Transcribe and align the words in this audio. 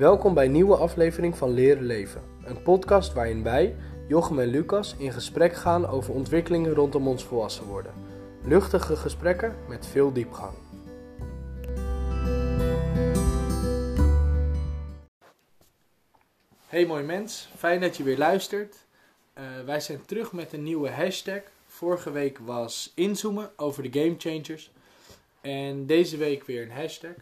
Welkom 0.00 0.34
bij 0.34 0.44
een 0.44 0.52
nieuwe 0.52 0.76
aflevering 0.76 1.36
van 1.36 1.50
Leren 1.50 1.84
Leven. 1.84 2.22
Een 2.44 2.62
podcast 2.62 3.12
waarin 3.12 3.42
wij, 3.42 3.76
Jochem 4.08 4.38
en 4.38 4.48
Lucas, 4.48 4.96
in 4.98 5.12
gesprek 5.12 5.54
gaan 5.54 5.86
over 5.86 6.14
ontwikkelingen 6.14 6.74
rondom 6.74 7.08
ons 7.08 7.24
volwassen 7.24 7.64
worden. 7.64 7.92
Luchtige 8.44 8.96
gesprekken 8.96 9.56
met 9.68 9.86
veel 9.86 10.12
diepgang. 10.12 10.54
Hey 16.66 16.86
mooi 16.86 17.02
mens, 17.02 17.48
fijn 17.56 17.80
dat 17.80 17.96
je 17.96 18.02
weer 18.02 18.18
luistert. 18.18 18.76
Eh, 19.32 19.44
wij 19.66 19.80
zijn 19.80 20.04
terug 20.04 20.32
met 20.32 20.52
een 20.52 20.62
nieuwe 20.62 20.90
hashtag. 20.90 21.42
Vorige 21.66 22.10
week 22.10 22.38
was 22.38 22.92
inzoomen 22.94 23.50
over 23.56 23.90
de 23.90 24.00
game 24.00 24.14
changers. 24.18 24.72
En 25.40 25.86
deze 25.86 26.16
week 26.16 26.44
weer 26.44 26.62
een 26.62 26.72
hashtag. 26.72 27.14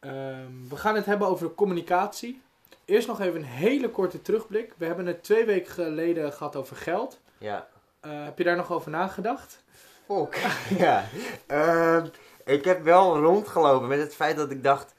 Ehm, 0.00 0.68
we 0.68 0.76
gaan 0.76 0.94
het 0.94 1.06
hebben 1.06 1.28
over 1.28 1.54
communicatie. 1.54 2.42
Eerst 2.84 3.06
nog 3.06 3.20
even 3.20 3.40
een 3.40 3.46
hele 3.46 3.90
korte 3.90 4.22
terugblik. 4.22 4.74
We 4.76 4.86
hebben 4.86 5.06
het 5.06 5.22
twee 5.22 5.44
weken 5.44 5.72
geleden 5.72 6.32
gehad 6.32 6.56
over 6.56 6.76
geld. 6.76 7.20
Ja. 7.38 7.68
Eh, 8.00 8.24
heb 8.24 8.38
je 8.38 8.44
daar 8.44 8.56
nog 8.56 8.72
over 8.72 8.90
nagedacht? 8.90 9.62
Fuck. 10.06 10.46
ja. 10.84 11.04
Ehm, 11.46 12.06
ik 12.44 12.64
heb 12.64 12.82
wel 12.82 13.18
rondgelopen 13.18 13.88
met 13.88 13.98
het 13.98 14.14
feit 14.14 14.36
dat 14.36 14.50
ik 14.50 14.62
dacht... 14.62 14.94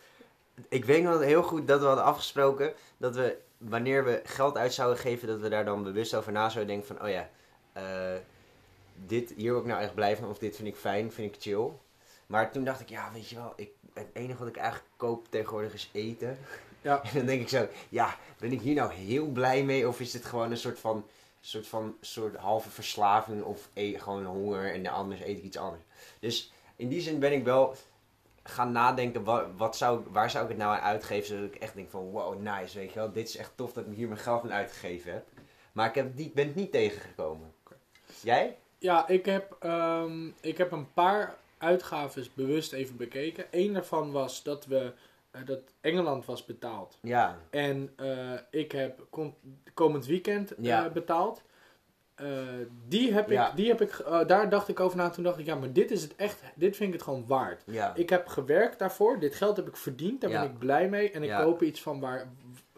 Ik 0.69 0.85
weet 0.85 1.03
nog 1.03 1.23
heel 1.23 1.43
goed 1.43 1.67
dat 1.67 1.79
we 1.79 1.85
hadden 1.85 2.05
afgesproken 2.05 2.73
dat 2.97 3.15
we 3.15 3.37
wanneer 3.57 4.05
we 4.05 4.21
geld 4.23 4.57
uit 4.57 4.73
zouden 4.73 4.99
geven, 4.99 5.27
dat 5.27 5.39
we 5.39 5.49
daar 5.49 5.65
dan 5.65 5.83
bewust 5.83 6.15
over 6.15 6.31
na 6.31 6.49
zouden 6.49 6.75
denken 6.75 6.95
van, 6.95 7.05
oh 7.05 7.11
ja, 7.11 7.29
eh, 7.73 8.19
dit, 8.95 9.33
hier 9.35 9.51
wil 9.51 9.61
ik 9.61 9.67
nou 9.67 9.81
echt 9.81 9.93
blijven, 9.93 10.29
of 10.29 10.37
dit 10.37 10.55
vind 10.55 10.67
ik 10.67 10.75
fijn, 10.75 11.11
vind 11.11 11.35
ik 11.35 11.41
chill. 11.41 11.69
Maar 12.27 12.51
toen 12.51 12.63
dacht 12.63 12.79
ik, 12.79 12.89
ja, 12.89 13.11
weet 13.13 13.29
je 13.29 13.35
wel, 13.35 13.53
ik, 13.55 13.69
het 13.99 14.09
enige 14.13 14.39
wat 14.39 14.47
ik 14.47 14.57
eigenlijk 14.57 14.89
koop 14.97 15.27
tegenwoordig 15.29 15.73
is 15.73 15.89
eten. 15.93 16.37
Ja. 16.81 17.01
En 17.03 17.09
dan 17.13 17.25
denk 17.25 17.41
ik 17.41 17.49
zo, 17.49 17.67
ja, 17.89 18.15
ben 18.39 18.51
ik 18.51 18.61
hier 18.61 18.75
nou 18.75 18.93
heel 18.93 19.27
blij 19.27 19.63
mee, 19.63 19.87
of 19.87 19.99
is 19.99 20.11
dit 20.11 20.25
gewoon 20.25 20.51
een 20.51 20.57
soort 20.57 20.79
van, 20.79 21.05
soort 21.39 21.67
van, 21.67 21.95
soort 22.01 22.35
halve 22.35 22.69
verslaving, 22.69 23.43
of 23.43 23.69
e 23.73 23.99
gewoon 23.99 24.25
honger 24.25 24.73
en 24.73 24.87
anders 24.87 25.21
eet 25.21 25.37
ik 25.37 25.43
iets 25.43 25.57
anders. 25.57 25.83
Dus 26.19 26.51
in 26.75 26.89
die 26.89 27.01
zin 27.01 27.19
ben 27.19 27.33
ik 27.33 27.43
wel 27.43 27.75
gaan 28.43 28.71
nadenken, 28.71 29.23
wat, 29.23 29.45
wat 29.57 29.77
zou, 29.77 30.03
waar 30.09 30.29
zou 30.29 30.43
ik 30.43 30.49
het 30.49 30.59
nou 30.59 30.75
aan 30.75 30.83
uitgeven, 30.83 31.27
zodat 31.27 31.55
ik 31.55 31.61
echt 31.61 31.75
denk 31.75 31.89
van, 31.89 32.11
wow, 32.11 32.39
nice, 32.39 32.77
weet 32.77 32.93
je 32.93 32.99
wel, 32.99 33.11
dit 33.11 33.27
is 33.27 33.37
echt 33.37 33.51
tof 33.55 33.73
dat 33.73 33.85
ik 33.85 33.93
hier 33.93 34.07
mijn 34.07 34.19
geld 34.19 34.43
aan 34.43 34.53
uitgegeven 34.53 35.13
heb. 35.13 35.25
Maar 35.71 35.87
ik 35.87 35.95
heb 35.95 36.15
niet, 36.15 36.33
ben 36.33 36.47
het 36.47 36.55
niet 36.55 36.71
tegengekomen. 36.71 37.53
Jij? 38.21 38.57
Ja, 38.77 39.07
ik 39.07 39.25
heb, 39.25 39.55
ehm, 39.59 40.27
ik 40.41 40.57
heb 40.57 40.71
een 40.71 40.93
paar 40.93 41.35
uitgaves 41.59 42.33
bewust 42.33 42.73
even 42.73 42.95
bekeken. 42.97 43.45
Eén 43.51 43.73
daarvan 43.73 44.11
was 44.11 44.43
dat 44.43 44.65
we 44.65 44.91
eh, 45.31 45.41
dat 45.45 45.59
Engeland 45.81 46.25
was 46.25 46.45
betaald. 46.45 46.97
Ja. 47.01 47.37
En 47.49 47.93
eh, 47.95 48.33
ik 48.49 48.71
heb 48.71 49.05
kom- 49.09 49.35
komend 49.73 50.05
weekend 50.05 50.55
eh, 50.55 50.63
Ja. 50.63 50.89
betaald. 50.89 51.41
Die 52.87 53.13
heb 53.13 53.31
ik, 53.31 53.51
die 53.55 53.67
heb 53.67 53.81
ik, 53.81 54.03
daar 54.27 54.49
dacht 54.49 54.67
ik 54.67 54.79
over 54.79 54.97
na. 54.97 55.09
Toen 55.09 55.23
dacht 55.23 55.39
ik, 55.39 55.45
ja, 55.45 55.55
maar 55.55 55.73
dit 55.73 55.91
is 55.91 56.01
het 56.01 56.15
echt, 56.15 56.41
dit 56.55 56.75
vind 56.75 56.87
ik 56.89 56.93
het 56.95 57.03
gewoon 57.03 57.27
waard. 57.27 57.63
Ja. 57.65 57.95
Ik 57.95 58.09
heb 58.09 58.27
gewerkt 58.27 58.79
daarvoor. 58.79 59.19
Dit 59.19 59.35
geld 59.35 59.57
heb 59.57 59.67
ik 59.67 59.75
verdiend. 59.77 60.21
Daar 60.21 60.29
ben 60.29 60.43
ik 60.43 60.57
blij 60.59 60.89
mee. 60.89 61.11
En 61.11 61.23
ik 61.23 61.29
koop 61.31 61.61
iets 61.61 61.81
van 61.81 61.99
waar, 61.99 62.27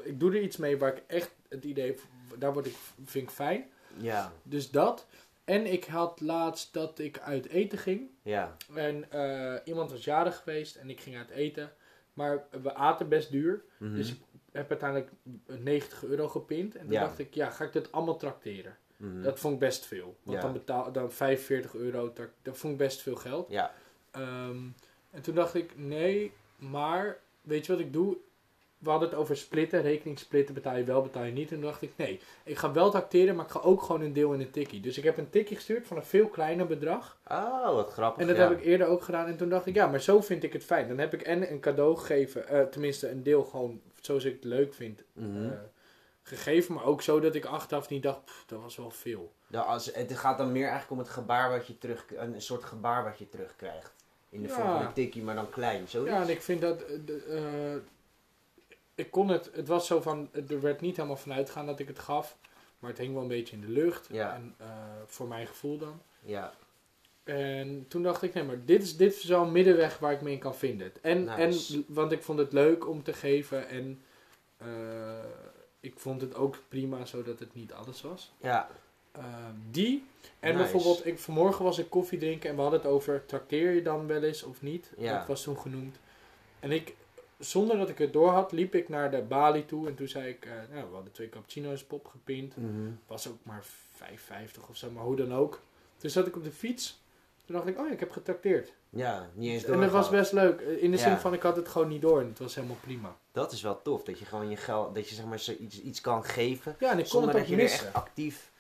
ik 0.04 0.20
doe 0.20 0.32
er 0.36 0.42
iets 0.42 0.58
mee 0.58 0.78
waar 0.78 0.96
ik 0.96 1.04
echt 1.08 1.32
het 1.50 1.64
idee, 1.64 1.86
heb, 1.88 2.00
daar 2.38 2.54
word 2.54 2.66
ik, 2.66 2.76
vind 3.06 3.24
ik 3.28 3.34
fijn. 3.36 3.66
Ja. 3.98 4.32
Dus 4.44 4.72
dat. 4.72 5.06
En 5.44 5.66
ik 5.66 5.86
had 5.86 6.20
laatst 6.22 6.74
dat 6.74 7.00
ik 7.00 7.20
uit 7.20 7.48
eten 7.48 7.78
ging. 7.78 8.10
Ja. 8.22 8.56
En 8.76 9.12
eh, 9.12 9.56
iemand 9.66 9.92
was 9.92 10.04
jarig 10.04 10.38
geweest 10.38 10.76
en 10.76 10.90
ik 10.90 11.00
ging 11.00 11.18
uit 11.18 11.30
eten. 11.30 11.72
Maar 12.14 12.46
we 12.62 12.74
aten 12.74 13.10
best 13.10 13.32
duur. 13.32 13.64
Mhm. 13.78 13.96
Dus 13.96 14.12
ik 14.12 14.20
heb 14.52 14.70
uiteindelijk 14.70 15.12
90 15.46 16.04
euro 16.04 16.28
gepind. 16.28 16.76
En 16.76 16.82
toen 16.84 16.92
Ja. 16.92 17.00
dacht 17.02 17.20
ik, 17.20 17.34
ja, 17.34 17.50
ga 17.50 17.64
ik 17.64 17.74
dit 17.74 17.92
allemaal 17.92 18.18
trakteren? 18.18 18.78
Mhm. 18.98 19.22
Dat 19.22 19.40
vond 19.40 19.54
ik 19.54 19.60
best 19.60 19.86
veel. 19.86 20.18
Want 20.24 20.38
Ja. 20.38 20.44
dan 20.44 20.54
betaal 20.54 20.92
dan 20.92 21.12
45 21.12 21.74
euro, 21.76 22.14
dat 22.42 22.58
vond 22.58 22.74
ik 22.74 22.80
best 22.80 23.02
veel 23.02 23.16
geld. 23.16 23.50
Ja. 23.52 23.74
Ehm, 24.12 24.58
en 25.12 25.22
toen 25.22 25.36
dacht 25.36 25.54
ik, 25.56 25.78
nee, 25.78 26.32
maar 26.58 27.20
weet 27.42 27.66
je 27.66 27.72
wat 27.72 27.82
ik 27.82 27.94
doe? 27.94 28.18
We 28.82 28.90
hadden 28.90 29.10
het 29.10 29.18
over 29.18 29.38
splitten, 29.38 29.82
rekening 29.82 30.20
splitten, 30.20 30.54
betaal 30.54 30.78
je 30.78 30.84
wel, 30.84 31.02
betaal 31.02 31.24
je 31.24 31.32
niet. 31.32 31.50
En 31.52 31.56
toen 31.56 31.66
dacht 31.66 31.82
ik, 31.82 31.92
nee, 31.96 32.20
ik 32.44 32.58
ga 32.58 32.72
wel 32.72 32.90
tracteren, 32.90 33.36
maar 33.36 33.46
ik 33.46 33.52
ga 33.52 33.60
ook 33.60 33.82
gewoon 33.82 34.02
een 34.02 34.14
deel 34.14 34.34
in 34.34 34.40
een 34.40 34.52
tikkie. 34.52 34.80
Dus 34.82 34.98
ik 34.98 35.04
heb 35.04 35.18
een 35.18 35.30
tikkie 35.30 35.56
gestuurd 35.56 35.88
van 35.88 35.98
een 35.98 36.04
veel 36.06 36.28
kleiner 36.28 36.68
bedrag. 36.68 37.18
Oh, 37.28 37.74
wat 37.74 37.92
grappig. 37.92 38.22
En 38.22 38.28
dat 38.28 38.38
ja. 38.38 38.50
heb 38.50 38.60
ik 38.60 38.66
eerder 38.66 38.88
ook 38.88 39.04
gedaan. 39.04 39.26
En 39.28 39.38
toen 39.38 39.50
dacht 39.50 39.66
ik, 39.66 39.76
ja, 39.76 39.88
maar 39.88 40.02
zo 40.02 40.22
vind 40.22 40.44
ik 40.44 40.54
het 40.54 40.64
fijn. 40.64 40.88
Dan 40.88 40.98
heb 40.98 41.14
ik 41.14 41.22
en 41.22 41.52
een 41.52 41.60
cadeau 41.60 41.98
gegeven, 41.98 42.48
eh, 42.48 42.62
tenminste 42.62 43.10
een 43.10 43.24
deel 43.24 43.44
gewoon 43.44 43.82
zoals 44.02 44.24
ik 44.26 44.34
het 44.34 44.44
leuk 44.44 44.74
vind, 44.74 45.04
Mhm. 45.14 45.46
eh, 45.46 45.52
gegeven. 46.24 46.74
Maar 46.74 46.86
ook 46.86 47.02
zo 47.02 47.20
dat 47.20 47.36
ik 47.36 47.46
achteraf 47.46 47.90
niet 47.90 48.04
dacht, 48.04 48.26
"Pff, 48.26 48.44
dat 48.48 48.62
was 48.62 48.76
wel 48.78 48.90
veel. 48.92 49.32
Nou, 49.48 49.68
als, 49.68 49.94
het 49.94 50.18
gaat 50.18 50.38
dan 50.38 50.52
meer 50.52 50.62
eigenlijk 50.68 50.92
om 50.92 50.98
het 50.98 51.10
gebaar 51.10 51.50
wat 51.52 51.68
je 51.68 51.78
terug... 51.78 52.06
Een 52.16 52.42
soort 52.42 52.64
gebaar 52.64 53.04
wat 53.04 53.18
je 53.20 53.30
terugkrijgt. 53.30 53.94
In 54.30 54.42
de 54.42 54.48
Ja. 54.48 54.54
vorm 54.54 54.68
van 54.68 54.82
een 54.86 54.94
tikkie, 54.94 55.24
maar 55.24 55.36
dan 55.36 55.50
klein. 55.50 55.88
Zo 55.88 56.06
Ja, 56.06 56.22
en 56.22 56.30
ik 56.30 56.42
vind 56.42 56.62
dat. 56.62 56.82
eh, 56.82 57.76
ik 58.96 59.12
kon 59.12 59.30
het. 59.30 59.50
Het 59.54 59.68
was 59.68 59.88
zo 59.88 60.02
van. 60.02 60.30
Er 60.48 60.62
werd 60.62 60.82
niet 60.82 60.96
helemaal 60.96 61.18
vanuit 61.18 61.50
gaan 61.50 61.66
dat 61.66 61.80
ik 61.80 61.88
het 61.88 62.00
gaf. 62.00 62.38
Maar 62.80 62.90
het 62.90 63.00
hing 63.00 63.14
wel 63.14 63.22
een 63.22 63.28
beetje 63.28 63.56
in 63.56 63.62
de 63.62 63.70
lucht. 63.70 64.08
Ja. 64.12 64.34
En, 64.34 64.56
eh, 64.58 64.68
voor 65.06 65.28
mijn 65.28 65.48
gevoel 65.48 65.78
dan. 65.78 66.02
Ja. 66.20 66.54
En 67.24 67.86
toen 67.88 68.04
dacht 68.04 68.22
ik, 68.22 68.34
nee, 68.34 68.44
maar 68.44 68.66
dit 68.66 68.84
is, 68.84 68.98
dit 68.98 69.16
is 69.16 69.24
wel 69.24 69.42
een 69.42 69.52
middenweg 69.52 70.00
waar 70.00 70.12
ik 70.12 70.22
me 70.22 70.32
in 70.32 70.40
kan 70.40 70.56
vinden. 70.56 70.92
En, 71.02 71.24
Nice. 71.24 71.74
en 71.76 71.86
want 71.88 72.12
ik 72.12 72.24
vond 72.24 72.40
het 72.40 72.54
leuk 72.54 72.88
om 72.88 73.04
te 73.04 73.14
geven. 73.14 73.68
En 73.68 74.02
eh, 74.58 74.68
ik 75.80 75.94
vond 76.00 76.22
het 76.22 76.36
ook 76.36 76.58
prima 76.68 77.06
zodat 77.06 77.40
het 77.40 77.54
niet 77.54 77.74
alles 77.74 78.02
was. 78.02 78.32
Ja. 78.42 78.70
Eh, 79.12 79.24
die. 79.72 80.06
En 80.40 80.56
Nice. 80.56 80.64
bijvoorbeeld, 80.64 81.06
ik, 81.06 81.20
vanmorgen 81.20 81.66
was 81.66 81.78
ik 81.78 81.90
koffie 81.90 82.20
drinken 82.20 82.50
en 82.50 82.56
we 82.56 82.62
hadden 82.62 82.80
het 82.80 82.90
over, 82.90 83.26
trakteer 83.26 83.72
je 83.72 83.82
dan 83.82 84.08
wel 84.08 84.24
eens 84.24 84.44
of 84.44 84.62
niet? 84.62 84.92
Ja. 84.98 85.18
Dat 85.18 85.28
was 85.28 85.44
toen 85.44 85.58
genoemd. 85.58 86.00
En 86.60 86.72
ik, 86.72 86.96
zonder 87.46 87.78
dat 87.78 87.90
ik 87.90 87.98
het 87.98 88.14
door 88.14 88.30
had, 88.30 88.52
liep 88.52 88.76
ik 88.76 88.90
naar 88.90 89.12
de 89.12 89.22
balie 89.22 89.66
toe 89.66 89.88
en 89.88 89.96
toen 89.96 90.08
zei 90.08 90.30
ik, 90.30 90.46
eh, 90.46 90.52
nou, 90.74 90.88
we 90.90 90.94
hadden 90.94 91.12
twee 91.12 91.30
cappuccino's 91.30 91.84
pop 91.84 92.06
gepind. 92.08 92.58
Mhm. 92.58 92.92
Was 93.08 93.28
ook 93.28 93.38
maar 93.44 93.64
5,50 93.96 94.70
of 94.70 94.76
zo, 94.78 94.92
maar 94.92 95.04
hoe 95.04 95.16
dan 95.16 95.34
ook. 95.34 95.62
Toen 95.98 96.10
zat 96.10 96.28
ik 96.28 96.36
op 96.36 96.44
de 96.44 96.52
fiets. 96.52 97.00
Toen 97.46 97.56
dacht 97.56 97.68
ik, 97.68 97.80
oh 97.80 97.88
ja, 97.88 97.94
ik 97.94 98.00
heb 98.00 98.12
getrakteerd. 98.12 98.74
Ja, 98.90 99.30
niet 99.34 99.52
eens 99.52 99.64
En 99.64 99.80
dat 99.80 99.92
was 99.92 100.10
best 100.10 100.32
leuk. 100.32 100.62
eh, 100.62 100.84
In 100.84 100.92
de 100.92 100.98
zin 100.98 101.18
van, 101.18 101.34
ik 101.34 101.42
had 101.42 101.56
het 101.56 101.68
gewoon 101.68 101.88
niet 101.88 102.02
door 102.02 102.20
en 102.20 102.28
het 102.28 102.40
was 102.40 102.56
helemaal 102.56 102.78
prima. 102.82 103.16
Dat 103.32 103.52
is 103.52 103.62
wel 103.62 103.82
tof, 103.82 104.04
dat 104.04 104.20
je 104.20 104.26
gewoon 104.26 104.50
je 104.50 104.58
geld, 104.58 104.96
dat 104.96 105.10
je 105.10 105.16
zeg 105.16 105.26
maar 105.26 105.40
zoiets 105.40 105.82
iets 105.82 106.02
kan 106.02 106.24
geven. 106.26 106.76
Ja, 106.80 106.92
en 106.92 106.98
ik 106.98 107.04
kon 107.04 107.12
Zonder 107.12 107.30
het 107.30 107.38
dat 107.38 107.52
ook 107.54 107.58
er 107.58 107.64
echt 107.64 107.94
actief 107.94 108.51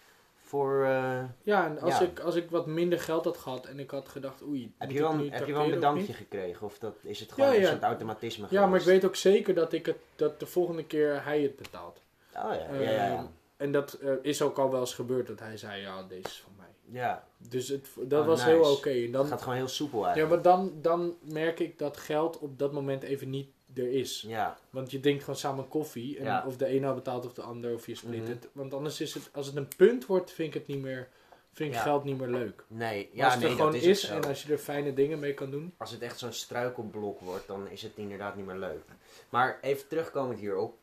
voor... 0.52 0.84
eh, 0.86 1.24
Ja, 1.42 1.66
en 1.66 1.80
als, 1.80 1.98
Ja. 2.00 2.06
Ik, 2.06 2.20
als 2.20 2.36
ik 2.36 2.50
wat 2.50 2.66
minder 2.68 3.00
geld 3.00 3.26
had 3.26 3.38
gehad 3.38 3.66
en 3.66 3.80
ik 3.80 3.92
had 3.92 4.08
gedacht, 4.10 4.44
oei, 4.44 4.74
heb, 4.78 4.92
je 4.92 5.00
wel, 5.00 5.12
een- 5.12 5.32
heb 5.32 5.48
je 5.48 5.54
wel 5.54 5.64
een 5.64 5.70
bedankje 5.70 6.14
gekregen? 6.14 6.66
Of 6.66 6.78
dat, 6.80 6.96
is 7.02 7.20
het 7.20 7.32
gewoon 7.32 7.50
Ja, 7.50 7.56
een 7.56 7.62
ja. 7.62 7.70
soort 7.70 7.82
automatisme 7.84 8.48
Ja, 8.50 8.66
maar 8.68 8.80
ik 8.80 8.86
weet 8.86 9.06
ook 9.06 9.16
zeker 9.16 9.54
dat, 9.54 9.74
ik 9.74 9.86
het, 9.86 9.98
dat 10.16 10.40
de 10.40 10.46
volgende 10.46 10.84
keer 10.86 11.24
hij 11.24 11.42
het 11.42 11.56
betaalt. 11.56 12.02
Oh 12.36 12.54
ja, 12.54 12.54
ja, 12.74 12.80
ja. 12.80 12.92
ja. 12.92 13.16
Ehm, 13.16 13.26
En 13.58 13.72
dat 13.72 13.94
eh, 13.94 14.12
is 14.22 14.42
ook 14.42 14.58
al 14.58 14.72
wel 14.72 14.80
eens 14.80 14.94
gebeurd 14.94 15.28
dat 15.28 15.40
hij 15.40 15.58
zei, 15.58 15.82
ja, 15.82 16.04
deze 16.04 16.28
is 16.28 16.40
van 16.44 16.52
mij. 16.58 17.00
ja. 17.02 17.24
Dus 17.50 17.68
het, 17.68 17.88
dat 18.00 18.22
Oh, 18.22 18.28
was 18.28 18.40
nice. 18.46 18.52
heel 18.52 18.72
oké. 18.72 18.90
En 18.90 19.12
dan, 19.12 19.22
Het 19.22 19.32
gaat 19.32 19.42
gewoon 19.42 19.58
heel 19.58 19.68
soepel 19.68 20.00
Ja, 20.00 20.06
eigenlijk. 20.06 20.44
maar 20.44 20.54
dan, 20.54 20.72
dan 20.82 21.16
merk 21.22 21.60
ik 21.60 21.78
dat 21.78 21.98
geld 21.98 22.40
op 22.40 22.60
dat 22.60 22.72
moment 22.72 23.04
even 23.04 23.30
niet 23.30 23.50
er 23.76 23.92
is. 23.92 24.24
Ja, 24.28 24.58
Want 24.70 24.92
je 24.92 25.00
drinkt 25.00 25.24
gewoon 25.24 25.40
samen 25.40 25.68
koffie. 25.68 26.18
En 26.18 26.24
Ja. 26.26 26.44
of 26.48 26.58
de 26.58 26.76
een 26.76 26.82
nou 26.82 26.96
betaalt 26.96 27.26
of 27.26 27.34
de 27.34 27.42
ander, 27.42 27.74
of 27.74 27.86
je 27.86 27.96
split 27.96 28.22
Mhm. 28.22 28.30
het. 28.30 28.48
Want 28.52 28.74
anders 28.74 29.02
is 29.02 29.14
het, 29.14 29.30
als 29.34 29.48
het 29.48 29.56
een 29.56 29.68
punt 29.78 30.06
wordt, 30.06 30.32
vind 30.32 30.48
ik 30.48 30.60
het 30.62 30.68
niet 30.68 30.82
meer, 30.82 31.10
vind 31.54 31.70
ik 31.70 31.76
Ja. 31.76 31.82
geld 31.82 32.04
niet 32.04 32.18
meer 32.20 32.28
leuk. 32.28 32.64
nee, 32.68 33.10
ja, 33.14 33.24
als 33.24 33.34
het 33.34 33.42
nee, 33.44 33.52
er 33.52 33.58
gewoon 33.58 33.76
is, 33.76 34.04
en 34.10 34.24
als 34.26 34.44
je 34.44 34.52
er 34.52 34.58
fijne 34.58 34.94
dingen 34.94 35.20
mee 35.20 35.34
kan 35.34 35.52
doen. 35.52 35.74
Als 35.78 35.92
het 35.92 36.02
echt 36.02 36.20
zo'n 36.20 36.32
struikelblok 36.34 37.20
wordt, 37.20 37.48
dan 37.48 37.68
is 37.70 37.82
het 37.82 37.92
inderdaad 37.96 38.36
niet 38.36 38.46
meer 38.46 38.58
leuk. 38.58 38.84
Maar 39.30 39.58
even 39.62 39.88
terugkomend 39.88 40.40
hierop. 40.40 40.80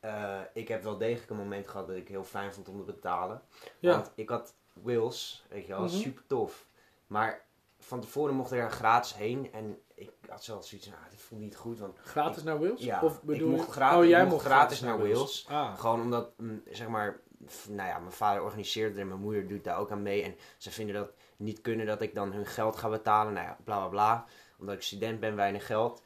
eh, 0.00 0.40
ik 0.52 0.68
heb 0.68 0.82
wel 0.82 0.98
degelijk 0.98 1.30
een 1.30 1.36
moment 1.36 1.68
gehad 1.68 1.86
dat 1.86 1.96
ik 1.96 2.08
heel 2.08 2.24
fijn 2.24 2.54
vond 2.54 2.68
om 2.68 2.78
te 2.78 2.92
betalen. 2.92 3.42
Ja, 3.78 3.90
Want 3.92 4.10
ik 4.14 4.28
had 4.28 4.54
Wills, 4.72 5.44
weet 5.48 5.62
je 5.66 5.72
wel, 5.72 5.80
Mhm. 5.82 5.88
super 5.96 6.22
tof. 6.26 6.66
Maar 7.06 7.44
van 7.78 8.00
tevoren 8.00 8.34
mocht 8.34 8.50
er 8.50 8.70
gratis 8.70 9.14
heen. 9.14 9.48
En 9.52 9.78
ik 9.98 10.10
had 10.28 10.44
zelf 10.44 10.66
zoiets 10.66 10.86
van, 10.88 10.96
ah, 10.96 11.10
dit 11.10 11.22
voelt 11.22 11.40
niet 11.40 11.56
goed. 11.56 11.78
Want 11.78 11.98
gratis 11.98 12.42
naar 12.42 12.60
Wils? 12.60 12.82
ja, 12.82 13.00
Of 13.02 13.16
ik 13.16 13.22
bedoel 13.22 13.50
mocht 13.50 13.66
je- 13.66 13.72
gratis, 13.72 13.98
oh, 13.98 14.04
jij 14.04 14.18
ik 14.22 14.28
mocht 14.28 14.32
mocht 14.42 14.44
gratis 14.44 14.80
naar 14.80 14.98
Wils. 15.02 15.46
Ah, 15.48 15.78
Gewoon 15.78 16.00
omdat, 16.00 16.30
mm, 16.36 16.62
zeg 16.70 16.88
maar, 16.88 17.20
nou 17.68 17.88
ja, 17.88 17.98
mijn 17.98 18.12
vader 18.12 18.42
organiseert 18.42 18.90
het 18.90 18.98
en 19.00 19.08
mijn 19.08 19.20
moeder 19.20 19.48
doet 19.48 19.64
daar 19.64 19.78
ook 19.78 19.90
aan 19.90 20.02
mee. 20.02 20.22
En 20.22 20.34
ze 20.56 20.70
vinden 20.70 20.94
dat 20.94 21.10
niet 21.36 21.60
kunnen 21.60 21.86
dat 21.86 22.00
ik 22.02 22.14
dan 22.14 22.32
hun 22.32 22.46
geld 22.46 22.76
ga 22.76 22.88
betalen. 22.88 23.32
Nou 23.32 23.46
ja, 23.46 23.56
bla 23.64 23.78
bla 23.78 23.88
bla. 23.88 24.24
Omdat 24.58 24.74
ik 24.74 24.82
student 24.82 25.20
ben, 25.20 25.36
weinig 25.36 25.66
geld. 25.66 26.02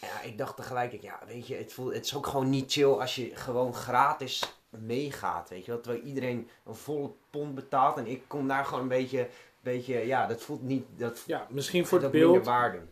En 0.00 0.08
ja, 0.08 0.20
ik 0.20 0.38
dacht 0.38 0.56
tegelijk, 0.56 0.92
ik, 0.92 1.02
ja, 1.02 1.18
weet 1.26 1.46
je, 1.46 1.54
het, 1.56 1.72
voelt, 1.72 1.94
het 1.94 2.04
is 2.04 2.14
ook 2.16 2.26
gewoon 2.26 2.50
niet 2.50 2.72
chill 2.72 2.92
als 2.92 3.14
je 3.14 3.36
gewoon 3.36 3.74
gratis 3.74 4.56
meegaat, 4.68 5.48
weet 5.48 5.64
je 5.64 5.70
wel. 5.72 5.80
Terwijl 5.80 6.02
iedereen 6.04 6.48
een 6.64 6.74
volle 6.74 7.10
pond 7.30 7.54
betaalt 7.54 7.96
en 7.96 8.06
ik 8.06 8.22
kom 8.26 8.48
daar 8.48 8.64
gewoon 8.64 8.82
een 8.82 8.88
beetje 8.88 9.28
beetje, 9.64 10.06
ja, 10.06 10.26
dat 10.26 10.42
voelt 10.42 10.62
niet, 10.62 10.84
dat 10.96 11.22
Ja, 11.26 11.46
misschien 11.50 11.86
voor 11.86 12.02
het 12.02 12.10
beeld. 12.10 12.44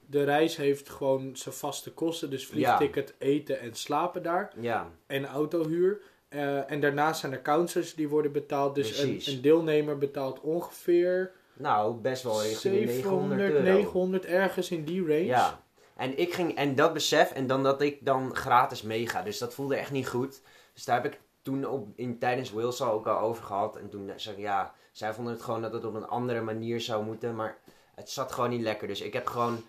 De 0.06 0.24
reis 0.24 0.56
heeft 0.56 0.88
gewoon 0.88 1.36
zijn 1.36 1.54
vaste 1.54 1.92
kosten. 1.92 2.30
Dus 2.30 2.46
vliegticket, 2.46 3.14
eten 3.19 3.60
en 3.60 3.74
slapen 3.74 4.22
daar. 4.22 4.52
Ja, 4.60 4.90
En 5.06 5.26
autohuur. 5.26 6.00
Eh, 6.28 6.70
en 6.70 6.80
daarnaast 6.80 7.20
zijn 7.20 7.32
er 7.32 7.42
counters 7.42 7.94
die 7.94 8.08
worden 8.08 8.32
betaald. 8.32 8.74
Dus 8.74 8.98
een, 8.98 9.40
deelnemer 9.42 9.98
betaalt 9.98 10.40
ongeveer 10.40 11.32
nou, 11.52 11.94
best 11.94 12.22
wel 12.22 12.42
richting 12.42 12.74
900 12.74 12.94
700, 12.94 13.50
euro. 13.50 13.62
900 13.62 14.24
ergens 14.24 14.70
in 14.70 14.84
die 14.84 15.00
range. 15.00 15.24
Ja, 15.24 15.62
en 15.96 16.19
ik 16.19 16.34
ging, 16.34 16.56
en 16.56 16.74
dat 16.74 16.92
besef, 16.92 17.32
en 17.32 17.46
dan 17.46 17.62
dat 17.62 17.82
ik 17.82 18.04
dan 18.04 18.36
gratis 18.36 18.82
meega. 18.82 19.22
Dus 19.22 19.38
dat 19.38 19.54
voelde 19.54 19.76
echt 19.76 19.90
niet 19.90 20.08
goed. 20.08 20.42
Dus 20.74 20.84
daar 20.84 21.02
heb 21.02 21.12
ik 21.12 21.20
toen 21.42 21.66
op, 21.66 21.88
in, 21.94 22.19
tijdens 22.19 22.52
al 22.52 22.92
ook 22.92 23.06
al 23.06 23.19
over 23.19 23.44
gehad. 23.44 23.76
En 23.76 23.88
toen 23.88 24.10
zei 24.16 24.36
ik, 24.36 24.42
ja, 24.42 24.74
zij 24.92 25.14
vonden 25.14 25.32
het 25.32 25.42
gewoon 25.42 25.62
dat 25.62 25.72
het 25.72 25.84
op 25.84 25.94
een 25.94 26.06
andere 26.08 26.40
manier 26.40 26.80
zou 26.80 27.04
moeten. 27.04 27.34
Maar 27.34 27.56
het 27.94 28.10
zat 28.10 28.32
gewoon 28.32 28.50
niet 28.50 28.60
lekker. 28.62 28.88
Dus 28.88 29.00
ik 29.00 29.12
heb 29.12 29.26
gewoon, 29.26 29.64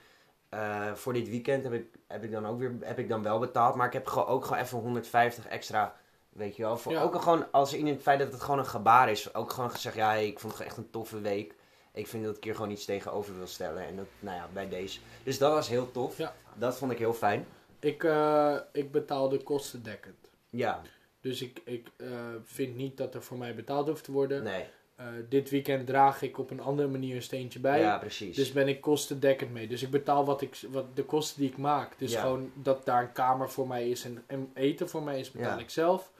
eh, 0.49 0.93
voor 0.93 1.13
dit 1.13 1.29
weekend 1.29 1.63
heb 1.63 1.73
ik, 1.73 1.85
heb 2.07 2.23
ik 2.23 2.31
dan 2.31 2.45
ook 2.45 2.59
weer, 2.59 2.75
heb 2.79 2.99
ik 2.99 3.09
dan 3.09 3.23
wel 3.23 3.39
betaald. 3.39 3.75
Maar 3.75 3.87
ik 3.87 3.93
heb 3.93 4.07
gewoon 4.07 4.27
ook 4.27 4.45
gewoon 4.45 4.61
even 4.61 4.79
150 4.79 5.47
extra, 5.47 5.95
weet 6.29 6.55
je 6.55 6.63
wel. 6.63 6.77
Voor 6.77 6.91
Ja. 6.91 7.01
Ook 7.01 7.21
gewoon, 7.21 7.51
als 7.51 7.73
in 7.73 7.87
het 7.87 8.01
feit 8.01 8.19
dat 8.19 8.31
het 8.31 8.41
gewoon 8.41 8.59
een 8.59 8.65
gebaar 8.65 9.09
is. 9.11 9.33
Ook 9.33 9.51
gewoon 9.51 9.71
gezegd, 9.71 9.95
ja, 9.95 10.07
hey, 10.07 10.27
ik 10.27 10.39
vond 10.39 10.53
het 10.57 10.61
echt 10.67 10.77
een 10.77 10.89
toffe 10.89 11.21
week. 11.21 11.55
Ik 11.93 12.07
vind 12.07 12.25
dat 12.25 12.37
ik 12.37 12.43
hier 12.43 12.55
gewoon 12.55 12.71
iets 12.71 12.85
tegenover 12.85 13.37
wil 13.37 13.47
stellen. 13.47 13.85
En 13.85 13.95
dat, 13.95 14.05
nou 14.19 14.37
ja, 14.37 14.47
bij 14.53 14.69
deze. 14.69 14.99
Dus 15.23 15.37
dat 15.37 15.53
was 15.53 15.67
heel 15.67 15.91
tof. 15.91 16.17
Ja. 16.17 16.33
Dat 16.55 16.77
vond 16.77 16.91
ik 16.91 16.97
heel 16.97 17.13
fijn. 17.13 17.45
Ik, 17.79 18.03
eh, 18.03 18.55
ik 18.71 18.91
betaal 18.91 19.29
de 19.29 19.43
kosten 19.43 19.83
dekkend. 19.83 20.31
Ja, 20.49 20.81
Dus 21.21 21.41
ik, 21.41 21.61
ik 21.65 21.87
eh, 21.97 22.07
vind 22.43 22.75
niet 22.75 22.97
dat 22.97 23.15
er 23.15 23.23
voor 23.23 23.37
mij 23.37 23.55
betaald 23.55 23.87
hoeft 23.87 24.03
te 24.03 24.11
worden. 24.11 24.43
nee. 24.43 24.65
Eh, 25.03 25.09
dit 25.29 25.49
weekend 25.49 25.87
draag 25.87 26.21
ik 26.21 26.37
op 26.37 26.49
een 26.51 26.59
andere 26.59 26.87
manier 26.87 27.15
een 27.15 27.21
steentje 27.21 27.59
bij. 27.59 27.79
Ja, 27.79 27.97
precies. 27.97 28.35
Dus 28.35 28.51
ben 28.51 28.67
ik 28.67 28.81
kostendekkend 28.81 29.51
mee. 29.53 29.67
Dus 29.67 29.83
ik 29.83 29.89
betaal 29.89 30.25
wat 30.25 30.41
ik, 30.41 30.59
wat 30.69 30.95
de 30.95 31.03
kosten 31.03 31.39
die 31.41 31.49
ik 31.49 31.57
maak. 31.57 31.99
Dus 31.99 32.11
Ja. 32.11 32.21
gewoon 32.21 32.51
dat 32.55 32.85
daar 32.85 33.01
een 33.01 33.11
kamer 33.11 33.49
voor 33.49 33.67
mij 33.67 33.89
is 33.89 34.03
en, 34.05 34.23
en 34.27 34.51
eten 34.53 34.89
voor 34.89 35.03
mij 35.03 35.19
is, 35.19 35.31
betaal 35.31 35.57
Ja. 35.57 35.63
ik 35.63 35.69
zelf. 35.69 36.11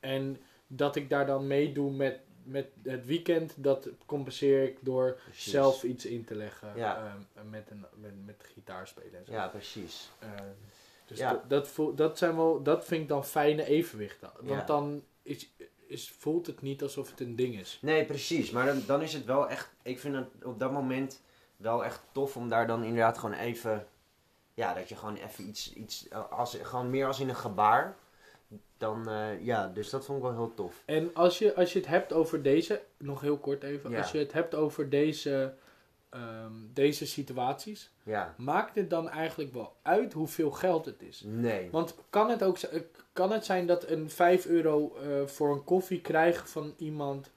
En 0.00 0.38
dat 0.66 0.96
ik 0.96 1.10
daar 1.10 1.26
dan 1.26 1.46
meedoe 1.46 1.90
met, 1.90 2.18
met 2.42 2.66
het 2.82 3.06
weekend, 3.06 3.52
dat 3.56 3.88
compenseer 4.06 4.62
ik 4.62 4.76
door 4.80 5.18
Precies. 5.24 5.52
zelf 5.52 5.82
iets 5.82 6.06
in 6.06 6.24
te 6.24 6.34
leggen. 6.34 6.72
Ja. 6.76 7.14
ehm, 7.36 7.50
met, 7.50 7.70
een, 7.70 7.84
met, 7.94 8.12
met 8.26 8.44
gitaar 8.54 8.86
spelen 8.86 9.14
en 9.18 9.24
zo. 9.26 9.32
Ja, 9.32 9.48
precies. 9.48 10.08
Eh, 10.18 10.28
dus 11.06 11.18
dat, 11.18 11.50
dat, 11.50 11.68
voel, 11.68 11.94
dat, 11.94 12.18
zijn 12.18 12.36
wel, 12.36 12.62
dat 12.62 12.84
vind 12.84 13.02
ik 13.02 13.08
dan 13.08 13.24
fijne 13.24 13.64
evenwichten. 13.64 14.30
Want 14.40 14.66
dan 14.66 15.02
is, 15.22 15.50
is, 15.88 16.10
voelt 16.18 16.46
het 16.46 16.62
niet 16.62 16.82
alsof 16.82 17.10
het 17.10 17.20
een 17.20 17.36
ding 17.36 17.58
is. 17.58 17.78
Nee, 17.82 18.04
precies. 18.04 18.50
Maar 18.50 18.66
dan, 18.66 18.82
dan 18.86 19.02
is 19.02 19.12
het 19.12 19.24
wel 19.24 19.48
echt... 19.48 19.70
Ik 19.82 19.98
vind 19.98 20.14
het 20.14 20.44
op 20.44 20.58
dat 20.58 20.72
moment 20.72 21.22
wel 21.56 21.84
echt 21.84 22.00
tof 22.12 22.36
om 22.36 22.48
daar 22.48 22.66
dan 22.66 22.82
inderdaad 22.84 23.18
gewoon 23.18 23.34
even... 23.36 23.86
Ja, 24.54 24.74
dat 24.74 24.88
je 24.88 24.96
gewoon 24.96 25.16
even 25.16 25.48
iets... 25.48 25.72
iets 25.72 26.10
als, 26.30 26.56
gewoon 26.62 26.90
meer 26.90 27.06
als 27.06 27.20
in 27.20 27.28
een 27.28 27.36
gebaar. 27.36 27.96
Dan, 28.76 29.08
eh, 29.08 29.44
ja, 29.44 29.66
dus 29.66 29.90
dat 29.90 30.04
vond 30.04 30.18
ik 30.18 30.24
wel 30.24 30.34
heel 30.34 30.54
tof. 30.54 30.82
En 30.84 31.14
als 31.14 31.38
je, 31.38 31.54
als 31.54 31.72
je 31.72 31.78
het 31.78 31.88
hebt 31.88 32.12
over 32.12 32.42
deze, 32.42 32.82
nog 32.96 33.20
heel 33.20 33.38
kort 33.38 33.62
even, 33.62 33.90
Ja. 33.90 33.98
als 33.98 34.10
je 34.10 34.18
het 34.18 34.32
hebt 34.32 34.54
over 34.54 34.90
deze, 34.90 35.54
ehm, 36.10 36.52
deze 36.72 37.06
situaties, 37.06 37.90
Ja. 38.02 38.34
maakt 38.36 38.74
het 38.74 38.90
dan 38.90 39.08
eigenlijk 39.08 39.52
wel 39.52 39.76
uit 39.82 40.12
hoeveel 40.12 40.50
geld 40.50 40.84
het 40.84 41.02
is? 41.02 41.22
Nee. 41.26 41.68
Want 41.70 41.94
kan 42.10 42.30
het 42.30 42.42
ook 42.42 42.58
eh, 42.58 42.80
kan 43.12 43.32
het 43.32 43.44
zijn 43.44 43.66
dat 43.66 43.88
een 43.88 44.10
5 44.10 44.46
euro 44.46 44.96
eh, 44.96 45.26
voor 45.26 45.52
een 45.52 45.64
koffie 45.64 46.00
krijgen 46.00 46.48
van 46.48 46.74
iemand, 46.78 47.30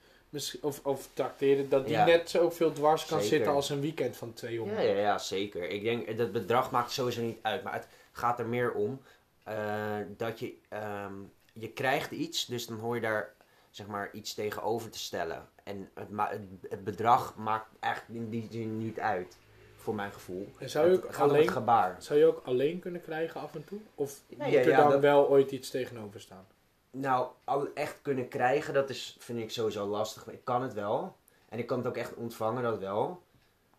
of, 0.62 0.80
of 0.86 1.10
tracteren, 1.14 1.70
dat 1.70 1.86
die 1.86 1.94
Ja. 1.96 2.06
net 2.06 2.30
zoveel 2.30 2.72
dwars 2.72 3.06
kan 3.06 3.22
Zeker. 3.22 3.36
zitten 3.36 3.54
als 3.54 3.70
een 3.70 3.82
weekend 3.82 4.18
van 4.18 4.34
200? 4.34 4.82
Ja, 4.82 4.86
ja, 4.88 5.00
ja, 5.00 5.18
zeker. 5.18 5.70
Ik 5.70 5.84
denk, 5.84 6.18
dat 6.18 6.32
bedrag 6.32 6.72
maakt 6.72 6.92
sowieso 6.92 7.22
niet 7.22 7.40
uit. 7.42 7.64
Maar 7.64 7.74
het 7.74 7.88
gaat 8.12 8.40
er 8.40 8.48
meer 8.48 8.72
om 8.74 9.02
eh, 9.44 9.96
dat 10.18 10.40
je, 10.40 10.54
ehm, 10.70 11.14
je 11.54 11.70
krijgt 11.70 12.12
iets, 12.12 12.46
dus 12.46 12.66
dan 12.68 12.80
hoor 12.80 12.96
je 12.96 13.02
daar 13.02 13.34
zeg 13.70 13.88
maar 13.88 14.10
iets 14.14 14.34
tegenover 14.34 14.90
te 14.90 15.00
stellen. 15.00 15.50
En 15.64 15.90
het, 15.94 16.40
het, 16.70 16.84
bedrag 16.84 17.36
maakt 17.36 17.68
eigenlijk 17.80 18.20
in 18.24 18.30
die 18.30 18.48
zin 18.52 18.78
niet 18.78 19.00
uit, 19.00 19.38
voor 19.76 19.96
mijn 19.96 20.12
gevoel. 20.14 20.48
En 20.60 20.70
zou 20.70 20.90
je, 20.90 20.96
ook 21.04 21.16
alleen, 21.16 21.42
het 21.42 21.52
gebaar. 21.52 21.96
zou 22.00 22.20
je 22.20 22.26
ook 22.26 22.42
alleen 22.46 22.80
kunnen 22.80 23.02
krijgen 23.02 23.42
af 23.42 23.56
en 23.56 23.64
toe? 23.66 23.80
Of 23.96 24.22
Nee, 24.28 24.38
moet 24.40 24.54
ja, 24.54 24.60
er 24.60 24.70
ja, 24.70 24.78
dan 24.82 24.90
dat- 24.92 25.00
wel 25.02 25.30
ooit 25.30 25.52
iets 25.52 25.70
tegenover 25.70 26.22
staan? 26.22 26.46
Nou, 26.92 27.28
al 27.44 27.68
echt 27.74 28.00
kunnen 28.02 28.28
krijgen, 28.28 28.74
dat 28.74 28.90
is, 28.90 29.16
vind 29.20 29.40
ik 29.40 29.52
sowieso 29.52 29.88
lastig. 29.88 30.28
Ik 30.28 30.44
kan 30.46 30.62
het 30.62 30.74
wel. 30.74 31.16
En 31.50 31.60
ik 31.60 31.68
kan 31.68 31.78
het 31.78 31.88
ook 31.88 31.98
echt 31.98 32.14
ontvangen, 32.14 32.64
dat 32.64 32.80
wel. 32.80 33.22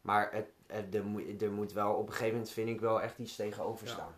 Maar 0.01 0.29
het, 0.33 0.47
het, 0.67 0.95
er, 0.95 1.05
moet, 1.05 1.43
er 1.43 1.51
moet 1.51 1.73
wel, 1.73 1.93
op 1.95 2.07
een 2.07 2.13
gegeven 2.13 2.33
moment 2.35 2.51
vind 2.51 2.69
ik 2.69 2.81
wel 2.81 3.01
echt 3.03 3.19
iets 3.19 3.37
tegenover 3.37 3.87
Ja. 3.87 3.93
staan. 3.93 4.15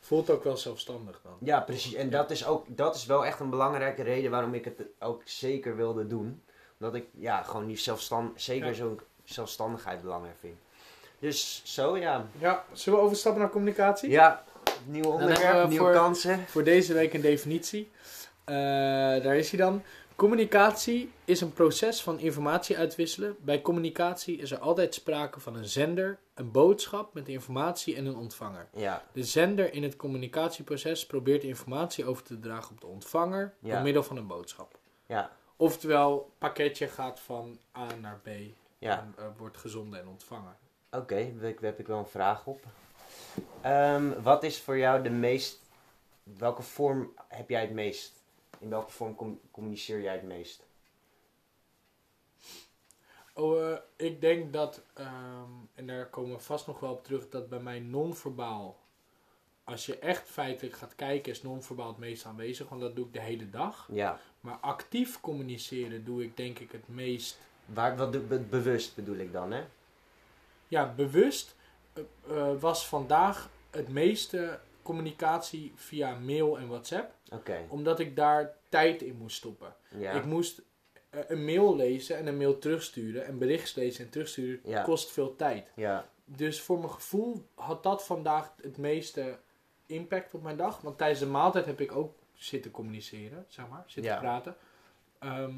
Voelt 0.00 0.30
ook 0.30 0.44
wel 0.44 0.56
zelfstandig 0.56 1.20
dan. 1.22 1.36
Ja, 1.40 1.60
precies. 1.60 1.94
En 1.94 2.04
Ja. 2.04 2.10
dat 2.10 2.30
is 2.30 2.46
ook 2.46 2.66
dat 2.68 2.94
is 2.94 3.06
wel 3.06 3.24
echt 3.26 3.40
een 3.40 3.50
belangrijke 3.50 4.02
reden 4.02 4.30
waarom 4.30 4.54
ik 4.54 4.64
het 4.64 4.82
ook 4.98 5.22
zeker 5.24 5.76
wilde 5.76 6.06
doen. 6.06 6.42
Omdat 6.78 6.94
ik 6.94 7.06
ja, 7.18 7.42
gewoon 7.42 7.66
die 7.66 7.76
zelfstand, 7.76 8.42
zeker 8.42 8.66
Ja. 8.68 8.72
zo'n 8.74 9.00
zelfstandigheid 9.24 10.02
belangrijk 10.02 10.36
vind. 10.40 10.56
Dus 11.18 11.62
zo 11.64 11.96
ja. 11.96 12.26
Ja, 12.38 12.64
zullen 12.72 12.98
we 12.98 13.04
overstappen 13.04 13.40
naar 13.42 13.50
communicatie? 13.50 14.10
Ja, 14.10 14.44
nieuw 14.86 15.02
hebben 15.02 15.12
onderwerp, 15.20 15.62
we 15.62 15.68
nieuwe 15.68 15.84
voor- 15.84 15.94
kansen. 15.94 16.44
Voor 16.46 16.64
deze 16.64 16.92
week 16.92 17.12
een 17.14 17.20
definitie. 17.20 17.90
Eh, 18.44 18.54
daar 18.54 19.36
is 19.36 19.50
hij 19.50 19.58
dan. 19.58 19.82
Communicatie 20.16 21.12
is 21.24 21.40
een 21.40 21.52
proces 21.52 22.02
van 22.02 22.18
informatie 22.18 22.78
uitwisselen. 22.78 23.36
Bij 23.40 23.62
communicatie 23.62 24.36
is 24.38 24.50
er 24.50 24.58
altijd 24.58 24.94
sprake 24.94 25.40
van 25.40 25.56
een 25.56 25.64
zender, 25.68 26.18
een 26.34 26.50
boodschap 26.50 27.14
met 27.14 27.28
informatie 27.28 27.96
en 27.96 28.06
een 28.06 28.16
ontvanger. 28.16 28.66
Ja, 28.72 29.02
De 29.12 29.24
zender 29.24 29.72
in 29.72 29.82
het 29.82 29.96
communicatieproces 29.96 31.06
probeert 31.06 31.42
informatie 31.44 32.04
over 32.04 32.22
te 32.22 32.38
dragen 32.40 32.70
op 32.70 32.80
de 32.80 32.86
ontvanger 32.86 33.54
Ja. 33.60 33.74
door 33.74 33.82
middel 33.82 34.02
van 34.02 34.16
een 34.16 34.26
boodschap. 34.26 34.78
ja, 35.06 35.30
Oftewel, 35.56 36.32
pakketje 36.38 36.88
gaat 36.88 37.20
van 37.20 37.58
A 37.76 37.94
naar 37.94 38.18
B 38.22 38.28
ja. 38.78 38.98
en 38.98 39.14
eh, 39.18 39.24
wordt 39.36 39.56
gezonden 39.56 40.00
en 40.00 40.08
ontvangen. 40.08 40.56
Oké, 40.90 41.14
daar 41.14 41.44
heb- 41.44 41.60
daar 41.60 41.70
heb 41.70 41.78
ik 41.78 41.86
wel 41.86 41.98
een 41.98 42.06
vraag 42.06 42.46
op. 42.46 42.60
Ehm, 43.60 44.22
wat 44.22 44.42
is 44.42 44.60
voor 44.60 44.78
jou 44.78 45.02
de 45.02 45.10
meest... 45.10 45.62
Welke 46.22 46.62
vorm 46.62 47.12
heb 47.28 47.48
jij 47.48 47.60
het 47.60 47.70
meest? 47.72 48.22
In 48.58 48.68
welke 48.70 48.90
vorm 48.90 49.14
com- 49.14 49.40
communiceer 49.50 50.00
jij 50.00 50.12
het 50.12 50.22
meest? 50.22 50.66
Oh, 53.34 53.70
eh, 53.72 53.78
ik 53.96 54.20
denk 54.20 54.52
dat, 54.52 54.82
ehm, 54.94 55.50
en 55.74 55.86
daar 55.86 56.06
komen 56.10 56.36
we 56.36 56.42
vast 56.42 56.66
nog 56.66 56.80
wel 56.80 56.92
op 56.92 57.04
terug, 57.04 57.28
dat 57.28 57.48
bij 57.48 57.60
mij 57.60 57.78
non-verbaal, 57.80 58.76
als 59.64 59.86
je 59.86 59.98
echt 59.98 60.28
feitelijk 60.28 60.76
gaat 60.76 60.94
kijken, 60.94 61.32
is 61.32 61.42
non-verbaal 61.42 61.88
het 61.88 61.98
meest 61.98 62.24
aanwezig, 62.24 62.68
want 62.68 62.80
dat 62.80 62.96
doe 62.96 63.06
ik 63.06 63.12
de 63.12 63.20
hele 63.20 63.50
dag. 63.50 63.88
Ja. 63.92 64.20
Maar 64.40 64.56
actief 64.60 65.20
communiceren 65.20 66.04
doe 66.04 66.22
ik 66.22 66.36
denk 66.36 66.58
ik 66.58 66.72
het 66.72 66.88
meest, 66.88 67.38
Waar, 67.64 67.96
wat, 67.96 68.28
be- 68.28 68.38
bewust 68.50 68.94
bedoel 68.94 69.16
ik 69.16 69.32
dan, 69.32 69.52
hè? 69.52 69.62
ja, 70.68 70.92
bewust 70.96 71.54
eh, 71.92 72.02
eh, 72.28 72.60
was 72.60 72.86
vandaag 72.88 73.50
het 73.70 73.88
meeste 73.88 74.58
communicatie 74.82 75.72
via 75.74 76.14
mail 76.18 76.58
en 76.58 76.68
WhatsApp, 76.68 77.14
Oké, 77.30 77.58
omdat 77.68 77.98
ik 77.98 78.16
daar 78.16 78.54
tijd 78.68 79.02
in 79.02 79.16
moest 79.16 79.36
stoppen. 79.36 79.74
ja. 79.88 80.10
Ik 80.12 80.24
moest 80.24 80.62
eh, 81.10 81.20
een 81.28 81.44
mail 81.44 81.76
lezen 81.76 82.16
en 82.16 82.26
een 82.26 82.36
mail 82.36 82.58
terugsturen 82.58 83.26
en 83.26 83.38
berichts 83.38 83.74
lezen 83.74 84.04
en 84.04 84.10
terugsturen 84.10 84.60
Ja. 84.64 84.82
kost 84.82 85.12
veel 85.12 85.36
tijd. 85.36 85.66
Ja, 85.74 86.08
Dus 86.24 86.60
voor 86.60 86.78
mijn 86.78 86.90
gevoel 86.92 87.46
had 87.54 87.82
dat 87.82 88.04
vandaag 88.04 88.52
het 88.62 88.76
meeste 88.76 89.38
impact 89.86 90.34
op 90.34 90.42
mijn 90.42 90.56
dag. 90.56 90.80
Want 90.80 90.98
tijdens 90.98 91.20
de 91.20 91.26
maaltijd 91.26 91.64
heb 91.66 91.80
ik 91.80 91.92
ook 91.92 92.14
zitten 92.34 92.70
communiceren, 92.70 93.44
zeg 93.48 93.68
maar, 93.68 93.82
zitten 93.86 94.12
Ja. 94.12 94.18
praten. 94.18 94.56
Ehm, 95.18 95.54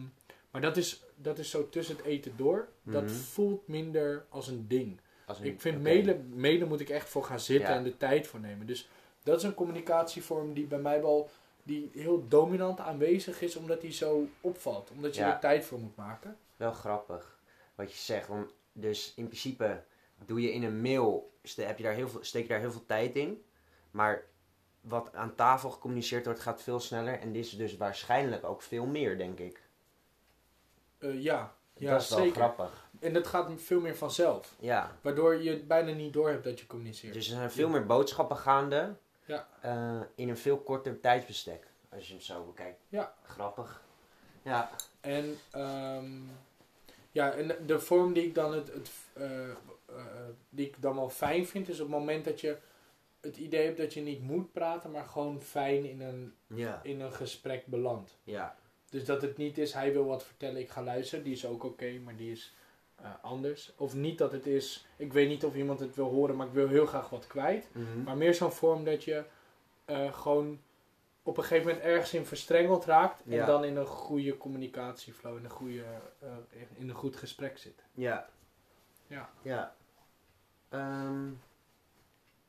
maar 0.51 0.61
dat 0.61 0.77
is, 0.77 1.03
dat 1.15 1.39
is 1.39 1.51
zo 1.51 1.69
tussen 1.69 1.97
het 1.97 2.05
eten 2.05 2.33
door. 2.37 2.69
Dat 2.83 3.03
Mhm. 3.05 3.13
voelt 3.15 3.69
minder 3.69 4.27
als 4.29 4.49
een 4.49 4.69
ding. 4.69 5.01
als 5.27 5.39
een- 5.39 5.45
Ik 5.47 5.61
vind 5.61 5.75
oké. 5.75 5.85
mailen, 5.85 6.39
mailen 6.41 6.69
moet 6.69 6.81
ik 6.81 6.89
echt 6.91 7.09
voor 7.09 7.25
gaan 7.25 7.41
zitten 7.41 7.69
Ja. 7.71 7.77
en 7.77 7.83
de 7.85 7.97
tijd 7.97 8.27
voor 8.27 8.41
nemen. 8.41 8.67
Dus 8.67 8.89
dat 9.23 9.37
is 9.39 9.43
een 9.43 9.55
communicatievorm 9.55 10.55
die 10.55 10.67
bij 10.67 10.79
mij 10.79 11.01
wel 11.03 11.31
die 11.63 11.91
heel 11.95 12.29
dominant 12.29 12.81
aanwezig 12.81 13.41
is, 13.41 13.57
omdat 13.57 13.81
die 13.81 13.93
zo 13.93 14.29
opvalt. 14.41 14.91
Omdat 14.91 15.15
je 15.15 15.21
Ja. 15.21 15.35
er 15.35 15.41
tijd 15.41 15.65
voor 15.65 15.79
moet 15.79 15.97
maken. 15.97 16.37
Wel 16.57 16.73
grappig 16.73 17.39
wat 17.75 17.93
je 17.93 17.99
zegt. 17.99 18.29
Want 18.29 18.53
dus 18.73 19.13
in 19.17 19.25
principe 19.27 19.83
doe 20.25 20.41
je 20.41 20.53
in 20.53 20.63
een 20.63 20.81
mail, 20.81 21.33
heb 21.57 21.77
je 21.79 21.85
daar 21.85 21.95
heel 21.95 22.09
veel, 22.09 22.25
steek 22.25 22.43
je 22.43 22.49
daar 22.49 22.61
heel 22.61 22.73
veel 22.73 22.87
tijd 22.87 23.17
in. 23.17 23.45
Maar 23.97 24.23
wat 24.81 25.11
aan 25.15 25.35
tafel 25.35 25.71
gecommuniceerd 25.71 26.25
wordt 26.25 26.41
gaat 26.41 26.63
veel 26.63 26.81
sneller. 26.81 27.19
En 27.21 27.33
dit 27.33 27.45
is 27.45 27.51
dus 27.57 27.77
waarschijnlijk 27.77 28.45
ook 28.45 28.63
veel 28.63 28.87
meer, 28.87 29.19
denk 29.19 29.39
ik. 29.39 29.61
Eh, 30.99 31.23
ja, 31.23 31.55
ja 31.75 31.91
dat 31.91 32.03
is 32.03 32.09
wel 32.09 32.19
zeker. 32.19 32.35
grappig. 32.35 32.89
En 33.01 33.13
dat 33.13 33.27
gaat 33.27 33.51
veel 33.57 33.81
meer 33.81 33.97
vanzelf. 33.97 34.55
Ja, 34.59 34.97
Waardoor 35.01 35.43
je 35.43 35.57
bijna 35.63 35.93
niet 35.93 36.13
door 36.13 36.29
hebt 36.29 36.45
dat 36.45 36.61
je 36.61 36.67
communiceert. 36.67 37.15
dus 37.15 37.29
er 37.31 37.37
zijn 37.37 37.51
veel 37.51 37.69
meer 37.69 37.87
boodschappen 37.87 38.37
gaande. 38.37 38.95
Ja. 39.25 39.49
eh, 39.61 40.01
in 40.15 40.29
een 40.29 40.37
veel 40.39 40.59
korter 40.59 41.01
tijdsbestek. 41.01 41.67
Als 41.89 42.07
je 42.07 42.13
hem 42.13 42.23
zo 42.23 42.45
bekijkt. 42.45 42.81
Ja. 42.89 43.15
Grappig. 43.23 43.83
Ja. 44.43 44.71
En 45.01 45.39
ehm, 45.51 46.11
Ja, 47.11 47.31
en 47.33 47.67
de- 47.67 47.81
vorm 47.81 48.13
die 48.13 48.25
ik 48.27 48.35
dan 48.35 48.53
het, 48.55 48.69
het 48.73 48.91
eh, 49.13 49.49
die 50.49 50.67
ik 50.67 50.83
dan 50.83 50.95
wel 50.95 51.11
fijn 51.11 51.47
vind, 51.47 51.69
is 51.69 51.81
op 51.81 51.87
het 51.87 51.97
moment 51.99 52.25
dat 52.25 52.41
je 52.41 52.57
het 53.27 53.37
idee 53.37 53.65
hebt 53.65 53.77
dat 53.79 53.95
je 53.95 54.01
niet 54.01 54.23
moet 54.23 54.53
praten, 54.53 54.91
maar 54.91 55.05
gewoon 55.05 55.41
fijn 55.41 55.85
in 55.85 56.01
een, 56.01 56.35
Ja. 56.47 56.81
in 56.83 57.01
een 57.01 57.13
gesprek 57.13 57.67
belandt. 57.67 58.19
Ja. 58.25 58.57
Dus 58.91 59.05
dat 59.05 59.23
het 59.23 59.37
niet 59.37 59.59
is, 59.59 59.73
hij 59.73 59.93
wil 59.93 60.05
wat 60.05 60.25
vertellen, 60.25 60.61
ik 60.61 60.71
ga 60.71 60.83
luisteren. 60.83 61.25
Die 61.25 61.33
is 61.33 61.47
ook 61.47 61.65
oké, 61.65 61.99
maar 61.99 62.17
die 62.17 62.31
is 62.31 62.55
eh, 62.95 63.11
anders. 63.23 63.73
Of 63.77 63.95
niet 63.95 64.19
dat 64.19 64.33
het 64.33 64.47
is, 64.47 64.87
ik 64.97 65.13
weet 65.13 65.29
niet 65.29 65.45
of 65.45 65.55
iemand 65.55 65.81
het 65.81 65.95
wil 65.95 66.09
horen, 66.09 66.37
maar 66.37 66.47
ik 66.47 66.53
wil 66.53 66.69
heel 66.69 66.87
graag 66.87 67.09
wat 67.11 67.27
kwijt. 67.27 67.69
Mhm. 67.73 68.03
Maar 68.03 68.17
meer 68.17 68.35
zo'n 68.35 68.53
vorm 68.53 68.85
dat 68.85 69.05
je 69.05 69.25
eh, 69.85 70.13
gewoon 70.13 70.61
op 71.23 71.37
een 71.37 71.43
gegeven 71.43 71.67
moment 71.67 71.85
ergens 71.85 72.15
in 72.15 72.27
verstrengeld 72.27 72.85
raakt. 72.85 73.23
Ja. 73.25 73.41
En 73.41 73.47
dan 73.47 73.65
in 73.65 73.77
een 73.77 73.87
goede 73.87 74.37
communicatieflow, 74.37 75.37
in 75.37 75.45
een, 75.45 75.51
goede, 75.51 75.85
eh, 76.19 76.29
in 76.75 76.89
een 76.89 76.95
goed 76.95 77.17
gesprek 77.17 77.59
zit. 77.59 77.85
Ja. 77.95 78.29
Ja. 79.07 79.31
Ja. 79.43 79.75
Ehm, 80.69 81.29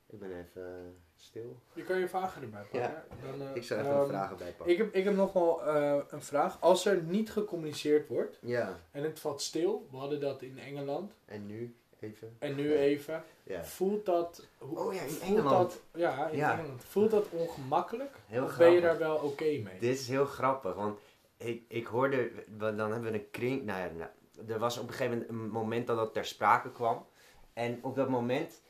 ik 0.09 0.19
ben 0.19 0.29
even 0.31 0.63
eh, 0.65 0.71
stil. 1.15 1.59
Je 1.73 1.83
kan 1.83 1.99
je 1.99 2.07
vragen 2.07 2.41
erbij 2.41 2.61
pakken. 2.61 2.79
Ja. 2.79 3.03
Dan, 3.31 3.47
eh, 3.47 3.55
Ik 3.55 3.63
zou 3.63 3.79
even 3.79 3.91
ehm, 3.91 4.01
een 4.01 4.07
vragen 4.07 4.37
bij 4.37 4.51
pakken. 4.51 4.73
Ik 4.73 4.77
heb, 4.77 4.93
ik 4.93 5.03
heb 5.03 5.15
nog 5.15 5.33
wel 5.33 5.65
eh, 5.65 5.97
een 6.09 6.21
vraag. 6.21 6.57
Als 6.61 6.85
er 6.85 7.01
niet 7.03 7.31
gecommuniceerd 7.31 8.07
wordt 8.07 8.39
Ja. 8.41 8.79
en 8.91 9.03
het 9.03 9.19
valt 9.19 9.41
stil, 9.41 9.87
we 9.91 9.97
hadden 9.97 10.19
dat 10.19 10.41
in 10.41 10.59
Engeland 10.59 11.13
En 11.25 11.45
nu 11.45 11.75
even. 11.99 12.35
en 12.39 12.55
nu 12.55 12.69
Ja. 12.73 12.75
even, 12.79 13.23
Ja. 13.43 13.63
voelt 13.63 14.05
dat... 14.05 14.45
hoe- 14.57 14.79
Oh 14.79 14.93
ja, 14.93 15.01
in 15.01 15.21
Engeland. 15.21 15.49
Dat, 15.71 15.81
ja, 16.01 16.27
in 16.27 16.37
Ja. 16.37 16.57
Engeland. 16.59 16.83
Voelt 16.83 17.11
dat 17.11 17.29
ongemakkelijk? 17.29 18.15
Heel 18.25 18.43
of 18.43 18.57
ben 18.57 18.71
je 18.71 18.79
grappig. 18.79 18.99
daar 18.99 19.07
wel 19.09 19.17
oké 19.17 19.43
mee? 19.43 19.79
Dit 19.79 19.99
is 19.99 20.07
heel 20.07 20.25
grappig, 20.25 20.75
want 20.75 20.99
ik, 21.37 21.63
ik 21.67 21.85
hoorde, 21.87 22.31
dan 22.57 22.79
hebben 22.79 23.01
we 23.11 23.13
een 23.17 23.29
kring, 23.31 23.63
nou 23.65 23.79
ja, 23.79 23.89
nou, 23.97 24.09
er 24.51 24.59
was 24.59 24.77
op 24.77 24.87
een 24.87 24.93
gegeven 24.93 25.11
moment 25.11 25.29
een 25.29 25.49
moment 25.49 25.87
dat 25.87 25.97
dat 25.97 26.13
ter 26.13 26.25
sprake 26.25 26.71
kwam. 26.71 27.05
En 27.53 27.79
op 27.81 27.95
dat 27.95 28.09
moment 28.09 28.61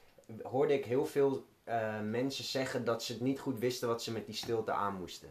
hoorde 0.41 0.73
ik 0.73 0.85
heel 0.85 1.05
veel 1.05 1.45
eh, 1.63 1.99
mensen 2.01 2.43
zeggen 2.43 2.85
dat 2.85 3.03
ze 3.03 3.11
het 3.13 3.21
niet 3.21 3.39
goed 3.39 3.59
wisten 3.59 3.87
wat 3.87 4.03
ze 4.03 4.11
met 4.11 4.25
die 4.25 4.35
stilte 4.35 4.71
aan 4.71 4.95
moesten. 4.99 5.29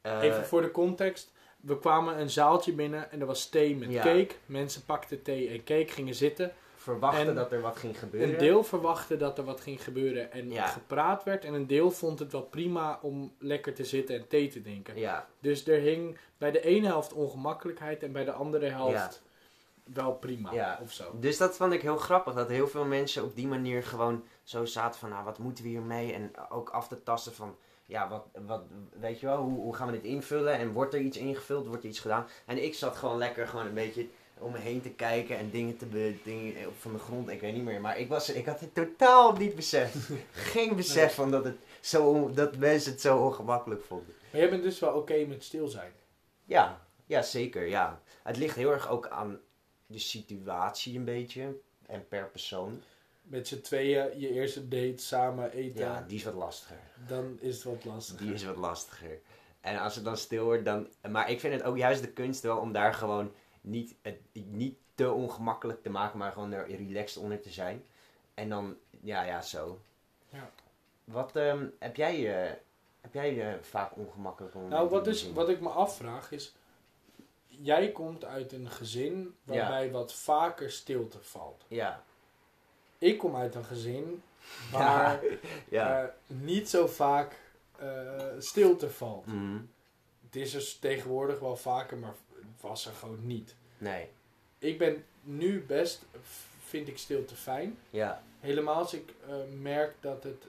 Eh, 0.00 0.22
Even 0.22 0.44
voor 0.44 0.62
de 0.62 0.70
context. 0.70 1.32
We 1.60 1.78
kwamen 1.78 2.20
een 2.20 2.30
zaaltje 2.30 2.72
binnen 2.72 3.10
en 3.10 3.20
er 3.20 3.26
was 3.26 3.48
thee 3.48 3.76
met 3.76 3.90
Ja. 3.92 4.02
cake. 4.02 4.34
Mensen 4.46 4.84
pakten 4.84 5.22
thee 5.22 5.48
en 5.48 5.64
cake, 5.64 5.88
gingen 5.92 6.14
zitten. 6.14 6.52
verwachten 6.76 7.26
en 7.28 7.34
dat 7.34 7.52
er 7.52 7.60
wat 7.60 7.76
ging 7.76 7.98
gebeuren. 7.98 8.30
Een 8.32 8.38
deel 8.38 8.64
verwachtte 8.64 9.16
dat 9.16 9.38
er 9.38 9.44
wat 9.44 9.60
ging 9.60 9.84
gebeuren 9.84 10.32
en 10.32 10.50
Ja. 10.50 10.66
gepraat 10.66 11.24
werd. 11.24 11.44
En 11.44 11.54
een 11.54 11.66
deel 11.66 11.90
vond 11.90 12.18
het 12.18 12.32
wel 12.32 12.42
prima 12.42 12.98
om 13.02 13.34
lekker 13.38 13.74
te 13.74 13.84
zitten 13.84 14.16
en 14.16 14.28
thee 14.28 14.48
te 14.48 14.62
drinken. 14.62 14.98
Ja, 14.98 15.28
Dus 15.40 15.66
er 15.66 15.80
hing 15.80 16.18
bij 16.38 16.50
de 16.50 16.60
ene 16.60 16.86
helft 16.86 17.12
ongemakkelijkheid 17.12 18.02
en 18.02 18.12
bij 18.12 18.24
de 18.24 18.32
andere 18.32 18.66
helft 18.68 19.22
wel 19.84 20.12
prima. 20.12 20.52
Ja. 20.52 20.78
Of 20.82 20.92
zo. 20.92 21.10
dus 21.20 21.36
dat 21.36 21.56
vond 21.56 21.72
ik 21.72 21.82
heel 21.82 21.96
grappig, 21.96 22.34
dat 22.34 22.48
heel 22.48 22.68
veel 22.68 22.84
mensen 22.84 23.24
op 23.24 23.36
die 23.36 23.46
manier 23.46 23.82
gewoon 23.82 24.24
zo 24.42 24.64
zaten 24.64 25.00
van, 25.00 25.08
nou, 25.08 25.24
wat 25.24 25.38
moeten 25.38 25.64
we 25.64 25.70
hiermee? 25.70 26.12
En 26.12 26.32
ook 26.48 26.70
af 26.70 26.88
te 26.88 27.02
tasten 27.02 27.34
van, 27.34 27.56
ja, 27.86 28.08
wat, 28.08 28.26
wat 28.46 28.62
weet 29.00 29.20
je 29.20 29.26
wel, 29.26 29.42
hoe, 29.42 29.60
hoe 29.60 29.74
gaan 29.74 29.86
we 29.86 29.92
dit 29.92 30.04
invullen? 30.04 30.58
En 30.58 30.72
wordt 30.72 30.94
er 30.94 31.00
iets 31.00 31.16
ingevuld, 31.16 31.66
wordt 31.66 31.82
er 31.82 31.88
iets 31.88 32.00
gedaan? 32.00 32.26
En 32.46 32.64
ik 32.64 32.74
zat 32.74 32.96
gewoon 32.96 33.18
lekker 33.18 33.46
gewoon 33.46 33.66
een 33.66 33.74
beetje 33.74 34.06
om 34.38 34.52
me 34.52 34.58
heen 34.58 34.82
te 34.82 34.90
kijken 34.90 35.38
en 35.38 35.50
dingen 35.50 35.76
te 35.76 35.86
be, 35.86 36.16
dingen 36.22 36.66
op 36.66 36.74
van 36.78 36.92
de 36.92 36.98
grond, 36.98 37.28
ik 37.28 37.40
weet 37.40 37.54
niet 37.54 37.64
meer. 37.64 37.80
Maar 37.80 37.98
ik, 37.98 38.08
was, 38.08 38.30
ik 38.30 38.46
had 38.46 38.60
het 38.60 38.74
totaal 38.74 39.32
niet 39.32 39.54
beseft. 39.54 39.96
Geen 40.52 40.76
besef 40.76 41.14
van 41.14 41.30
dat, 41.30 41.44
het 41.44 41.56
zo, 41.80 42.30
dat 42.30 42.56
mensen 42.56 42.92
het 42.92 43.00
zo 43.00 43.18
ongemakkelijk 43.18 43.84
vonden. 43.84 44.14
Maar 44.30 44.40
jij 44.40 44.50
bent 44.50 44.62
dus 44.62 44.78
wel 44.78 44.92
oké 44.92 45.24
met 45.24 45.44
stil 45.44 45.68
zijn. 45.68 45.92
Ja, 46.44 46.80
ja, 47.06 47.22
zeker, 47.22 47.66
ja. 47.66 48.00
Het 48.22 48.36
ligt 48.36 48.56
heel 48.56 48.70
erg 48.70 48.88
ook 48.88 49.08
aan 49.08 49.40
de 49.86 49.98
situatie 49.98 50.98
een 50.98 51.04
beetje 51.04 51.56
en 51.86 52.08
per 52.08 52.28
persoon. 52.30 52.82
Met 53.22 53.48
z'n 53.48 53.60
tweeën 53.60 54.20
je 54.20 54.30
eerste 54.30 54.68
date 54.68 55.02
samen 55.02 55.52
eten. 55.52 55.80
Ja, 55.80 56.04
die 56.06 56.16
is 56.16 56.24
wat 56.24 56.34
lastiger. 56.34 56.78
Dan 57.06 57.38
is 57.40 57.54
het 57.54 57.64
wat 57.64 57.84
lastiger. 57.84 58.24
Die 58.24 58.34
is 58.34 58.44
wat 58.44 58.56
lastiger. 58.56 59.20
En 59.60 59.78
als 59.78 59.94
het 59.94 60.04
dan 60.04 60.16
stil 60.16 60.44
wordt, 60.44 60.64
dan... 60.64 60.88
Maar 61.10 61.30
ik 61.30 61.40
vind 61.40 61.54
het 61.54 61.62
ook 61.62 61.76
juist 61.76 62.00
de 62.00 62.12
kunst 62.12 62.42
wel 62.42 62.58
om 62.58 62.72
daar 62.72 62.94
gewoon 62.94 63.32
niet, 63.60 63.94
het, 64.02 64.18
niet 64.32 64.76
te 64.94 65.10
ongemakkelijk 65.10 65.82
te 65.82 65.90
maken, 65.90 66.18
maar 66.18 66.32
gewoon 66.32 66.52
er 66.52 66.66
relaxed 66.66 67.22
onder 67.22 67.40
te 67.40 67.50
zijn. 67.50 67.84
En 68.34 68.48
dan, 68.48 68.76
ja, 69.00 69.22
ja, 69.22 69.42
zo. 69.42 69.80
Ja. 70.28 70.50
Wat 71.04 71.36
ehm, 71.36 71.66
heb 71.78 71.96
jij, 71.96 72.16
heb 73.00 73.12
jij 73.12 73.58
vaak 73.62 73.96
ongemakkelijk 73.96 74.54
om 74.54 74.68
Nou, 74.68 74.88
wat, 74.88 75.06
is, 75.06 75.32
wat 75.32 75.48
ik 75.48 75.60
me 75.60 75.68
afvraag 75.68 76.32
is... 76.32 76.54
Jij 77.60 77.92
komt 77.92 78.24
uit 78.24 78.52
een 78.52 78.70
gezin 78.70 79.34
waarbij 79.44 79.90
wat 79.90 80.14
vaker 80.14 80.70
stilte 80.70 81.18
valt. 81.20 81.64
Ja, 81.68 82.04
Ik 82.98 83.18
kom 83.18 83.36
uit 83.36 83.54
een 83.54 83.64
gezin 83.64 84.22
waar 84.72 85.20
ja. 85.68 86.02
eh, 86.02 86.08
niet 86.26 86.68
zo 86.68 86.86
vaak 86.86 87.40
eh, 87.78 88.22
stilte 88.38 88.90
valt. 88.90 89.26
Mhm. 89.26 89.58
Het 90.26 90.36
is 90.36 90.50
dus 90.52 90.78
tegenwoordig 90.78 91.38
wel 91.38 91.56
vaker, 91.56 91.96
maar 91.96 92.14
was 92.60 92.86
er 92.86 92.92
gewoon 92.92 93.26
niet. 93.26 93.54
Nee, 93.78 94.08
Ik 94.58 94.78
ben 94.78 95.04
nu 95.22 95.62
best, 95.62 96.04
vind 96.64 96.88
ik 96.88 96.98
stilte 96.98 97.34
fijn. 97.34 97.78
ja. 97.90 98.22
Helemaal 98.40 98.74
als 98.74 98.94
ik 98.94 99.14
eh, 99.28 99.34
merk 99.60 99.94
dat 100.00 100.22
het, 100.22 100.46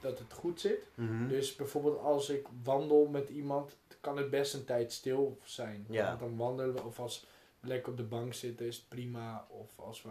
dat 0.00 0.18
het 0.18 0.32
goed 0.32 0.60
zit. 0.60 0.86
Mhm. 0.94 1.28
Dus 1.28 1.56
bijvoorbeeld 1.56 1.98
als 2.00 2.28
ik 2.28 2.46
wandel 2.62 3.06
met 3.06 3.28
iemand, 3.28 3.76
kan 4.04 4.16
het 4.16 4.30
best 4.30 4.54
een 4.54 4.64
tijd 4.64 4.92
stil 4.92 5.38
zijn. 5.44 5.86
Ja. 5.88 6.06
Want 6.06 6.20
dan 6.20 6.36
wandelen 6.36 6.74
we, 6.74 6.82
of 6.82 7.00
als 7.00 7.26
we 7.60 7.68
lekker 7.68 7.90
op 7.92 7.96
de 7.96 8.02
bank 8.02 8.34
zitten, 8.34 8.66
is 8.66 8.76
het 8.76 8.88
prima. 8.88 9.46
Of 9.48 9.70
als 9.76 10.02
we... 10.02 10.10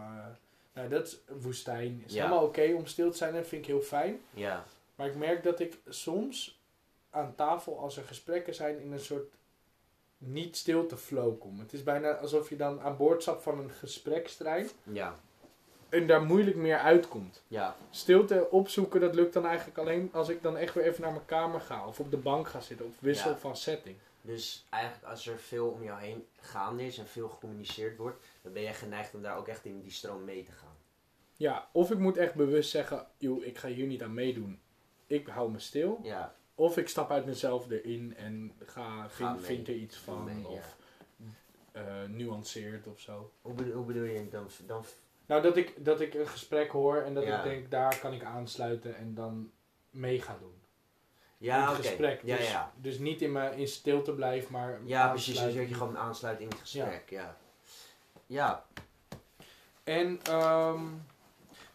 Nou, 0.72 0.88
dat 0.88 1.06
is 1.06 1.18
woestijn. 1.40 2.02
is 2.06 2.14
Ja. 2.14 2.22
helemaal 2.22 2.44
oké 2.44 2.72
om 2.74 2.86
stil 2.86 3.10
te 3.10 3.16
zijn 3.16 3.34
en 3.34 3.46
vind 3.46 3.62
ik 3.62 3.68
heel 3.68 3.80
fijn. 3.80 4.20
Ja, 4.30 4.64
Maar 4.94 5.06
ik 5.06 5.16
merk 5.16 5.42
dat 5.42 5.60
ik 5.60 5.78
soms 5.88 6.60
aan 7.10 7.34
tafel, 7.34 7.78
als 7.78 7.96
er 7.96 8.04
gesprekken 8.04 8.54
zijn, 8.54 8.80
in 8.80 8.92
een 8.92 9.00
soort 9.00 9.32
niet 10.18 10.56
stilte 10.56 10.96
flow 10.96 11.40
kom. 11.40 11.58
Het 11.58 11.72
is 11.72 11.82
bijna 11.82 12.12
alsof 12.16 12.48
je 12.48 12.56
dan 12.56 12.80
aan 12.80 12.96
boord 12.96 13.22
zat 13.22 13.42
van 13.42 13.58
een 13.58 13.70
gesprekstrein 13.70 14.68
ja, 14.82 15.20
en 15.94 16.06
daar 16.06 16.22
moeilijk 16.22 16.56
meer 16.56 16.78
uitkomt. 16.78 17.42
ja. 17.48 17.76
Stilte 17.90 18.50
opzoeken, 18.50 19.00
dat 19.00 19.14
lukt 19.14 19.32
dan 19.32 19.46
eigenlijk 19.46 19.78
alleen 19.78 20.08
als 20.12 20.28
ik 20.28 20.42
dan 20.42 20.56
echt 20.56 20.74
weer 20.74 20.84
even 20.84 21.02
naar 21.02 21.12
mijn 21.12 21.24
kamer 21.26 21.60
ga 21.60 21.86
of 21.86 22.00
op 22.00 22.10
de 22.10 22.16
bank 22.16 22.48
ga 22.48 22.60
zitten 22.60 22.86
of 22.86 22.92
wissel 22.98 23.30
Ja. 23.30 23.36
van 23.36 23.56
setting. 23.56 23.96
Dus 24.20 24.64
eigenlijk 24.70 25.04
als 25.04 25.26
er 25.26 25.38
veel 25.38 25.68
om 25.68 25.82
jou 25.82 26.00
heen 26.00 26.26
gaande 26.40 26.86
is 26.86 26.98
en 26.98 27.06
veel 27.06 27.28
gecommuniceerd 27.28 27.96
wordt, 27.96 28.24
dan 28.42 28.52
ben 28.52 28.62
je 28.62 28.72
geneigd 28.72 29.14
om 29.14 29.22
daar 29.22 29.36
ook 29.36 29.48
echt 29.48 29.64
in 29.64 29.80
die 29.82 29.90
stroom 29.90 30.24
mee 30.24 30.42
te 30.42 30.52
gaan. 30.52 30.76
Ja, 31.36 31.68
of 31.72 31.90
ik 31.90 31.98
moet 31.98 32.16
echt 32.16 32.34
bewust 32.34 32.70
zeggen, 32.70 33.06
joh, 33.18 33.44
ik 33.44 33.58
ga 33.58 33.68
hier 33.68 33.86
niet 33.86 34.02
aan 34.02 34.14
meedoen. 34.14 34.60
Ik 35.06 35.26
hou 35.26 35.50
me 35.50 35.58
stil. 35.58 36.00
Ja, 36.02 36.34
Of 36.54 36.76
ik 36.76 36.88
stap 36.88 37.10
uit 37.10 37.26
mezelf 37.26 37.70
erin 37.70 38.16
en 38.16 38.52
ga, 38.64 39.08
vind, 39.10 39.40
vind 39.44 39.68
er 39.68 39.74
iets 39.74 39.96
van. 39.96 40.24
mee, 40.24 40.40
ja. 40.40 40.46
of 40.48 40.76
eh, 41.72 41.82
nuanceert 42.08 42.86
of 42.86 43.00
zo. 43.00 43.30
Hoe 43.42 43.54
bedoel, 43.54 43.72
hoe 43.72 43.84
bedoel 43.84 44.04
je 44.04 44.28
dan? 44.30 44.48
dan 44.66 44.84
Nou, 45.26 45.42
dat 45.42 45.56
ik, 45.56 45.84
dat 45.84 46.00
ik 46.00 46.14
een 46.14 46.26
gesprek 46.28 46.70
hoor 46.70 46.96
en 46.96 47.14
dat 47.14 47.24
Ja. 47.24 47.38
ik 47.38 47.44
denk, 47.44 47.70
daar 47.70 47.98
kan 47.98 48.12
ik 48.12 48.24
aansluiten 48.24 48.96
en 48.96 49.14
dan 49.14 49.50
mee 49.90 50.20
ga 50.20 50.36
doen. 50.40 50.62
ja, 51.38 51.56
in 51.56 51.62
oké. 51.68 51.76
het 51.76 51.86
gesprek. 51.86 52.20
Ja, 52.24 52.36
dus, 52.36 52.50
ja. 52.50 52.72
dus 52.76 52.98
niet 52.98 53.22
in, 53.22 53.32
mijn, 53.32 53.58
in 53.58 53.68
stilte 53.68 54.12
blijven, 54.12 54.52
maar 54.52 54.80
Ja, 54.84 55.08
precies. 55.08 55.34
Dus 55.40 55.54
dat 55.54 55.68
je 55.68 55.74
gewoon 55.74 55.98
aansluit 55.98 56.40
in 56.40 56.48
het 56.48 56.58
gesprek. 56.58 57.10
Ja. 57.10 57.36
Ja. 58.26 58.64
En, 59.84 60.20
ehm 60.22 60.80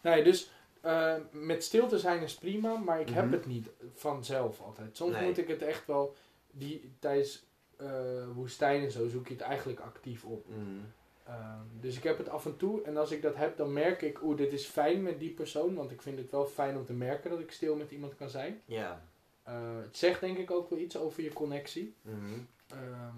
nou 0.00 0.16
ja, 0.16 0.24
dus 0.24 0.50
eh, 0.80 1.14
met 1.30 1.64
stilte 1.64 1.98
zijn 1.98 2.22
is 2.22 2.34
prima, 2.34 2.76
maar 2.76 3.00
ik 3.00 3.08
heb 3.08 3.24
Mhm. 3.24 3.32
het 3.32 3.46
niet 3.46 3.68
vanzelf 3.94 4.60
altijd. 4.60 4.96
Soms 4.96 5.12
Nee. 5.12 5.26
moet 5.26 5.38
ik 5.38 5.48
het 5.48 5.62
echt 5.62 5.86
wel, 5.86 6.16
die, 6.50 6.92
tijdens 6.98 7.44
eh 7.76 8.24
woestijn 8.34 8.82
en 8.84 8.90
zo 8.90 9.08
zoek 9.08 9.26
je 9.28 9.32
het 9.34 9.42
eigenlijk 9.42 9.80
actief 9.80 10.24
op. 10.24 10.46
Mm. 10.48 10.92
Ehm, 11.30 11.60
dus 11.80 11.96
ik 11.96 12.02
heb 12.02 12.18
het 12.18 12.28
af 12.28 12.44
en 12.46 12.56
toe 12.56 12.82
en 12.82 12.96
als 12.96 13.10
ik 13.10 13.22
dat 13.22 13.34
heb, 13.36 13.56
dan 13.56 13.72
merk 13.72 14.02
ik, 14.02 14.22
oeh, 14.22 14.36
dit 14.36 14.52
is 14.52 14.66
fijn 14.66 15.02
met 15.02 15.18
die 15.18 15.30
persoon, 15.30 15.74
want 15.74 15.90
ik 15.90 16.02
vind 16.02 16.18
het 16.18 16.30
wel 16.30 16.46
fijn 16.46 16.76
om 16.76 16.84
te 16.86 16.92
merken 16.92 17.30
dat 17.30 17.40
ik 17.40 17.52
stil 17.52 17.76
met 17.76 17.90
iemand 17.90 18.16
kan 18.16 18.30
zijn. 18.30 18.62
Ja. 18.64 19.02
Eh, 19.42 19.54
het 19.82 19.96
zegt 19.96 20.20
denk 20.20 20.38
ik 20.38 20.50
ook 20.50 20.70
wel 20.70 20.78
iets 20.78 20.96
over 20.96 21.22
je 21.22 21.32
connectie. 21.32 21.94
Mhm. 22.02 22.38
Ehm, 22.68 23.14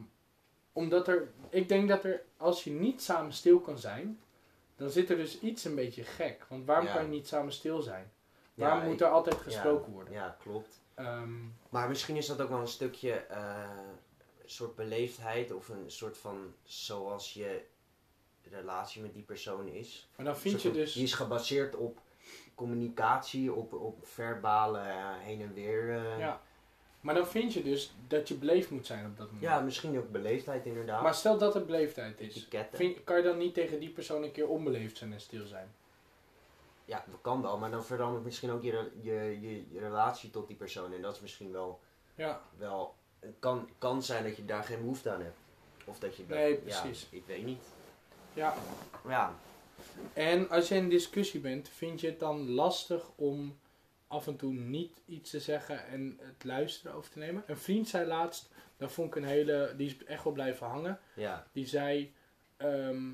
omdat 0.72 1.08
er, 1.08 1.28
ik 1.48 1.68
denk 1.68 1.88
dat 1.88 2.04
er, 2.04 2.22
als 2.36 2.64
je 2.64 2.70
niet 2.70 3.02
samen 3.02 3.32
stil 3.32 3.60
kan 3.60 3.78
zijn, 3.78 4.20
dan 4.76 4.90
zit 4.90 5.10
er 5.10 5.16
dus 5.16 5.40
iets 5.40 5.64
een 5.64 5.74
beetje 5.74 6.04
gek. 6.04 6.46
Want 6.48 6.66
waarom 6.66 6.86
Ja. 6.86 6.92
kan 6.94 7.02
je 7.02 7.08
niet 7.10 7.28
samen 7.28 7.52
stil 7.52 7.82
zijn? 7.82 8.10
Waarom 8.54 8.84
moet 8.84 9.00
er 9.00 9.08
altijd 9.08 9.36
gesproken 9.36 9.92
worden? 9.92 10.12
Ja, 10.12 10.36
klopt. 10.42 10.80
Ehm, 10.94 11.32
Maar 11.68 11.88
misschien 11.88 12.16
is 12.16 12.26
dat 12.26 12.40
ook 12.40 12.48
wel 12.48 12.60
een 12.60 12.66
stukje 12.66 13.24
een 14.42 14.48
soort 14.50 14.74
beleefdheid 14.74 15.52
of 15.52 15.68
een 15.68 15.90
soort 15.90 16.18
van 16.18 16.54
zoals 16.62 17.34
je 17.34 17.62
relatie 18.52 19.02
met 19.02 19.14
die 19.14 19.22
persoon 19.22 19.68
is. 19.68 20.08
maar 20.16 20.26
dan 20.26 20.36
vind 20.36 20.62
je 20.62 20.68
van- 20.68 20.76
dus, 20.78 20.92
Die 20.92 21.02
is 21.02 21.14
gebaseerd 21.14 21.76
op 21.76 21.98
communicatie, 22.54 23.52
op, 23.52 23.72
op 23.72 24.06
verbale 24.06 24.78
eh, 24.78 24.94
heen 25.18 25.40
en 25.40 25.52
weer. 25.54 25.90
eh. 25.96 26.18
ja, 26.18 26.40
Maar 27.00 27.14
dan 27.14 27.26
vind 27.26 27.52
je 27.52 27.62
dus 27.62 27.94
dat 28.08 28.28
je 28.28 28.34
beleefd 28.34 28.70
moet 28.70 28.86
zijn 28.86 29.06
op 29.06 29.16
dat 29.16 29.26
moment. 29.26 29.42
Ja, 29.44 29.60
misschien 29.60 29.98
ook 29.98 30.10
beleefdheid 30.10 30.66
inderdaad. 30.66 31.02
Maar 31.02 31.14
stel 31.14 31.38
dat 31.38 31.54
het 31.54 31.66
beleefdheid 31.66 32.20
is. 32.20 32.48
Vind, 32.72 33.04
kan 33.04 33.16
je 33.16 33.22
dan 33.22 33.38
niet 33.38 33.54
tegen 33.54 33.80
die 33.80 33.90
persoon 33.90 34.22
een 34.22 34.32
keer 34.32 34.48
onbeleefd 34.48 34.96
zijn 34.96 35.12
en 35.12 35.20
stil 35.20 35.46
zijn? 35.46 35.74
Ja, 36.84 37.04
dat 37.10 37.20
kan 37.20 37.42
wel, 37.42 37.58
maar 37.58 37.70
dan 37.70 37.84
verandert 37.84 38.24
misschien 38.24 38.50
ook 38.50 38.62
je, 38.62 38.90
je, 39.02 39.12
je, 39.40 39.64
je 39.72 39.78
relatie 39.80 40.30
tot 40.30 40.46
die 40.46 40.56
persoon. 40.56 40.92
En 40.92 41.02
dat 41.02 41.14
is 41.14 41.20
misschien 41.20 41.52
wel, 41.52 41.80
Ja, 42.14 42.42
wel 42.58 42.94
het 43.20 43.34
kan, 43.38 43.68
kan 43.78 44.02
zijn 44.02 44.24
dat 44.24 44.36
je 44.36 44.44
daar 44.44 44.64
geen 44.64 44.78
behoefte 44.80 45.10
aan 45.10 45.20
hebt. 45.22 45.36
Of 45.84 45.98
dat 45.98 46.16
je 46.16 46.26
dat, 46.26 46.36
Nee, 46.38 46.50
ja, 46.64 46.80
precies. 46.80 47.06
ik 47.10 47.22
weet 47.26 47.44
niet. 47.44 47.64
Ja. 48.34 48.54
Ja, 49.08 49.34
En 50.12 50.48
als 50.50 50.68
je 50.68 50.74
in 50.74 50.88
discussie 50.88 51.40
bent, 51.40 51.68
vind 51.68 52.00
je 52.00 52.06
het 52.06 52.20
dan 52.20 52.50
lastig 52.50 53.10
om 53.16 53.58
af 54.06 54.26
en 54.26 54.36
toe 54.36 54.52
niet 54.52 55.00
iets 55.06 55.30
te 55.30 55.40
zeggen 55.40 55.86
en 55.86 56.18
het 56.20 56.44
luisteren 56.44 56.96
over 56.96 57.10
te 57.10 57.18
nemen? 57.18 57.42
Een 57.46 57.56
vriend 57.56 57.88
zei 57.88 58.06
laatst, 58.06 58.48
dat 58.76 58.92
vond 58.92 59.08
ik 59.08 59.14
een 59.22 59.28
hele, 59.28 59.74
die 59.76 59.86
is 59.86 60.04
echt 60.04 60.24
wel 60.24 60.32
blijven 60.32 60.66
hangen. 60.66 61.00
ja, 61.14 61.46
Die 61.52 61.66
zei, 61.66 62.14
ehm, 62.56 63.10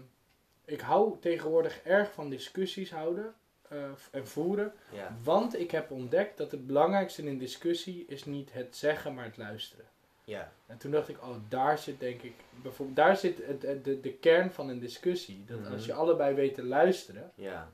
ik 0.64 0.80
hou 0.80 1.18
tegenwoordig 1.20 1.80
erg 1.82 2.12
van 2.12 2.30
discussies 2.30 2.90
houden 2.90 3.34
eh, 3.68 3.90
en 4.10 4.26
voeren. 4.26 4.72
ja, 4.92 5.16
Want 5.22 5.58
ik 5.58 5.70
heb 5.70 5.90
ontdekt 5.90 6.38
dat 6.38 6.50
het 6.50 6.66
belangrijkste 6.66 7.22
in 7.22 7.28
een 7.28 7.38
discussie 7.38 8.04
is 8.06 8.24
niet 8.24 8.52
het 8.52 8.76
zeggen, 8.76 9.14
maar 9.14 9.24
het 9.24 9.36
luisteren. 9.36 9.84
Ja, 10.28 10.52
En 10.66 10.78
toen 10.78 10.90
dacht 10.90 11.08
ik, 11.08 11.22
oh, 11.22 11.36
daar 11.48 11.78
zit 11.78 12.00
denk 12.00 12.22
ik, 12.22 12.34
bijvoorbeeld, 12.62 12.96
daar 12.96 13.16
zit 13.16 13.46
het, 13.46 13.62
het- 13.62 13.84
de, 13.84 14.00
de 14.00 14.12
kern 14.12 14.50
van 14.52 14.68
een 14.68 14.78
discussie. 14.78 15.44
Dat 15.44 15.58
Mhm. 15.60 15.72
als 15.72 15.86
je 15.86 15.92
allebei 15.92 16.34
weet 16.34 16.54
te 16.54 16.64
luisteren, 16.64 17.32
ja. 17.34 17.70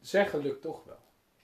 zeggen 0.00 0.38
lukt 0.40 0.62
toch 0.62 0.84
wel. 0.84 0.98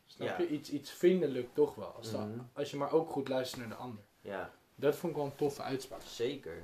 Snap 0.06 0.28
Ja. 0.28 0.38
je? 0.38 0.48
Iets, 0.48 0.70
iets 0.70 0.90
vinden 0.90 1.28
lukt 1.28 1.54
toch 1.54 1.74
wel. 1.74 1.86
Als, 1.96 2.10
dat- 2.10 2.28
Mhm. 2.28 2.38
als 2.52 2.70
je 2.70 2.76
maar 2.76 2.92
ook 2.92 3.10
goed 3.10 3.28
luistert 3.28 3.60
naar 3.60 3.70
de 3.70 3.74
ander. 3.82 4.04
ja. 4.20 4.50
Dat 4.76 4.96
vond 4.96 5.12
ik 5.12 5.18
wel 5.18 5.26
een 5.28 5.34
toffe 5.36 5.62
uitspraak. 5.62 6.00
Zeker. 6.04 6.62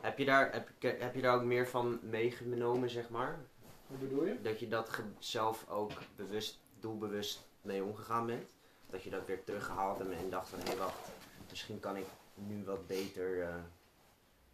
Heb 0.00 0.18
je, 0.18 0.24
daar, 0.24 0.52
heb, 0.52 0.68
je- 0.78 0.96
heb 0.98 1.14
je 1.14 1.20
daar 1.22 1.34
ook 1.34 1.42
meer 1.42 1.68
van 1.68 1.98
meegenomen, 2.02 2.90
zeg 2.90 3.08
maar? 3.10 3.38
Hoe 3.86 3.98
bedoel 3.98 4.24
je? 4.24 4.40
Dat 4.42 4.60
je 4.60 4.68
dat 4.68 5.00
zelf 5.18 5.68
ook 5.68 5.90
bewust, 6.16 6.58
doelbewust 6.78 7.42
mee 7.62 7.82
omgegaan 7.84 8.26
bent? 8.26 8.50
Dat 8.90 9.02
je 9.02 9.10
dat 9.10 9.26
weer 9.26 9.44
teruggehaald 9.44 9.98
hebt 9.98 10.10
en 10.12 10.30
dacht 10.30 10.48
van, 10.48 10.58
hé 10.64 10.76
wacht, 10.76 11.08
misschien 11.50 11.80
kan 11.80 11.96
ik 11.96 12.06
nu 12.46 12.64
wat 12.64 12.86
beter... 12.86 13.42
eh, 13.42 13.54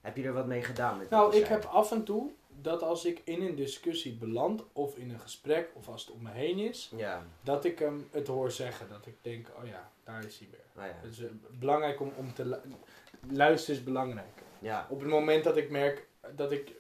Heb 0.01 0.17
je 0.17 0.23
er 0.23 0.33
wat 0.33 0.47
mee 0.47 0.63
gedaan 0.63 0.99
met 0.99 1.11
Nou, 1.11 1.37
ik 1.37 1.47
heb 1.47 1.65
af 1.65 1.93
en 1.93 2.05
toe 2.05 2.31
dat 2.61 2.83
als 2.83 3.05
ik 3.05 3.21
in 3.25 3.43
een 3.43 3.55
discussie 3.55 4.17
beland, 4.17 4.65
of 4.73 4.97
in 4.97 5.11
een 5.11 5.21
gesprek, 5.21 5.71
of 5.75 5.89
als 5.89 6.07
het 6.07 6.15
om 6.15 6.23
me 6.23 6.31
heen 6.31 6.59
is, 6.59 6.93
Ja, 6.97 7.27
dat 7.43 7.65
ik 7.65 7.79
hem 7.79 8.09
het 8.11 8.27
hoor 8.27 8.51
zeggen. 8.51 8.89
Dat 8.89 9.07
ik 9.07 9.15
denk, 9.23 9.49
oh 9.59 9.67
ja, 9.67 9.91
daar 10.05 10.25
is 10.25 10.39
hij 10.39 10.49
weer. 10.51 10.61
nou 10.75 10.89
ja. 10.89 10.95
Het 11.03 11.13
is 11.13 11.21
eh, 11.23 11.31
belangrijk 11.51 12.01
om, 12.01 12.13
om 12.17 12.35
te 12.35 12.45
lu- 12.45 12.61
luisteren 13.31 13.77
is 13.81 13.85
belangrijk. 13.87 14.43
Ja, 14.59 14.87
Op 14.91 15.01
het 15.01 15.09
moment 15.09 15.45
dat 15.45 15.57
ik 15.57 15.71
merk 15.71 16.09
dat 16.35 16.53
ik 16.53 16.73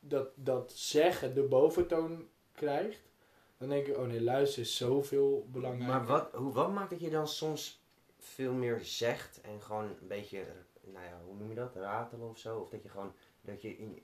dat, 0.00 0.28
dat 0.34 0.72
zeggen 0.72 1.34
de 1.34 1.42
boventoon 1.42 2.28
krijgt, 2.52 3.02
dan 3.58 3.68
denk 3.68 3.86
ik, 3.86 3.96
oh 3.96 4.06
nee, 4.06 4.22
luisteren 4.22 4.64
is 4.64 4.76
zoveel 4.76 5.46
belangrijker. 5.50 5.96
maar 5.96 6.06
wat, 6.06 6.32
hoe, 6.34 6.52
wat 6.52 6.72
maakt 6.72 6.90
dat 6.90 7.00
je 7.00 7.10
dan 7.10 7.28
soms 7.28 7.82
veel 8.18 8.52
meer 8.52 8.78
zegt 8.82 9.40
en 9.40 9.60
gewoon 9.60 9.84
een 9.84 10.08
beetje, 10.08 10.42
nou 10.80 11.04
ja, 11.04 11.18
hoe 11.26 11.36
noem 11.36 11.48
je 11.48 11.54
dat, 11.54 11.74
ratelen 11.74 12.28
of 12.28 12.38
zo? 12.38 12.58
Of 12.58 12.68
dat 12.70 12.82
je 12.82 12.88
gewoon, 12.88 13.12
dat 13.40 13.62
je 13.62 13.76
in... 13.76 14.02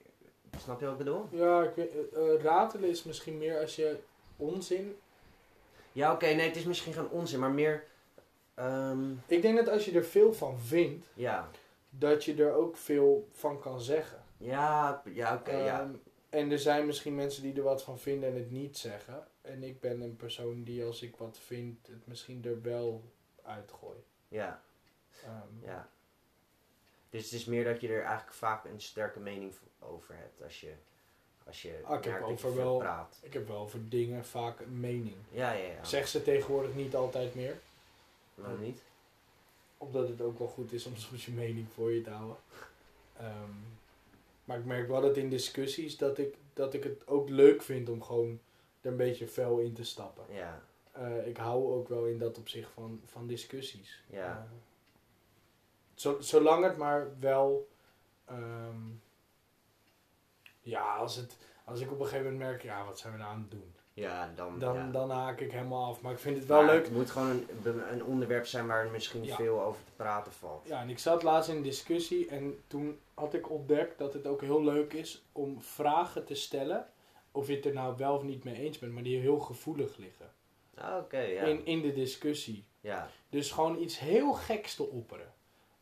Snap 0.59 0.78
je 0.80 0.85
wat 0.85 0.92
ik 0.92 1.04
bedoel? 1.04 1.28
Ja, 1.30 1.62
ik 1.62 1.75
weet, 1.75 1.90
eh, 2.12 2.35
eh, 2.35 2.42
ratelen 2.42 2.88
is 2.90 3.02
misschien 3.02 3.38
meer 3.38 3.61
als 3.61 3.76
je 3.76 3.99
onzin. 4.37 4.97
Ja, 5.92 6.12
oké, 6.12 6.26
nee, 6.26 6.47
het 6.47 6.56
is 6.56 6.64
misschien 6.64 6.92
geen 6.92 7.09
onzin, 7.09 7.38
maar 7.40 7.50
meer... 7.50 7.85
ehm, 8.54 9.12
Ik 9.26 9.42
denk 9.42 9.56
dat 9.56 9.68
als 9.68 9.85
je 9.85 9.92
er 9.92 10.04
veel 10.04 10.33
van 10.33 10.59
vindt, 10.61 11.06
ja, 11.14 11.49
dat 11.90 12.25
je 12.25 12.35
er 12.35 12.52
ook 12.52 12.76
veel 12.76 13.28
van 13.33 13.61
kan 13.61 13.80
zeggen. 13.80 14.23
ja, 14.37 15.02
ja 15.12 15.35
oké, 15.35 15.56
ja. 15.56 15.80
Ehm, 15.80 15.90
en 16.28 16.50
er 16.50 16.59
zijn 16.59 16.87
misschien 16.87 17.14
mensen 17.14 17.42
die 17.42 17.54
er 17.54 17.62
wat 17.62 17.83
van 17.83 17.99
vinden 17.99 18.28
en 18.28 18.35
het 18.35 18.50
niet 18.50 18.78
zeggen. 18.78 19.26
En 19.40 19.62
ik 19.62 19.80
ben 19.80 20.00
een 20.00 20.16
persoon 20.16 20.62
die 20.62 20.85
als 20.85 21.02
ik 21.02 21.16
wat 21.16 21.38
vind, 21.38 21.87
het 21.87 22.06
misschien 22.06 22.44
er 22.44 22.62
wel 22.62 23.02
uitgooi. 23.44 23.98
Ja, 24.28 24.62
Ehm, 25.24 25.66
ja. 25.66 25.88
Dus 27.11 27.22
het 27.24 27.33
is 27.33 27.44
meer 27.44 27.64
dat 27.64 27.80
je 27.80 27.88
er 27.88 28.02
eigenlijk 28.02 28.33
vaak 28.37 28.64
een 28.64 28.80
sterke 28.80 29.20
mening 29.20 29.52
over 29.78 30.14
hebt 30.16 30.42
als 30.42 30.61
je, 30.61 30.72
als 31.46 31.62
je 31.62 31.80
Ah, 31.85 31.98
ik 31.98 32.04
heb 32.04 32.22
over 32.22 32.54
wel- 32.57 32.78
praat. 32.78 33.18
Ik 33.22 33.33
heb 33.33 33.48
wel 33.48 33.57
over 33.59 33.88
dingen 33.88 34.24
vaak 34.24 34.61
een 34.61 34.80
mening. 34.80 35.16
Ja, 35.30 35.52
ja, 35.52 35.64
ja. 35.72 35.85
Zeg 35.85 36.09
ze 36.09 36.22
tegenwoordig 36.22 36.74
niet 36.74 36.94
altijd 36.96 37.35
meer. 37.35 37.61
Waarom 38.35 38.61
niet? 38.61 38.83
Omdat 39.78 40.09
het 40.09 40.20
ook 40.20 40.38
wel 40.38 40.48
goed 40.48 40.72
is 40.72 40.87
om 40.87 40.96
soms 41.07 41.24
je 41.24 41.33
mening 41.33 41.66
voor 41.74 41.92
je 41.92 42.02
te 42.02 42.11
houden. 42.11 42.37
Ehm, 43.16 43.50
maar 44.44 44.59
ik 44.59 44.64
merk 44.64 44.88
wel 44.88 45.00
dat 45.00 45.16
in 45.16 45.30
discussies 45.30 45.96
dat 45.96 46.18
ik, 46.18 46.35
dat 46.52 46.74
ik 46.74 46.83
het 46.85 47.07
ook 47.07 47.28
leuk 47.28 47.62
vind 47.62 47.88
om 47.88 48.02
gewoon 48.02 48.40
er 48.80 48.90
een 48.90 48.96
beetje 48.96 49.28
fel 49.28 49.59
in 49.59 49.72
te 49.74 49.85
stappen. 49.85 50.24
Ja, 50.35 50.62
Eh, 50.94 51.26
ik 51.26 51.37
hou 51.37 51.72
ook 51.72 51.88
wel 51.88 52.04
in 52.07 52.18
dat 52.18 52.38
opzicht 52.38 52.70
van, 52.70 53.00
van 53.04 53.26
discussies. 53.26 54.02
Ja. 54.07 54.28
Eh, 54.28 54.59
zo, 55.94 56.20
zolang 56.20 56.64
het 56.64 56.76
maar 56.76 57.09
wel. 57.20 57.68
ehm, 58.24 58.76
ja, 60.61 60.94
als, 60.96 61.16
het, 61.16 61.37
als 61.64 61.80
ik 61.80 61.92
op 61.92 62.00
een 62.00 62.07
gegeven 62.07 62.33
moment 62.33 62.50
merk, 62.50 62.62
ja, 62.62 62.85
wat 62.85 62.98
zijn 62.98 63.12
we 63.12 63.18
nou 63.18 63.30
aan 63.33 63.40
het 63.40 63.50
doen? 63.50 63.74
ja 63.92 64.30
dan... 64.35 64.59
Dan, 64.59 64.74
ja. 64.74 64.90
dan 64.90 65.11
haak 65.11 65.40
ik 65.40 65.52
helemaal 65.52 65.85
af. 65.90 66.00
Maar 66.00 66.12
ik 66.12 66.18
vind 66.18 66.37
het 66.38 66.46
wel 66.46 66.62
Maar 66.62 66.74
leuk. 66.74 66.85
Het 66.85 66.94
moet 66.94 67.11
gewoon 67.11 67.30
een, 67.64 67.92
een 67.92 68.04
onderwerp 68.04 68.46
zijn 68.46 68.66
waar 68.66 68.90
misschien 68.90 69.24
Ja. 69.24 69.35
veel 69.37 69.62
over 69.62 69.85
te 69.85 69.90
praten 69.96 70.33
valt. 70.33 70.66
Ja, 70.68 70.80
en 70.80 70.88
ik 70.88 70.98
zat 70.98 71.22
laatst 71.22 71.50
in 71.50 71.57
een 71.57 71.62
discussie 71.62 72.28
en 72.28 72.62
toen 72.66 72.98
had 73.14 73.35
ik 73.35 73.50
ontdekt 73.50 73.98
dat 73.98 74.12
het 74.12 74.26
ook 74.26 74.40
heel 74.40 74.62
leuk 74.64 74.92
is 74.92 75.24
om 75.33 75.62
vragen 75.62 76.24
te 76.24 76.35
stellen. 76.35 76.87
Of 77.33 77.46
je 77.46 77.54
het 77.54 77.64
er 77.66 77.72
nou 77.72 77.96
wel 77.96 78.14
of 78.16 78.22
niet 78.22 78.44
mee 78.44 78.54
eens 78.54 78.78
bent, 78.78 78.92
maar 78.92 79.02
die 79.02 79.18
heel 79.20 79.38
gevoelig 79.38 79.96
liggen. 79.96 80.33
Ah, 80.76 81.02
ja. 81.10 81.18
In, 81.42 81.66
in 81.66 81.80
de 81.82 81.92
discussie. 81.92 82.64
ja. 82.80 83.10
Dus 83.28 83.50
gewoon 83.50 83.80
iets 83.82 83.98
heel 83.98 84.32
geks 84.32 84.74
te 84.74 84.82
opperen. 84.88 85.32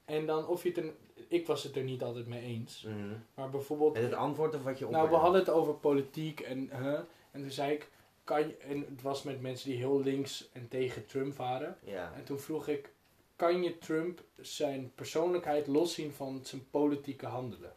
En 0.04 0.26
dan 0.26 0.46
of 0.46 0.62
je 0.62 0.68
het 0.68 0.78
er. 0.78 0.92
Ik 1.28 1.46
was 1.46 1.62
het 1.62 1.76
er 1.76 1.82
niet 1.82 2.02
altijd 2.02 2.26
mee 2.26 2.42
eens. 2.42 2.82
Mhm. 2.82 3.14
Maar 3.34 3.50
bijvoorbeeld. 3.50 3.92
Met 3.92 4.02
het 4.02 4.14
antwoord 4.14 4.54
of 4.54 4.62
wat 4.62 4.78
je 4.78 4.86
nou, 4.88 5.08
we 5.08 5.14
hadden 5.16 5.40
het 5.40 5.50
over 5.50 5.74
politiek 5.74 6.40
en. 6.40 6.70
huh, 6.76 6.98
en 7.30 7.40
toen 7.40 7.50
zei 7.50 7.72
ik. 7.72 7.90
Kan 8.24 8.40
je, 8.40 8.56
en 8.56 8.80
het 8.90 9.02
was 9.02 9.22
met 9.22 9.40
mensen 9.40 9.68
die 9.70 9.78
heel 9.78 10.00
links 10.02 10.48
en 10.52 10.68
tegen 10.68 11.06
Trump 11.06 11.36
waren. 11.36 11.76
Ja, 11.84 12.12
En 12.16 12.24
toen 12.24 12.38
vroeg 12.38 12.68
ik. 12.68 12.92
Kan 13.36 13.62
je 13.62 13.78
Trump 13.78 14.22
zijn 14.36 14.92
persoonlijkheid 14.94 15.66
loszien 15.66 16.12
van 16.12 16.40
zijn 16.42 16.70
politieke 16.70 17.26
handelen? 17.26 17.72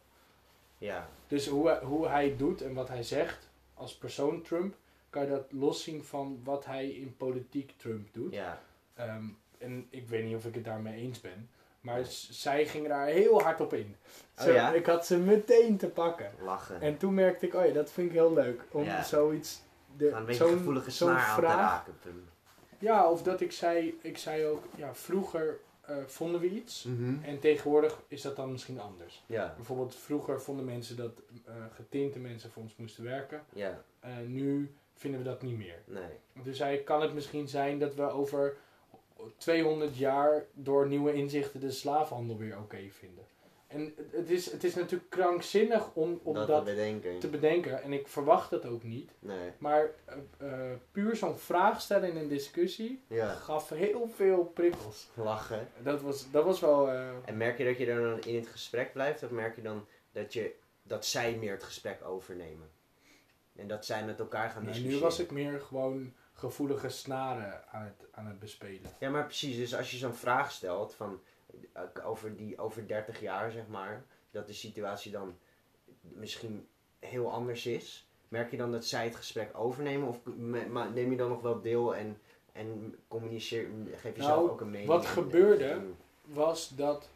ja, 0.78 1.08
Dus 1.26 1.46
hoe 1.48 1.68
hij, 1.68 1.80
hoe 1.82 2.08
hij 2.08 2.36
doet 2.36 2.62
en 2.62 2.74
wat 2.74 2.88
hij 2.88 3.02
zegt 3.02 3.48
als 3.74 3.94
persoon 3.96 4.42
Trump. 4.42 4.74
Kan 5.10 5.22
je 5.22 5.28
dat 5.30 5.52
loszien 5.52 6.04
van 6.04 6.40
wat 6.44 6.64
hij 6.64 6.88
in 6.88 7.16
politiek 7.16 7.74
Trump 7.76 8.08
doet? 8.12 8.32
ja. 8.34 8.62
Ehm, 8.94 9.24
en 9.58 9.86
ik 9.90 10.08
weet 10.08 10.24
niet 10.24 10.34
of 10.36 10.44
ik 10.44 10.54
het 10.54 10.64
daarmee 10.64 10.94
eens 11.02 11.20
ben. 11.20 11.48
Maar 11.80 12.04
zij 12.30 12.66
gingen 12.66 12.88
daar 12.88 13.06
heel 13.06 13.42
hard 13.42 13.60
op 13.60 13.72
in. 13.74 13.96
Oh 14.38 14.44
Zo, 14.44 14.52
ja? 14.52 14.72
Ik 14.72 14.86
had 14.86 15.06
ze 15.06 15.18
meteen 15.18 15.76
te 15.76 15.88
pakken. 15.88 16.32
Lachen. 16.42 16.80
En 16.80 16.96
toen 16.96 17.14
merkte 17.14 17.46
ik, 17.46 17.54
oh 17.54 17.66
ja, 17.66 17.72
dat 17.72 17.90
vind 17.90 18.06
ik 18.08 18.12
heel 18.14 18.32
leuk. 18.32 18.62
Om 18.70 18.84
Ja. 18.84 19.02
zoiets... 19.02 19.62
De, 19.96 20.10
een 20.10 20.24
beetje 20.24 20.44
gevoelige 20.48 20.90
zo'n 20.90 21.08
snaar 21.08 21.26
aan 21.28 21.36
te 21.36 21.40
raken. 21.42 21.94
Ja, 22.78 23.10
of 23.10 23.22
dat 23.22 23.40
ik 23.40 23.52
zei, 23.52 23.98
ik 24.02 24.18
zei 24.18 24.46
ook, 24.46 24.64
ja, 24.76 24.94
vroeger 24.94 25.58
eh, 25.80 25.96
vonden 26.06 26.40
we 26.40 26.50
iets. 26.50 26.82
Mhm. 26.84 27.24
En 27.24 27.38
tegenwoordig 27.40 28.02
is 28.08 28.22
dat 28.22 28.36
dan 28.36 28.52
misschien 28.52 28.80
anders. 28.80 29.22
Ja, 29.26 29.52
Bijvoorbeeld 29.56 29.94
vroeger 29.94 30.40
vonden 30.40 30.64
mensen 30.64 30.96
dat 30.96 31.12
eh, 31.44 31.54
getinte 31.74 32.18
mensen 32.18 32.50
voor 32.50 32.62
ons 32.62 32.76
moesten 32.76 33.04
werken. 33.04 33.44
ja, 33.52 33.82
Eh, 34.00 34.10
nu 34.26 34.74
vinden 34.96 35.20
we 35.22 35.26
dat 35.26 35.42
niet 35.42 35.56
meer. 35.58 35.82
nee. 35.86 36.42
Dus 36.42 36.56
zei, 36.56 36.82
kan 36.82 37.00
het 37.02 37.14
misschien 37.14 37.48
zijn 37.48 37.78
dat 37.78 37.94
we 37.94 38.02
over 38.02 38.56
200 39.36 39.96
jaar 39.96 40.44
door 40.52 40.86
nieuwe 40.88 41.12
inzichten 41.12 41.60
de 41.60 41.70
slaafhandel 41.70 42.36
weer 42.36 42.58
oké 42.58 42.88
vinden. 42.90 43.24
En 43.66 43.94
het- 44.10 44.30
is, 44.30 44.50
het 44.52 44.64
is 44.64 44.74
natuurlijk 44.74 45.10
krankzinnig 45.10 45.94
om, 45.94 46.20
om 46.22 46.34
dat, 46.34 46.46
dat, 46.46 46.64
te 46.64 46.70
bedenken. 46.70 47.18
te 47.18 47.28
bedenken. 47.28 47.82
En 47.82 47.92
ik 47.92 48.08
verwacht 48.08 48.50
dat 48.50 48.66
ook 48.66 48.82
niet. 48.82 49.10
Nee, 49.18 49.50
Maar 49.58 49.90
eh, 50.04 50.16
eh, 50.70 50.76
puur 50.92 51.16
zo'n 51.16 51.36
vraag 51.38 51.80
stellen 51.80 52.08
in 52.10 52.16
een 52.16 52.28
discussie 52.28 53.02
ja. 53.08 53.32
gaf 53.34 53.68
heel 53.68 54.08
veel 54.14 54.44
prikkels. 54.44 55.08
Lachen. 55.14 55.68
Dat 55.82 56.00
was, 56.02 56.30
dat 56.30 56.44
was 56.44 56.60
wel... 56.60 56.88
eh, 56.90 57.08
En 57.24 57.36
merk 57.36 57.58
je 57.58 57.64
dat 57.64 57.78
je 57.78 57.86
dan 57.86 58.20
in 58.20 58.34
het 58.34 58.46
gesprek 58.48 58.92
blijft? 58.92 59.22
Of 59.22 59.30
merk 59.30 59.56
je 59.56 59.62
dan 59.62 59.86
dat, 60.12 60.32
je, 60.32 60.54
dat 60.82 61.06
zij 61.06 61.34
meer 61.36 61.52
het 61.52 61.62
gesprek 61.64 62.04
overnemen? 62.04 62.70
En 63.56 63.68
dat 63.68 63.84
zij 63.84 64.04
met 64.04 64.18
elkaar 64.18 64.50
gaan 64.50 64.62
nou, 64.62 64.66
discussiëren? 64.66 64.98
nu 64.98 65.04
was 65.04 65.18
ik 65.18 65.30
meer 65.30 65.60
gewoon 65.60 66.12
gevoelige 66.32 66.88
snaren 66.88 67.68
aan 67.72 67.82
het, 67.84 68.06
aan 68.10 68.26
het 68.26 68.38
bespelen. 68.38 68.90
Ja, 69.00 69.10
maar 69.10 69.24
precies. 69.24 69.56
Dus 69.56 69.74
als 69.74 69.90
je 69.90 69.96
zo'n 69.96 70.14
vraag 70.14 70.50
stelt 70.52 70.94
van 70.94 71.20
over, 72.04 72.36
die, 72.36 72.58
over 72.58 72.86
30 72.86 73.20
jaar, 73.20 73.50
zeg 73.50 73.66
maar, 73.66 74.04
dat 74.30 74.46
de 74.46 74.52
situatie 74.52 75.12
dan 75.12 75.36
misschien 76.00 76.68
heel 76.98 77.32
anders 77.32 77.66
is, 77.66 78.08
merk 78.28 78.50
je 78.50 78.56
dan 78.56 78.72
dat 78.72 78.84
zij 78.84 79.04
het 79.04 79.16
gesprek 79.16 79.50
overnemen? 79.58 80.08
Of 80.08 80.18
neem 80.94 81.10
je 81.10 81.16
dan 81.16 81.28
nog 81.28 81.40
wel 81.40 81.60
deel 81.60 81.96
en, 81.96 82.18
en 82.52 82.94
communiceer, 83.08 83.68
geef 83.94 84.14
je 84.16 84.22
Nou, 84.22 84.32
zelf 84.32 84.50
ook 84.50 84.60
een 84.60 84.70
mening? 84.70 84.88
wat 84.88 85.04
en- 85.04 85.10
gebeurde- 85.10 85.68
en- 85.68 85.96
was 86.22 86.68
dat 86.76 87.08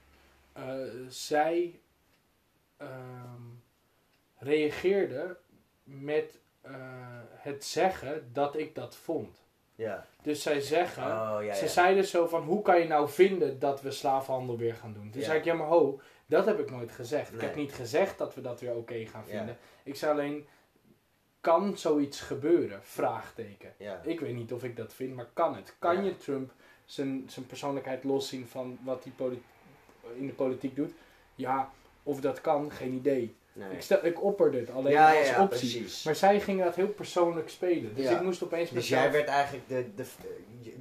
eh, 0.52 0.78
zij 1.08 1.80
ehm, 2.76 3.42
reageerde 4.38 5.36
met 5.98 6.38
eh, 6.60 6.72
het 7.30 7.64
zeggen 7.64 8.30
dat 8.32 8.56
ik 8.56 8.74
dat 8.74 8.96
vond. 8.96 9.42
Ja. 9.74 10.06
Dus 10.22 10.42
zij 10.42 10.60
zeggen, 10.60 11.02
Oh, 11.02 11.38
ja, 11.42 11.54
ze 11.54 11.64
ja. 11.64 11.70
zeiden 11.70 12.04
zo 12.04 12.26
van, 12.26 12.42
hoe 12.42 12.62
kan 12.62 12.80
je 12.80 12.86
nou 12.86 13.08
vinden 13.08 13.58
dat 13.58 13.82
we 13.82 13.90
slavenhandel 13.90 14.56
weer 14.56 14.74
gaan 14.74 14.92
doen? 14.92 15.10
Toen 15.10 15.22
zei 15.22 15.38
ik, 15.38 15.44
ja 15.44 15.54
maar 15.54 15.66
ho, 15.66 16.00
dat 16.26 16.46
heb 16.46 16.58
ik 16.58 16.70
nooit 16.70 16.92
gezegd. 16.92 17.32
Ik 17.32 17.40
heb 17.40 17.54
niet 17.54 17.72
gezegd 17.72 18.18
dat 18.18 18.34
we 18.34 18.40
dat 18.40 18.60
weer 18.60 18.74
oké 18.74 19.06
gaan 19.06 19.24
vinden. 19.24 19.56
Ik 19.82 19.96
zei 19.96 20.12
alleen, 20.12 20.46
kan 21.40 21.78
zoiets 21.78 22.20
gebeuren? 22.20 22.82
Vraagteken. 22.82 23.74
Ja. 23.76 24.00
Ik 24.04 24.20
weet 24.20 24.34
niet 24.34 24.52
of 24.52 24.64
ik 24.64 24.76
dat 24.76 24.92
vind, 24.94 25.14
maar 25.14 25.28
kan 25.32 25.56
het? 25.56 25.74
Kan 25.78 26.04
je 26.04 26.16
Trump 26.16 26.52
zijn, 26.84 27.24
zijn 27.28 27.46
persoonlijkheid 27.46 28.04
loszien 28.04 28.46
van 28.46 28.78
wat 28.82 29.04
hij 29.04 29.38
in 30.14 30.26
de 30.26 30.32
politiek 30.32 30.76
doet? 30.76 30.92
Ja, 31.34 31.70
of 32.02 32.20
dat 32.20 32.40
kan, 32.40 32.70
geen 32.70 32.92
idee. 32.92 33.36
Nee. 33.68 33.70
Ik, 33.76 33.82
stel, 33.82 34.04
ik 34.04 34.22
opperde 34.22 34.58
het 34.58 34.70
alleen 34.70 34.92
ja, 34.92 35.18
als 35.18 35.28
ja, 35.28 35.42
optie. 35.42 35.58
precies. 35.58 36.02
Maar 36.02 36.14
zij 36.16 36.40
gingen 36.40 36.64
dat 36.64 36.74
heel 36.74 36.88
persoonlijk 36.88 37.48
spelen. 37.48 37.94
Dus 37.94 38.04
Ja. 38.04 38.16
ik 38.16 38.22
moest 38.22 38.42
opeens 38.42 38.70
Dus 38.70 38.88
jij 38.88 39.12
werd 39.12 39.28
eigenlijk 39.28 39.68
de, 39.68 39.86
de, 39.94 40.04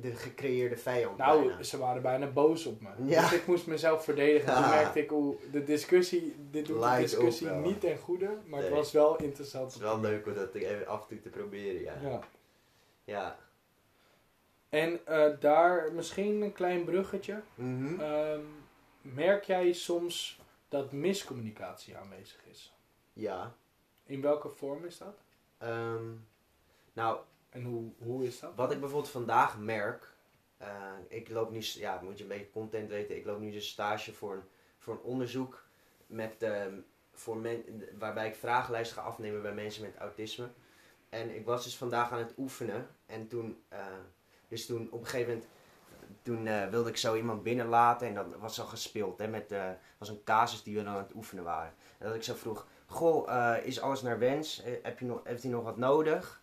de 0.02 0.16
gecreëerde 0.16 0.78
vijand. 0.78 1.18
Nou, 1.18 1.48
bijna. 1.48 1.64
ze 1.64 1.78
waren 1.78 2.02
bijna 2.02 2.28
boos 2.28 2.66
op 2.66 2.82
me. 2.82 2.90
Ja. 3.06 3.22
Dus 3.22 3.34
ik 3.34 3.48
moest 3.48 3.68
mezelf 3.68 4.04
verdedigen. 4.04 4.54
Toen 4.54 4.64
Ah. 4.70 4.70
merkte 4.70 5.00
ik 5.00 5.10
hoe 5.10 5.36
de 5.52 5.64
discussie, 5.64 6.36
dit 6.52 6.66
doet 6.66 6.82
de 6.82 6.96
discussie 7.00 7.52
op 7.54 7.64
niet 7.64 7.80
ten 7.82 7.98
goede, 7.98 8.30
maar 8.46 8.62
het 8.62 8.70
was 8.72 8.92
wel 8.92 9.18
interessant. 9.18 9.66
Het 9.66 9.74
is 9.76 9.82
wel 9.82 10.00
leuk 10.00 10.26
om 10.26 10.34
dat 10.34 10.54
even 10.54 10.88
af 10.88 11.02
en 11.02 11.08
toe 11.08 11.20
te 11.20 11.30
proberen, 11.30 11.82
ja. 11.82 11.94
Ja. 12.04 12.20
Ja. 13.04 13.38
En 14.70 15.00
eh, 15.06 15.26
daar 15.40 15.92
misschien 15.94 16.42
een 16.42 16.54
klein 16.54 16.84
bruggetje. 16.84 17.42
Mhm. 17.56 18.00
Ehm, 18.02 18.40
merk 19.02 19.44
jij 19.44 19.74
soms 19.74 20.40
dat 20.70 20.92
miscommunicatie 20.92 21.98
aanwezig 21.98 22.46
is? 22.46 22.74
Ja. 23.14 23.56
In 24.04 24.22
welke 24.22 24.50
vorm 24.50 24.86
is 24.86 24.98
dat? 24.98 25.22
Ehm, 25.58 26.12
nou, 26.94 27.20
En 27.50 27.64
hoe, 27.64 27.92
hoe 27.98 28.24
is 28.26 28.40
dat? 28.40 28.56
wat 28.56 28.72
ik 28.72 28.80
bijvoorbeeld 28.80 29.12
vandaag 29.12 29.58
merk. 29.60 30.18
eh, 30.58 30.94
ik 31.08 31.30
loop 31.30 31.52
nu, 31.52 31.60
ja, 31.62 32.00
moet 32.04 32.18
je 32.18 32.24
een 32.24 32.30
beetje 32.30 32.52
content 32.52 32.90
weten. 32.90 33.16
Ik 33.16 33.26
loop 33.26 33.40
nu 33.40 33.52
dus 33.52 33.70
stage 33.70 34.14
voor 34.14 34.34
een, 34.34 34.44
voor 34.78 34.94
een 34.94 35.02
onderzoek. 35.02 35.64
Met, 36.08 36.44
ehm, 36.44 36.80
voor 37.14 37.38
men, 37.38 37.84
waarbij 37.98 38.28
ik 38.28 38.36
vragenlijsten 38.36 38.98
ga 38.98 39.04
afnemen 39.04 39.42
bij 39.42 39.54
mensen 39.54 39.82
met 39.82 39.96
autisme. 39.98 40.50
En 41.10 41.36
ik 41.36 41.46
was 41.46 41.64
dus 41.64 41.78
vandaag 41.78 42.12
aan 42.12 42.20
het 42.20 42.34
oefenen. 42.38 42.88
En 43.06 43.28
toen, 43.28 43.64
eh, 43.68 43.86
dus 44.48 44.66
toen 44.66 44.92
op 44.92 45.00
een 45.00 45.08
gegeven 45.08 45.34
moment, 45.34 45.50
toen 46.22 46.48
eh, 46.48 46.68
wilde 46.68 46.90
ik 46.90 46.98
zo 46.98 47.16
iemand 47.16 47.44
binnenlaten. 47.44 48.08
En 48.08 48.14
dat 48.14 48.26
was 48.40 48.60
al 48.60 48.66
gespeeld. 48.66 49.20
Hè, 49.20 49.28
met, 49.28 49.52
eh 49.52 49.70
was 49.98 50.10
een 50.10 50.24
casus 50.24 50.64
die 50.64 50.76
we 50.76 50.84
dan 50.84 50.94
aan 50.94 51.04
het 51.04 51.16
oefenen 51.16 51.44
waren. 51.44 51.74
En 51.98 52.08
dat 52.08 52.16
ik 52.16 52.24
zo 52.24 52.34
vroeg, 52.34 52.68
goh, 52.86 53.30
eh, 53.30 53.66
is 53.66 53.82
alles 53.82 54.02
naar 54.02 54.20
wens? 54.20 54.62
Heb 54.82 55.00
je 55.00 55.06
nog, 55.06 55.22
heeft 55.24 55.44
u 55.44 55.48
nog 55.48 55.64
wat 55.64 55.78
nodig? 55.78 56.42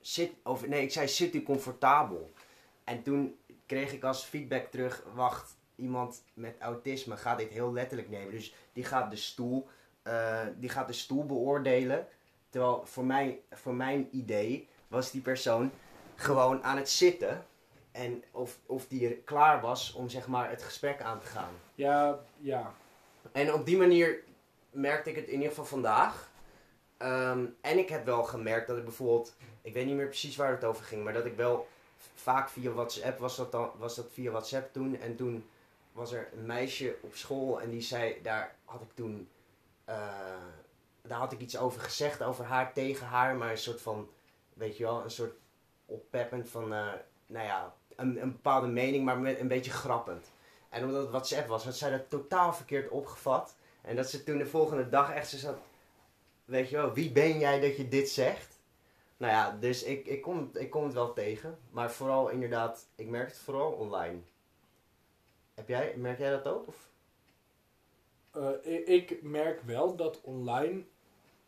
Zit, 0.00 0.32
of 0.42 0.66
nee, 0.66 0.82
ik 0.82 0.92
zei, 0.92 1.08
zit 1.08 1.34
u 1.34 1.42
comfortabel? 1.42 2.32
En 2.84 3.02
toen 3.02 3.38
kreeg 3.66 3.92
ik 3.92 4.04
als 4.04 4.24
feedback 4.24 4.66
terug, 4.66 5.04
wacht, 5.14 5.56
iemand 5.74 6.22
met 6.34 6.56
autisme 6.58 7.16
gaat 7.16 7.38
dit 7.38 7.50
heel 7.50 7.72
letterlijk 7.72 8.08
nemen. 8.08 8.30
Dus 8.30 8.54
die 8.72 8.84
gaat 8.84 9.10
de 9.10 9.16
stoel, 9.16 9.68
die 10.56 10.68
gaat 10.68 10.86
de 10.86 10.92
stoel 10.92 11.26
beoordelen. 11.26 12.06
Terwijl 12.48 12.86
voor, 12.86 13.04
mij, 13.04 13.40
voor 13.50 13.74
mijn 13.74 14.08
idee 14.10 14.68
was 14.88 15.10
die 15.10 15.20
persoon 15.20 15.70
gewoon 16.14 16.62
aan 16.62 16.76
het 16.76 16.90
zitten. 16.90 17.46
En 17.94 18.24
of, 18.30 18.58
of 18.66 18.86
die 18.86 19.08
er 19.08 19.14
klaar 19.14 19.60
was 19.60 19.92
om 19.92 20.08
zeg 20.08 20.26
maar 20.26 20.50
het 20.50 20.62
gesprek 20.62 21.02
aan 21.02 21.20
te 21.20 21.26
gaan. 21.26 21.52
Ja, 21.74 22.20
ja. 22.40 22.74
En 23.32 23.52
op 23.52 23.66
die 23.66 23.76
manier 23.76 24.22
merkte 24.70 25.10
ik 25.10 25.16
het 25.16 25.26
in 25.26 25.32
ieder 25.32 25.48
geval 25.48 25.64
vandaag. 25.64 26.30
Ehm, 26.96 27.44
en 27.60 27.78
ik 27.78 27.88
heb 27.88 28.04
wel 28.04 28.22
gemerkt 28.22 28.66
dat 28.66 28.76
ik 28.76 28.84
bijvoorbeeld, 28.84 29.36
ik 29.62 29.72
weet 29.74 29.86
niet 29.86 29.96
meer 29.96 30.08
precies 30.08 30.36
waar 30.36 30.50
het 30.50 30.64
over 30.64 30.84
ging, 30.84 31.04
maar 31.04 31.12
dat 31.12 31.24
ik 31.24 31.36
wel 31.36 31.68
vaak 32.14 32.48
via 32.48 32.70
WhatsApp 32.70 33.18
was 33.18 33.36
dat, 33.36 33.52
dan, 33.52 33.70
was 33.78 33.94
dat 33.94 34.06
via 34.12 34.30
WhatsApp 34.30 34.72
toen. 34.72 35.00
En 35.00 35.16
toen 35.16 35.48
was 35.92 36.12
er 36.12 36.28
een 36.32 36.46
meisje 36.46 36.96
op 37.00 37.14
school 37.14 37.60
en 37.60 37.70
die 37.70 37.80
zei, 37.80 38.22
daar 38.22 38.56
had 38.64 38.80
ik 38.80 38.94
toen, 38.94 39.28
eh, 39.84 39.96
daar 41.02 41.18
had 41.18 41.32
ik 41.32 41.40
iets 41.40 41.58
over 41.58 41.80
gezegd, 41.80 42.22
over 42.22 42.44
haar, 42.44 42.72
tegen 42.72 43.06
haar, 43.06 43.36
maar 43.36 43.50
een 43.50 43.58
soort 43.58 43.80
van, 43.80 44.08
weet 44.52 44.76
je 44.76 44.84
wel, 44.84 45.02
een 45.04 45.10
soort 45.10 45.34
oppeppend 45.86 46.48
van, 46.48 46.72
eh, 46.72 46.92
nou 47.26 47.46
ja, 47.46 47.74
een, 47.96 48.14
bepaalde 48.14 48.66
mening, 48.66 49.04
maar 49.04 49.18
met 49.18 49.40
een 49.40 49.48
beetje 49.48 49.70
grappend. 49.70 50.32
En 50.68 50.84
omdat 50.84 51.00
het 51.00 51.10
WhatsApp 51.10 51.48
was, 51.48 51.64
had 51.64 51.76
zij 51.76 51.90
dat 51.90 52.10
totaal 52.10 52.54
verkeerd 52.54 52.90
opgevat. 52.90 53.56
En 53.82 53.96
dat 53.96 54.10
ze 54.10 54.24
toen 54.24 54.38
de 54.38 54.46
volgende 54.46 54.88
dag 54.88 55.12
echt 55.12 55.28
zo 55.28 55.36
zat, 55.36 55.58
weet 56.44 56.68
je 56.68 56.76
wel, 56.76 56.92
wie 56.92 57.12
ben 57.12 57.38
jij 57.38 57.60
dat 57.60 57.76
je 57.76 57.88
dit 57.88 58.08
zegt? 58.08 58.58
Nou 59.16 59.32
ja, 59.32 59.56
dus 59.60 59.82
ik, 59.82 60.06
ik, 60.06 60.22
kom, 60.22 60.50
ik 60.52 60.70
kom 60.70 60.84
het 60.84 60.92
wel 60.92 61.12
tegen. 61.12 61.58
Maar 61.70 61.90
vooral 61.92 62.28
inderdaad, 62.28 62.86
ik 62.94 63.08
merk 63.08 63.28
het 63.28 63.38
vooral 63.38 63.72
online. 63.72 64.18
Heb 65.54 65.68
jij, 65.68 65.94
merk 65.96 66.18
jij 66.18 66.30
dat 66.30 66.46
ook? 66.46 66.66
Of? 66.66 66.88
Eh, 68.30 68.88
ik 68.88 69.22
merk 69.22 69.62
wel 69.62 69.96
dat 69.96 70.20
online 70.20 70.84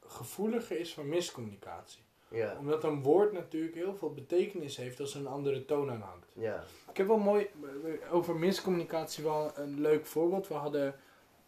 gevoeliger 0.06 0.78
is 0.78 0.94
voor 0.94 1.04
miscommunicatie. 1.04 2.05
Ja. 2.28 2.56
Omdat 2.58 2.84
een 2.84 3.02
woord 3.02 3.32
natuurlijk 3.32 3.74
heel 3.74 3.94
veel 3.94 4.12
betekenis 4.12 4.76
heeft 4.76 5.00
als 5.00 5.14
er 5.14 5.20
een 5.20 5.26
andere 5.26 5.64
toon 5.64 5.90
aan 5.90 6.00
hangt. 6.00 6.26
Ja. 6.32 6.64
Ik 6.90 6.96
heb 6.96 7.06
wel 7.06 7.18
mooi 7.18 7.50
over 8.10 8.36
miscommunicatie 8.36 9.24
wel 9.24 9.52
een 9.54 9.80
leuk 9.80 10.06
voorbeeld. 10.06 10.48
We 10.48 10.54
hadden 10.54 10.94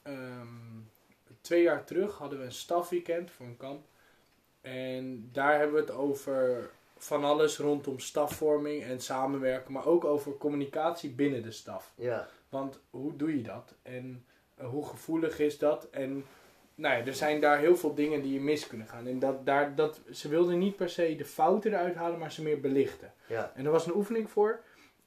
ehm, 0.02 0.46
twee 1.40 1.62
jaar 1.62 1.84
terug 1.84 2.18
hadden 2.18 2.38
we 2.38 2.44
een 2.44 2.52
stafweekend 2.52 3.30
voor 3.30 3.46
een 3.46 3.56
kamp. 3.56 3.86
En 4.60 5.28
daar 5.32 5.58
hebben 5.58 5.74
we 5.74 5.80
het 5.80 5.90
over 5.90 6.70
van 6.96 7.24
alles 7.24 7.58
rondom 7.58 7.98
stafvorming 7.98 8.82
en 8.82 9.00
samenwerken, 9.00 9.72
maar 9.72 9.86
ook 9.86 10.04
over 10.04 10.36
communicatie 10.36 11.10
binnen 11.10 11.42
de 11.42 11.50
staf. 11.50 11.92
Ja. 11.94 12.28
Want 12.48 12.80
hoe 12.90 13.16
doe 13.16 13.36
je 13.36 13.42
dat? 13.42 13.74
En 13.82 14.24
hoe 14.56 14.86
gevoelig 14.86 15.38
is 15.38 15.58
dat? 15.58 15.90
En 15.90 16.24
nou 16.78 16.98
ja, 16.98 17.06
er 17.06 17.14
zijn 17.14 17.40
daar 17.40 17.58
heel 17.58 17.76
veel 17.76 17.94
dingen 17.94 18.22
die 18.22 18.32
je 18.32 18.40
mis 18.40 18.66
kunnen 18.66 18.86
gaan. 18.86 19.06
En 19.06 19.18
dat, 19.18 19.46
daar, 19.46 19.74
dat, 19.74 20.00
ze 20.10 20.28
wilden 20.28 20.58
niet 20.58 20.76
per 20.76 20.90
se 20.90 21.16
de 21.16 21.24
fouten 21.24 21.72
eruit 21.72 21.94
halen, 21.94 22.18
maar 22.18 22.32
ze 22.32 22.42
meer 22.42 22.60
belichten. 22.60 23.12
Ja. 23.26 23.52
En 23.54 23.64
er 23.64 23.70
was 23.70 23.86
een 23.86 23.94
oefening 23.94 24.30
voor. 24.30 24.60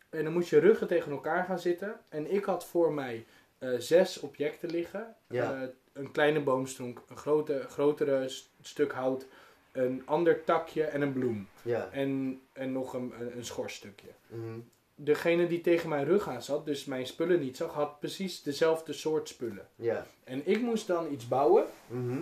En 0.09 0.23
dan 0.23 0.33
moest 0.33 0.49
je 0.49 0.59
ruggen 0.59 0.87
tegen 0.87 1.11
elkaar 1.11 1.43
gaan 1.43 1.59
zitten. 1.59 1.99
En 2.09 2.33
ik 2.33 2.43
had 2.43 2.65
voor 2.65 2.93
mij 2.93 3.25
eh, 3.57 3.69
zes 3.77 4.19
objecten 4.19 4.69
liggen. 4.69 5.15
Ja. 5.27 5.53
Eh, 5.53 5.67
een 5.93 6.11
kleine 6.11 6.41
boomstronk, 6.41 7.01
een 7.07 7.17
grote, 7.17 7.65
grotere 7.69 8.29
stuk 8.61 8.91
hout, 8.91 9.25
een 9.71 10.01
ander 10.05 10.43
takje 10.43 10.83
en 10.83 11.01
een 11.01 11.13
bloem. 11.13 11.47
Ja. 11.61 11.89
En, 11.91 12.41
en 12.53 12.71
nog 12.71 12.93
een, 12.93 13.13
een, 13.19 13.37
een 13.37 13.45
schorstukje. 13.45 14.09
Mhm. 14.27 14.59
Degene 15.03 15.47
die 15.47 15.61
tegen 15.61 15.89
mijn 15.89 16.05
rug 16.05 16.27
aan 16.27 16.41
zat, 16.43 16.65
dus 16.65 16.85
mijn 16.85 17.07
spullen 17.07 17.39
niet 17.39 17.57
zag, 17.57 17.73
had 17.73 17.99
precies 17.99 18.41
dezelfde 18.43 18.93
soort 18.93 19.27
spullen. 19.29 19.67
Ja. 19.75 20.05
En 20.23 20.41
ik 20.47 20.61
moest 20.61 20.87
dan 20.87 21.11
iets 21.11 21.27
bouwen 21.27 21.65
Mhm. 21.87 22.21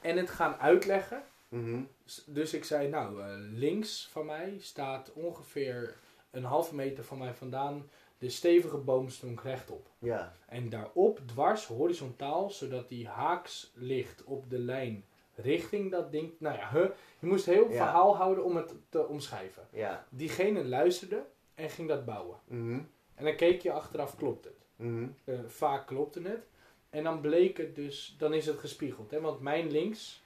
en 0.00 0.16
het 0.16 0.30
gaan 0.30 0.54
uitleggen. 0.54 1.22
Mhm. 1.48 1.80
S- 2.04 2.24
Dus 2.26 2.54
ik 2.54 2.64
zei, 2.64 2.88
nou, 2.88 3.20
eh, 3.22 3.26
links 3.38 4.08
van 4.10 4.26
mij 4.26 4.56
staat 4.60 5.12
ongeveer 5.12 5.94
een 6.30 6.44
halve 6.44 6.74
meter 6.74 7.04
van 7.04 7.18
mij 7.18 7.34
vandaan 7.34 7.88
de 8.18 8.28
stevige 8.28 8.76
boomstronk 8.76 9.42
rechtop. 9.42 9.86
Ja. 9.98 10.32
En 10.48 10.68
daarop 10.68 11.20
dwars, 11.26 11.66
horizontaal, 11.66 12.50
zodat 12.50 12.88
die 12.88 13.08
haaks 13.08 13.70
ligt 13.74 14.24
op 14.24 14.50
de 14.50 14.58
lijn 14.58 15.04
richting 15.34 15.90
dat 15.90 16.12
ding. 16.12 16.32
Nou 16.38 16.56
ja, 16.58 16.70
huh, 16.72 16.86
je 17.18 17.26
moest 17.26 17.46
heel 17.46 17.68
Ja. 17.70 17.76
verhaal 17.76 18.16
houden 18.16 18.44
om 18.44 18.56
het 18.56 18.74
te 18.88 19.06
omschrijven. 19.06 19.66
Ja. 19.72 20.06
Diegene 20.08 20.64
luisterde 20.64 21.24
en 21.54 21.70
ging 21.70 21.88
dat 21.88 22.04
bouwen. 22.04 22.38
Mhm. 22.44 22.80
En 23.14 23.24
dan 23.24 23.36
keek 23.36 23.62
je 23.62 23.72
achteraf, 23.72 24.16
klopt 24.16 24.44
het? 24.44 24.66
Mhm. 24.76 25.06
Eh, 25.24 25.38
vaak 25.46 25.86
klopte 25.86 26.22
het. 26.22 26.46
En 26.90 27.04
dan 27.04 27.20
bleek 27.20 27.56
het 27.56 27.74
dus, 27.74 28.14
dan 28.18 28.34
is 28.34 28.46
het 28.46 28.58
gespiegeld. 28.58 29.10
Hè? 29.10 29.20
Want 29.20 29.40
mijn 29.40 29.70
links, 29.70 30.22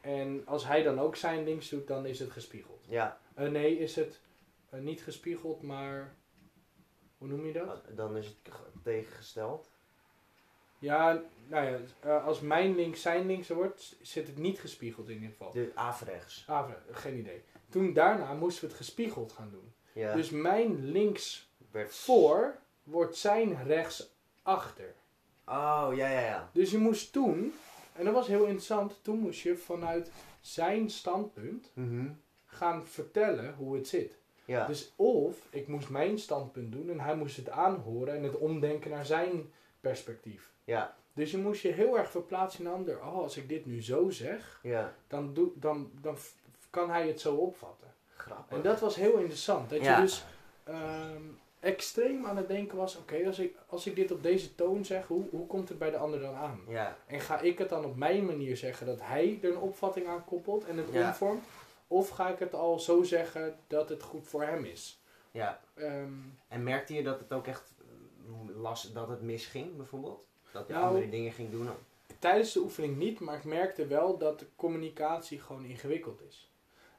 en 0.00 0.42
als 0.46 0.66
hij 0.66 0.82
dan 0.82 0.98
ook 0.98 1.16
zijn 1.16 1.44
links 1.44 1.68
doet, 1.68 1.86
dan 1.86 2.06
is 2.06 2.18
het 2.18 2.30
gespiegeld. 2.30 2.84
Ja. 2.88 3.20
Eh, 3.34 3.48
nee, 3.48 3.78
is 3.78 3.96
het 3.96 4.20
eh, 4.70 4.80
niet 4.80 5.02
gespiegeld, 5.02 5.62
maar 5.62 6.14
hoe 7.18 7.28
noem 7.28 7.46
je 7.46 7.52
dat? 7.52 7.84
Dan 7.96 8.16
is 8.16 8.26
het 8.26 8.36
tegengesteld. 8.82 9.72
Ja, 10.78 11.22
nou 11.48 11.80
ja, 12.02 12.16
als 12.18 12.40
mijn 12.40 12.74
links 12.74 13.02
zijn 13.02 13.26
links 13.26 13.48
wordt, 13.48 13.96
zit 14.02 14.26
het 14.26 14.38
niet 14.38 14.60
gespiegeld 14.60 15.08
in 15.08 15.14
ieder 15.14 15.30
geval. 15.30 15.52
De 15.52 15.72
averechts. 15.74 16.44
Ah, 16.46 16.70
geen 16.90 17.18
idee. 17.18 17.42
Toen 17.68 17.92
daarna 17.92 18.34
moesten 18.34 18.62
we 18.62 18.68
het 18.68 18.76
gespiegeld 18.76 19.32
gaan 19.32 19.50
doen. 19.50 19.72
Ja. 19.94 20.14
Dus 20.14 20.30
mijn 20.30 20.84
links 20.90 21.52
Werd 21.70 21.94
voor 21.94 22.54
wordt 22.82 23.16
zijn 23.16 23.64
rechts 23.66 24.14
achter. 24.42 24.94
Oh, 25.46 25.88
ja, 25.94 26.08
ja, 26.10 26.20
ja. 26.20 26.50
Dus 26.52 26.70
je 26.70 26.78
moest 26.78 27.12
toen, 27.12 27.52
en 27.92 28.04
dat 28.04 28.14
was 28.14 28.26
heel 28.26 28.44
interessant, 28.44 28.98
toen 29.02 29.18
moest 29.18 29.40
je 29.40 29.56
vanuit 29.56 30.10
zijn 30.40 30.90
standpunt 30.90 31.70
Mhm. 31.74 32.08
gaan 32.46 32.86
vertellen 32.86 33.54
hoe 33.54 33.74
het 33.76 33.88
zit. 33.88 34.18
Ja. 34.44 34.66
Dus 34.66 34.92
of 34.96 35.46
ik 35.50 35.68
moest 35.68 35.88
mijn 35.88 36.18
standpunt 36.18 36.72
doen 36.72 36.90
en 36.90 37.00
hij 37.00 37.16
moest 37.16 37.36
het 37.36 37.48
aanhoren 37.50 38.14
en 38.16 38.22
het 38.22 38.36
omdenken 38.38 38.90
naar 38.90 39.06
zijn 39.06 39.52
perspectief. 39.80 40.52
ja. 40.64 40.96
Dus 41.12 41.30
je 41.30 41.38
moest 41.38 41.62
je 41.62 41.68
heel 41.72 41.98
erg 41.98 42.10
verplaatsen 42.10 42.60
in 42.60 42.66
een 42.66 42.72
ander. 42.76 42.96
Oh, 42.96 43.18
als 43.18 43.36
ik 43.36 43.48
dit 43.48 43.66
nu 43.66 43.82
zo 43.82 44.10
zeg, 44.10 44.60
Ja. 44.62 44.94
dan, 45.06 45.34
doe, 45.34 45.50
dan, 45.54 45.90
dan 46.00 46.16
kan 46.70 46.90
hij 46.90 47.06
het 47.06 47.20
zo 47.20 47.34
opvatten. 47.34 47.93
Grappig. 48.24 48.56
En 48.56 48.62
dat 48.62 48.80
was 48.80 48.94
heel 48.96 49.16
interessant. 49.16 49.70
Dat 49.70 49.80
Ja. 49.80 49.96
je 49.96 50.02
dus 50.02 50.24
ehm, 50.64 51.22
extreem 51.60 52.26
aan 52.26 52.36
het 52.36 52.48
denken 52.48 52.76
was: 52.76 52.96
oké, 52.96 53.26
als, 53.26 53.38
ik, 53.38 53.56
als 53.66 53.86
ik 53.86 53.96
dit 53.96 54.10
op 54.10 54.22
deze 54.22 54.54
toon 54.54 54.84
zeg, 54.84 55.06
hoe, 55.06 55.24
hoe 55.30 55.46
komt 55.46 55.68
het 55.68 55.78
bij 55.78 55.90
de 55.90 55.96
ander 55.96 56.20
dan 56.20 56.34
aan? 56.34 56.60
Ja. 56.68 56.96
En 57.06 57.20
ga 57.20 57.40
ik 57.40 57.58
het 57.58 57.68
dan 57.68 57.84
op 57.84 57.96
mijn 57.96 58.24
manier 58.26 58.56
zeggen 58.56 58.86
dat 58.86 59.00
hij 59.02 59.38
er 59.42 59.50
een 59.50 59.56
opvatting 59.58 60.06
aan 60.06 60.24
koppelt 60.24 60.64
en 60.64 60.76
het 60.76 60.86
Ja. 60.92 61.06
omvormt? 61.08 61.44
Of 61.88 62.08
ga 62.08 62.28
ik 62.28 62.38
het 62.38 62.54
al 62.54 62.78
zo 62.78 63.02
zeggen 63.02 63.58
dat 63.66 63.88
het 63.88 64.02
goed 64.02 64.28
voor 64.28 64.42
hem 64.42 64.64
is? 64.64 65.02
ja. 65.30 65.60
Ehm, 65.74 66.12
En 66.48 66.62
merkte 66.62 66.94
je 66.94 67.02
dat 67.02 67.18
het 67.18 67.32
ook 67.32 67.46
echt 67.46 67.74
eh, 67.78 68.56
las 68.62 68.92
dat 68.92 69.08
het 69.08 69.22
misging, 69.22 69.76
bijvoorbeeld? 69.76 70.24
Dat 70.52 70.66
je 70.66 70.72
Nou, 70.72 70.86
andere 70.86 71.08
dingen 71.08 71.32
ging 71.32 71.50
doen? 71.50 71.68
tijdens 72.18 72.52
de 72.52 72.60
oefening 72.60 72.96
niet, 72.96 73.20
maar 73.20 73.36
ik 73.36 73.44
merkte 73.44 73.86
wel 73.86 74.18
dat 74.18 74.38
de 74.38 74.46
communicatie 74.56 75.40
gewoon 75.40 75.64
ingewikkeld 75.64 76.20
is. 76.28 76.52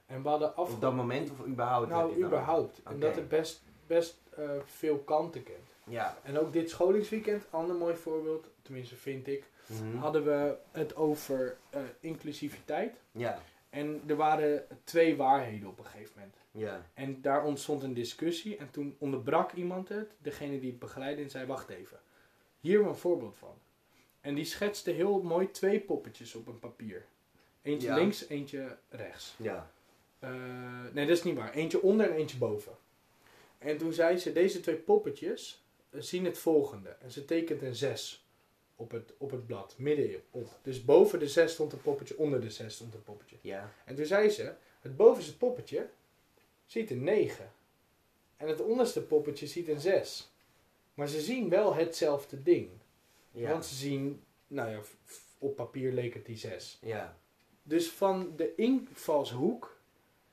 En 0.06 0.22
we 0.22 0.28
hadden 0.28 0.56
af... 0.56 0.72
Op 0.74 0.80
dat 0.80 0.94
moment 0.94 1.30
of 1.30 1.46
überhaupt? 1.46 1.88
Nou, 1.88 2.16
überhaupt. 2.24 2.80
En 2.84 3.00
dat 3.00 3.14
het 3.14 3.28
best, 3.28 3.62
best 3.86 4.18
eh, 4.36 4.50
veel 4.64 4.98
kanten 4.98 5.42
kent. 5.42 5.68
Ja. 5.84 6.18
En 6.22 6.38
ook 6.38 6.52
dit 6.52 6.70
scholingsweekend, 6.70 7.44
ander 7.50 7.76
mooi 7.76 7.94
voorbeeld, 7.96 8.46
tenminste 8.62 8.96
vind 8.96 9.26
ik, 9.26 9.44
Mhm. 9.66 9.96
hadden 9.96 10.24
we 10.24 10.56
het 10.70 10.96
over 10.96 11.56
eh, 11.70 11.80
inclusiviteit. 12.00 13.00
Ja. 13.12 13.38
En 13.70 14.02
er 14.06 14.16
waren 14.16 14.66
twee 14.84 15.16
waarheden 15.16 15.68
op 15.68 15.78
een 15.78 15.84
gegeven 15.84 16.12
moment. 16.16 16.34
Ja. 16.50 16.86
En 16.94 17.20
daar 17.22 17.44
ontstond 17.44 17.82
een 17.82 17.94
discussie 17.94 18.56
en 18.56 18.70
toen 18.70 18.96
onderbrak 18.98 19.52
iemand 19.52 19.88
het, 19.88 20.10
degene 20.18 20.60
die 20.60 20.70
het 20.70 20.78
begeleidde, 20.78 21.22
en 21.22 21.30
zei: 21.30 21.46
Wacht 21.46 21.68
even, 21.68 21.98
hier 22.60 22.86
een 22.86 22.94
voorbeeld 22.96 23.36
van. 23.36 23.54
En 24.20 24.34
die 24.34 24.44
schetste 24.44 24.90
heel 24.90 25.22
mooi 25.22 25.50
twee 25.50 25.80
poppetjes 25.80 26.34
op 26.34 26.46
een 26.46 26.58
papier: 26.58 27.06
eentje 27.62 27.88
Ja. 27.88 27.94
links, 27.94 28.28
eentje 28.28 28.76
rechts. 28.88 29.34
Ja. 29.38 29.70
Eh, 30.18 30.30
nee, 30.92 31.06
dat 31.06 31.16
is 31.16 31.22
niet 31.22 31.36
waar. 31.36 31.54
Eentje 31.54 31.82
onder 31.82 32.10
en 32.10 32.16
eentje 32.16 32.36
boven. 32.36 32.76
En 33.58 33.78
toen 33.78 33.92
zei 33.92 34.18
ze: 34.18 34.32
Deze 34.32 34.60
twee 34.60 34.76
poppetjes 34.76 35.64
eh, 35.90 36.00
zien 36.00 36.24
het 36.24 36.38
volgende. 36.38 36.88
En 36.88 37.10
ze 37.10 37.24
tekent 37.24 37.62
een 37.62 37.74
6 37.74 38.26
op 38.76 38.90
het, 38.90 39.12
op 39.18 39.30
het 39.30 39.46
blad, 39.46 39.74
midden 39.78 40.22
op. 40.30 40.58
Dus 40.62 40.84
boven 40.84 41.18
de 41.18 41.28
6 41.28 41.52
stond 41.52 41.72
een 41.72 41.82
poppetje, 41.82 42.18
onder 42.18 42.40
de 42.40 42.50
6 42.50 42.74
stond 42.74 42.94
een 42.94 43.02
poppetje. 43.02 43.36
Ja. 43.40 43.72
En 43.84 43.94
toen 43.94 44.06
zei 44.06 44.28
ze: 44.28 44.54
Het 44.80 44.96
bovenste 44.96 45.36
poppetje 45.36 45.88
ziet 46.66 46.90
een 46.90 47.04
9. 47.04 47.52
En 48.36 48.48
het 48.48 48.60
onderste 48.60 49.02
poppetje 49.02 49.46
ziet 49.46 49.68
een 49.68 49.80
6. 49.80 50.30
Maar 50.94 51.08
ze 51.08 51.20
zien 51.20 51.48
wel 51.48 51.74
hetzelfde 51.74 52.42
ding. 52.42 52.68
Ja. 53.30 53.50
Want 53.50 53.64
ze 53.64 53.74
zien, 53.74 54.22
nou 54.46 54.70
ja, 54.70 54.80
op 55.38 55.56
papier 55.56 55.92
leek 55.92 56.14
het 56.14 56.26
die 56.26 56.36
6. 56.36 56.78
Ja. 56.80 57.18
Dus 57.62 57.90
van 57.90 58.32
de 58.36 58.54
invalshoek 58.54 59.75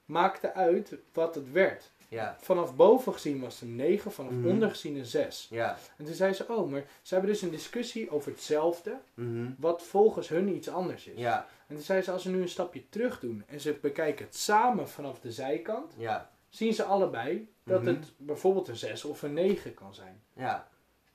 maakte 0.06 0.54
uit 0.54 0.96
wat 1.13 1.36
het 1.36 1.52
werd. 1.52 1.92
Ja. 2.08 2.38
Vanaf 2.42 2.76
boven 2.76 3.13
gezien 3.13 3.39
was 3.39 3.54
het 3.54 3.62
een 3.70 3.76
9, 3.76 4.12
vanaf 4.12 4.32
Mhm. 4.32 4.48
onder 4.48 4.70
gezien 4.70 4.96
een 4.96 5.06
6. 5.06 5.48
Ja. 5.50 5.78
En 5.98 6.06
toen 6.06 6.13
zei 6.13 6.34
ze: 6.34 6.46
Oh, 6.48 6.70
maar 6.72 6.84
ze 7.02 7.13
hebben 7.13 7.32
dus 7.34 7.42
een 7.42 7.50
discussie 7.52 8.12
over 8.12 8.32
hetzelfde, 8.32 8.98
Mhm. 9.13 9.52
wat 9.58 9.84
volgens 9.84 10.30
hun 10.30 10.56
iets 10.56 10.70
anders 10.70 11.08
is. 11.08 11.20
Ja. 11.20 11.48
En 11.68 11.76
toen 11.76 11.84
zei 11.84 12.02
ze: 12.02 12.12
Als 12.12 12.22
ze 12.22 12.30
nu 12.30 12.42
een 12.42 12.50
stapje 12.50 12.89
terug 12.89 13.20
doen 13.20 13.44
en 13.48 13.60
ze 13.60 13.78
bekijken 13.82 14.26
het 14.26 14.36
samen 14.36 14.89
vanaf 14.89 15.20
de 15.20 15.32
zijkant, 15.32 15.94
Ja. 15.98 16.30
zien 16.50 16.74
ze 16.74 16.84
allebei 16.84 17.52
dat 17.63 17.82
Mhm. 17.82 17.89
het 17.94 18.12
bijvoorbeeld 18.18 18.68
een 18.68 18.76
6 18.78 19.04
of 19.06 19.22
een 19.22 19.34
9 19.34 19.74
kan 19.74 19.94
zijn. 19.96 20.22
Ja. 20.34 20.68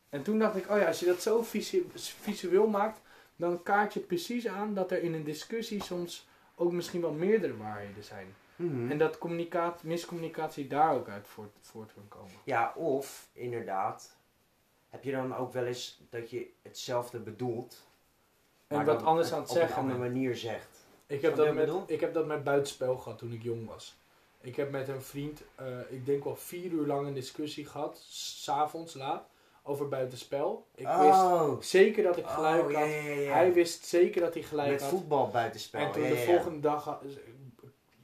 En 0.09 0.23
toen 0.23 0.39
dacht 0.39 0.57
ik: 0.57 0.71
Oh 0.71 0.79
ja, 0.79 0.87
als 0.87 1.01
je 1.01 1.07
dat 1.07 1.23
zo 1.23 1.43
visu- 1.43 1.87
visueel 2.21 2.67
maakt, 2.67 3.01
dan 3.37 3.63
kaart 3.63 3.95
je 3.95 4.01
precies 4.01 4.47
aan 4.47 4.75
dat 4.75 4.91
er 4.91 5.03
in 5.03 5.15
een 5.15 5.25
discussie 5.25 5.83
soms 5.83 6.28
ook 6.59 6.73
misschien 6.73 7.01
wel 7.01 7.13
meerdere 7.13 7.57
waarheden 7.57 8.05
zijn. 8.05 8.35
Mhm. 8.57 8.91
En 8.91 8.99
dat 8.99 9.19
communicatie, 9.19 9.89
miscommunicatie 9.89 10.67
daar 10.67 10.95
ook 10.95 11.09
uit 11.09 11.27
voort, 11.27 11.57
voort 11.61 11.93
kan 11.95 12.09
komen. 12.09 12.33
Ja, 12.45 12.73
of 12.77 13.29
inderdaad, 13.33 14.17
heb 14.89 15.05
je 15.05 15.13
dan 15.13 15.37
ook 15.37 15.53
wel 15.53 15.65
eens 15.65 16.01
dat 16.11 16.31
je 16.31 16.51
hetzelfde 16.63 17.19
bedoelt, 17.19 17.87
En 18.67 18.77
maar 18.77 18.87
wat 18.87 18.99
dan 18.99 19.09
anders 19.09 19.33
aan 19.33 19.41
het 19.41 19.51
op 19.51 19.57
een 19.57 19.63
zeggen. 19.63 19.83
andere 19.83 19.99
manier 19.99 20.37
zegt? 20.37 20.87
Ik 21.07 21.23
heb, 21.23 21.37
dat 21.37 21.55
met, 21.55 21.71
ik 21.87 22.01
heb 22.01 22.15
dat 22.15 22.27
met 22.27 22.45
buitenspel 22.45 22.99
gehad 22.99 23.19
toen 23.19 23.33
ik 23.33 23.43
jong 23.43 23.67
was. 23.67 23.97
Ik 24.41 24.57
heb 24.57 24.71
met 24.71 24.89
een 24.89 25.03
vriend, 25.03 25.43
eh, 25.55 25.67
ik 25.91 26.07
denk 26.07 26.25
wel 26.25 26.37
vier 26.37 26.71
uur 26.71 26.87
lang 26.87 27.07
een 27.07 27.15
discussie 27.15 27.67
gehad, 27.67 27.99
s'avonds 28.09 28.95
laat, 28.95 29.29
over 29.69 29.89
buitenspel. 29.89 30.67
Ik 30.75 30.87
oh, 30.87 31.49
wist 31.57 31.71
zeker 31.71 32.03
dat 32.03 32.17
ik 32.17 32.27
gelijk 32.27 32.65
oh, 32.65 32.71
ja, 32.71 32.79
had. 32.79 32.89
ja, 32.89 32.95
ja, 32.95 33.21
ja. 33.21 33.33
Hij 33.33 33.53
wist 33.53 33.85
zeker 33.85 34.21
dat 34.21 34.35
hij 34.35 34.43
gelijk 34.43 34.71
Met 34.71 34.81
had. 34.81 34.91
voetbal 34.91 35.29
buitenspel. 35.29 35.81
En 35.81 35.93
toen 35.93 36.03
de 36.03 36.17
volgende 36.17 36.61
dag 36.61 36.85
ha- 36.85 37.01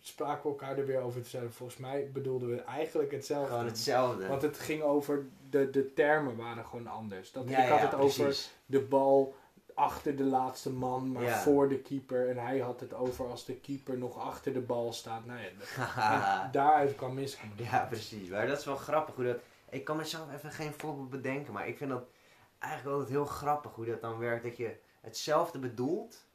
spraken 0.01 0.43
we 0.43 0.49
elkaar 0.49 0.79
er 0.79 0.87
weer 0.87 1.01
over 1.01 1.23
te. 1.23 1.39
Volgens 1.51 1.79
mij 1.79 2.11
bedoelden 2.13 2.49
we 2.51 2.61
eigenlijk 2.61 3.13
hetzelfde. 3.13 3.49
Gewoon 3.49 3.67
hetzelfde. 3.67 4.27
Want 4.27 4.43
het 4.43 4.59
ging 4.59 4.83
over, 4.83 5.27
de, 5.51 5.71
de 5.71 5.93
termen 5.93 6.37
waren 6.37 6.65
gewoon 6.65 6.87
anders. 6.87 7.33
Dat, 7.33 7.49
ik 7.51 7.57
had 7.57 7.81
het 7.81 7.95
over 7.95 8.37
de 8.67 8.81
bal 8.81 9.35
achter 9.75 10.17
de 10.17 10.25
laatste 10.25 10.71
man, 10.71 11.13
maar 11.13 11.23
Ja. 11.23 11.39
voor 11.41 11.69
de 11.69 11.79
keeper. 11.79 12.29
En 12.29 12.37
hij 12.39 12.59
had 12.59 12.81
het 12.81 12.95
over 12.95 13.31
als 13.31 13.45
de 13.45 13.55
keeper 13.55 13.99
nog 13.99 14.19
achter 14.19 14.53
de 14.53 14.61
bal 14.61 14.93
staat. 14.93 15.25
Nou 15.25 15.39
ja, 15.41 16.49
daaruit 16.53 16.95
kwam 16.97 17.15
miscommunicatie. 17.15 17.79
ja, 17.79 17.85
precies. 17.87 18.29
Maar 18.29 18.47
dat 18.47 18.59
is 18.59 18.65
wel 18.65 18.77
grappig 18.77 19.15
hoe 19.15 19.25
dat... 19.25 19.39
Ik 19.75 19.85
kan 19.85 19.97
mezelf 19.97 20.33
even 20.35 20.51
geen 20.53 20.73
voorbeeld 20.73 21.11
bedenken, 21.11 21.53
maar 21.53 21.69
ik 21.69 21.77
vind 21.77 21.91
dat 21.91 22.05
eigenlijk 22.59 22.93
altijd 22.97 23.13
heel 23.17 23.25
grappig 23.27 23.73
hoe 23.75 23.85
dat 23.87 24.01
dan 24.01 24.19
werkt. 24.19 24.45
Dat 24.45 24.57
je 24.57 24.77
hetzelfde 25.01 25.59
bedoelt, 25.59 26.27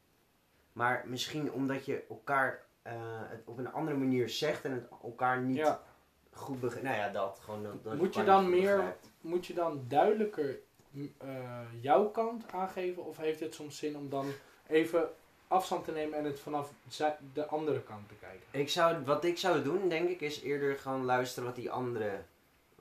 maar 0.73 1.03
misschien 1.07 1.51
omdat 1.51 1.85
je 1.85 2.03
elkaar 2.09 2.65
eh, 2.81 2.93
het 3.05 3.41
op 3.45 3.57
een 3.57 3.71
andere 3.71 3.97
manier 3.97 4.29
zegt 4.29 4.65
en 4.65 4.71
het 4.71 4.87
elkaar 5.03 5.41
niet 5.41 5.57
Ja. 5.57 5.81
goed 6.31 6.59
begrijpt. 6.59 6.87
Nou 6.87 6.97
ja, 6.99 7.09
dat. 7.09 7.39
Gewoon, 7.43 7.63
dat, 7.63 7.83
dat 7.83 7.95
Moet 7.95 8.15
je 8.15 8.23
dan 8.23 8.49
meer- 8.49 8.75
begrijpt. 8.75 9.09
Moet 9.21 9.45
je 9.45 9.53
dan 9.53 9.83
duidelijker 9.87 10.59
m, 10.91 11.05
eh, 11.17 11.59
jouw 11.81 12.05
kant 12.09 12.51
aangeven? 12.51 13.05
Of 13.05 13.17
heeft 13.17 13.39
het 13.39 13.53
soms 13.53 13.77
zin 13.77 13.97
om 13.97 14.09
dan 14.09 14.25
even 14.67 15.09
afstand 15.47 15.85
te 15.85 15.91
nemen 15.91 16.17
en 16.17 16.23
het 16.25 16.39
vanaf 16.39 16.71
de 17.33 17.45
andere 17.47 17.81
kant 17.83 18.07
te 18.07 18.13
kijken? 18.19 18.45
Ik 18.51 18.69
zou, 18.69 19.03
wat 19.05 19.23
ik 19.23 19.37
zou 19.37 19.63
doen, 19.63 19.89
denk 19.89 20.09
ik, 20.09 20.21
is 20.21 20.41
eerder 20.41 20.77
gewoon 20.77 21.05
luisteren 21.05 21.47
wat 21.47 21.55
die 21.55 21.71
andere, 21.71 22.21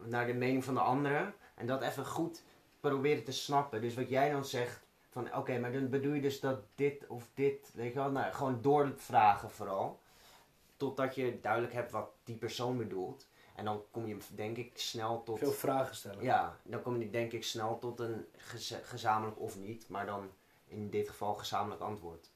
naar 0.04 0.26
de 0.26 0.34
mening 0.34 0.64
van 0.64 0.74
de 0.74 0.80
andere. 0.80 1.32
En 1.54 1.66
dat 1.66 1.82
even 1.82 2.06
goed 2.06 2.42
proberen 2.80 3.24
te 3.24 3.32
snappen. 3.32 3.80
Dus 3.80 3.94
wat 3.94 4.08
jij 4.08 4.30
dan 4.30 4.44
zegt, 4.44 4.80
van 5.08 5.34
oké, 5.34 5.58
maar 5.58 5.72
dan 5.72 5.88
bedoel 5.88 6.12
je 6.12 6.20
dus 6.20 6.40
dat 6.40 6.60
dit 6.74 7.06
of 7.06 7.28
dit, 7.34 7.70
weet 7.74 7.92
je 7.92 7.98
wel, 7.98 8.10
nou, 8.10 8.32
gewoon 8.32 8.62
doorvragen 8.62 9.50
vooral. 9.50 10.00
Totdat 10.76 11.14
je 11.14 11.38
duidelijk 11.40 11.72
hebt 11.72 11.90
wat 11.90 12.10
die 12.24 12.36
persoon 12.36 12.76
bedoelt. 12.76 13.26
En 13.54 13.64
dan 13.64 13.82
kom 13.90 14.06
je, 14.06 14.16
denk 14.34 14.56
ik, 14.56 14.72
snel 14.74 15.22
tot... 15.22 15.38
Veel 15.38 15.52
vragen 15.52 15.94
stellen. 15.94 16.22
Ja, 16.22 16.56
dan 16.62 16.82
kom 16.82 17.00
je 17.00 17.10
denk 17.10 17.32
ik 17.32 17.44
snel 17.44 17.78
tot 17.78 18.00
een 18.00 18.26
gezamenlijk 18.82 19.40
of 19.40 19.58
niet, 19.58 19.88
maar 19.88 20.06
dan 20.06 20.30
in 20.66 20.90
dit 20.90 21.08
geval 21.08 21.34
gezamenlijk 21.34 21.80
antwoord. 21.80 22.30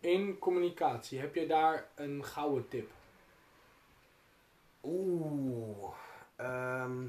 In 0.00 0.38
communicatie, 0.38 1.18
heb 1.18 1.34
je 1.34 1.46
daar 1.46 1.88
een 1.94 2.24
gouden 2.24 2.68
tip? 2.68 2.90
Oeh, 4.82 5.94
ehm, 6.38 7.02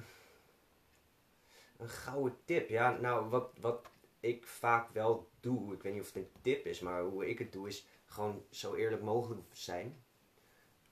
een 1.77 1.89
gouden 1.89 2.37
tip. 2.45 2.69
Ja, 2.69 2.97
nou, 2.97 3.29
wat, 3.29 3.51
wat 3.59 3.89
ik 4.19 4.45
vaak 4.45 4.89
wel 4.89 5.29
doe, 5.39 5.73
ik 5.73 5.83
weet 5.83 5.93
niet 5.93 6.01
of 6.01 6.13
het 6.13 6.15
een 6.15 6.31
tip 6.41 6.65
is, 6.65 6.79
maar 6.79 7.01
hoe 7.01 7.29
ik 7.29 7.39
het 7.39 7.51
doe, 7.51 7.67
is 7.67 7.87
gewoon 8.05 8.43
zo 8.49 8.75
eerlijk 8.75 9.01
mogelijk 9.01 9.47
zijn. 9.51 10.03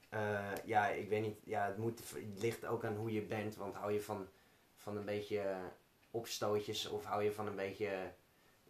Eh, 0.08 0.52
ja, 0.64 0.88
ik 0.88 1.08
weet 1.08 1.22
niet, 1.22 1.38
ja, 1.44 1.66
het, 1.66 1.76
moet, 1.76 2.02
ligt 2.36 2.66
ook 2.66 2.84
aan 2.84 2.96
hoe 2.96 3.12
je 3.12 3.22
bent, 3.22 3.56
want 3.56 3.74
hou 3.74 3.92
je 3.92 4.00
van, 4.00 4.28
van 4.76 4.96
een 4.96 5.04
beetje 5.04 5.56
opstootjes 6.10 6.88
of 6.88 7.04
hou 7.04 7.22
je 7.22 7.32
van 7.32 7.46
een 7.46 7.56
beetje 7.56 8.12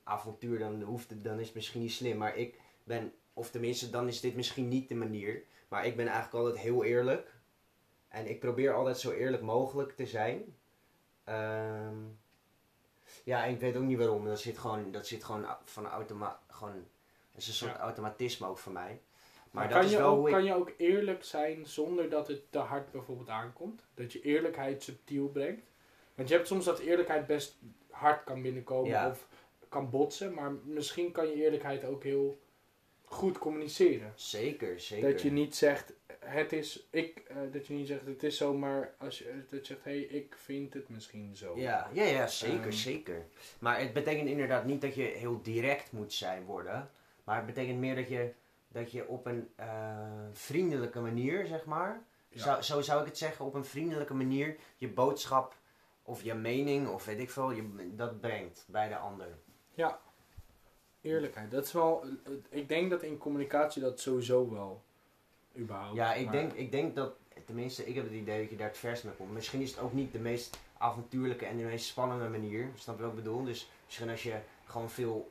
avontuur, 0.02 0.58
dan, 0.58 0.82
hoeft 0.82 1.24
dan 1.24 1.38
is 1.38 1.46
het 1.46 1.54
misschien 1.54 1.80
niet 1.80 1.92
slim. 1.92 2.16
Maar 2.16 2.36
ik 2.36 2.60
ben, 2.84 3.12
of 3.32 3.50
tenminste, 3.50 3.90
dan 3.90 4.08
is 4.08 4.20
dit 4.20 4.34
misschien 4.34 4.68
niet 4.68 4.88
de 4.88 4.94
manier, 4.94 5.42
maar 5.68 5.86
ik 5.86 5.96
ben 5.96 6.06
eigenlijk 6.06 6.44
altijd 6.44 6.62
heel 6.64 6.84
eerlijk. 6.84 7.36
En 8.08 8.26
ik 8.28 8.40
probeer 8.40 8.74
altijd 8.74 8.98
zo 8.98 9.10
eerlijk 9.10 9.42
mogelijk 9.42 9.96
te 9.96 10.06
zijn. 10.06 10.56
Ehm, 11.24 11.96
ja, 13.24 13.44
en 13.44 13.50
ik 13.52 13.60
weet 13.60 13.76
ook 13.76 13.82
niet 13.82 13.98
waarom. 13.98 14.24
Dat 14.24 14.40
zit 14.40 14.58
gewoon, 14.58 14.90
dat 14.92 15.06
zit 15.06 15.24
gewoon 15.24 15.46
van 15.64 15.86
automa 15.86 16.40
gewoon, 16.48 16.84
dat 17.32 17.40
is 17.42 17.48
een 17.48 17.54
soort 17.54 17.72
Ja. 17.72 17.78
automatisme 17.78 18.46
ook 18.46 18.58
voor 18.58 18.72
mij. 18.72 19.00
Maar, 19.50 19.50
Maar 19.50 19.68
dat 19.68 19.72
kan, 19.76 19.84
is 19.86 19.90
je 19.90 19.98
wel 19.98 20.08
ook, 20.10 20.16
hoe 20.18 20.26
ik... 20.28 20.34
kan 20.34 20.44
je 20.44 20.54
ook 20.54 20.72
eerlijk 20.76 21.24
zijn 21.24 21.66
zonder 21.66 22.10
dat 22.10 22.28
het 22.28 22.52
te 22.52 22.58
hard 22.58 22.90
bijvoorbeeld 22.92 23.28
aankomt? 23.28 23.84
Dat 23.94 24.12
je 24.12 24.20
eerlijkheid 24.20 24.82
subtiel 24.82 25.28
brengt? 25.28 25.70
Want 26.14 26.28
je 26.28 26.34
hebt 26.34 26.46
soms 26.48 26.64
dat 26.64 26.78
eerlijkheid 26.78 27.26
best 27.26 27.58
hard 27.90 28.24
kan 28.24 28.42
binnenkomen 28.42 28.90
Ja. 28.90 29.08
of 29.08 29.26
kan 29.68 29.90
botsen, 29.90 30.34
maar 30.34 30.52
misschien 30.52 31.12
kan 31.12 31.26
je 31.26 31.34
eerlijkheid 31.34 31.84
ook 31.84 32.02
heel 32.02 32.38
goed 33.08 33.38
communiceren. 33.38 34.12
Zeker, 34.14 34.80
zeker. 34.80 35.10
Dat 35.12 35.22
je 35.22 35.30
niet 35.32 35.56
zegt, 35.56 35.92
het 36.18 36.52
is, 36.52 36.86
ik, 36.90 37.18
eh, 37.18 37.36
dat 37.52 37.66
je 37.66 37.74
niet 37.74 37.86
zegt, 37.86 38.06
het 38.06 38.22
is 38.22 38.36
zo, 38.36 38.54
maar 38.54 38.94
als 38.98 39.18
je 39.18 39.44
dat 39.50 39.66
je 39.66 39.74
zegt, 39.74 39.84
hé, 39.84 39.90
hey, 39.90 40.00
ik 40.00 40.34
vind 40.38 40.74
het 40.74 40.88
misschien 40.88 41.36
zo. 41.36 41.58
Ja, 41.58 41.88
ja, 41.92 42.04
ja 42.04 42.26
zeker, 42.26 42.60
Ehm. 42.60 42.70
zeker. 42.70 43.26
Maar 43.58 43.80
het 43.80 43.92
betekent 43.92 44.28
inderdaad 44.28 44.64
niet 44.64 44.80
dat 44.80 44.94
je 44.94 45.02
heel 45.02 45.42
direct 45.42 45.92
moet 45.92 46.12
zijn 46.12 46.44
worden. 46.44 46.90
Maar 47.24 47.36
het 47.36 47.46
betekent 47.46 47.78
meer 47.78 47.94
dat 47.94 48.08
je, 48.08 48.32
dat 48.68 48.92
je 48.92 49.06
op 49.08 49.26
een 49.26 49.48
eh, 49.56 50.08
vriendelijke 50.32 51.00
manier, 51.00 51.46
zeg 51.46 51.64
maar. 51.64 52.02
Ja. 52.28 52.62
Zo, 52.62 52.74
zo 52.74 52.80
zou 52.80 53.00
ik 53.00 53.06
het 53.06 53.18
zeggen, 53.18 53.44
op 53.44 53.54
een 53.54 53.64
vriendelijke 53.64 54.14
manier 54.14 54.56
je 54.76 54.88
boodschap 54.88 55.54
of 56.02 56.22
je 56.22 56.34
mening 56.34 56.88
of 56.88 57.04
weet 57.04 57.18
ik 57.18 57.30
veel, 57.30 57.50
je, 57.50 57.90
dat 57.94 58.20
brengt 58.20 58.64
bij 58.68 58.88
de 58.88 58.96
ander. 58.96 59.38
Ja. 59.74 60.00
Eerlijkheid. 61.08 61.50
Dat 61.50 61.64
is 61.64 61.72
wel, 61.72 62.04
ik 62.48 62.68
denk 62.68 62.90
dat 62.90 63.02
in 63.02 63.18
communicatie 63.18 63.82
dat 63.82 64.00
sowieso 64.00 64.50
wel, 64.50 64.82
überhaupt. 65.56 65.96
Ja, 65.96 66.14
ik 66.14 66.24
maar- 66.24 66.32
denk, 66.34 66.52
ik 66.52 66.70
denk 66.70 66.94
dat, 66.96 67.12
tenminste, 67.44 67.86
ik 67.86 67.94
heb 67.94 68.04
het 68.04 68.12
idee 68.12 68.40
dat 68.40 68.50
je 68.50 68.56
daar 68.56 68.68
het 68.68 68.78
vers 68.78 69.02
mee 69.02 69.14
komt. 69.14 69.32
Misschien 69.32 69.60
is 69.60 69.70
het 69.70 69.80
ook 69.80 69.92
niet 69.92 70.12
de 70.12 70.18
meest 70.18 70.58
avontuurlijke 70.78 71.46
en 71.46 71.56
de 71.56 71.62
meest 71.64 71.86
spannende 71.86 72.28
manier. 72.28 72.70
Snap 72.74 72.96
je 72.96 73.02
wat 73.02 73.10
ik 73.10 73.16
bedoel? 73.16 73.44
Dus 73.44 73.70
misschien 73.84 74.10
als 74.10 74.22
je 74.22 74.40
gewoon 74.64 74.90
veel 74.90 75.30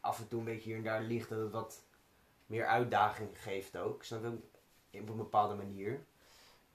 af 0.00 0.18
en 0.18 0.28
toe 0.28 0.38
een 0.38 0.44
beetje 0.44 0.68
hier 0.68 0.76
en 0.76 0.84
daar 0.84 1.02
ligt, 1.02 1.28
dat 1.28 1.38
het 1.38 1.52
wat 1.52 1.82
meer 2.46 2.66
uitdaging 2.66 3.28
geeft 3.42 3.76
ook. 3.76 4.04
Snap 4.04 4.22
je? 4.22 5.00
Op 5.00 5.08
een 5.08 5.16
bepaalde 5.16 5.54
manier. 5.54 6.04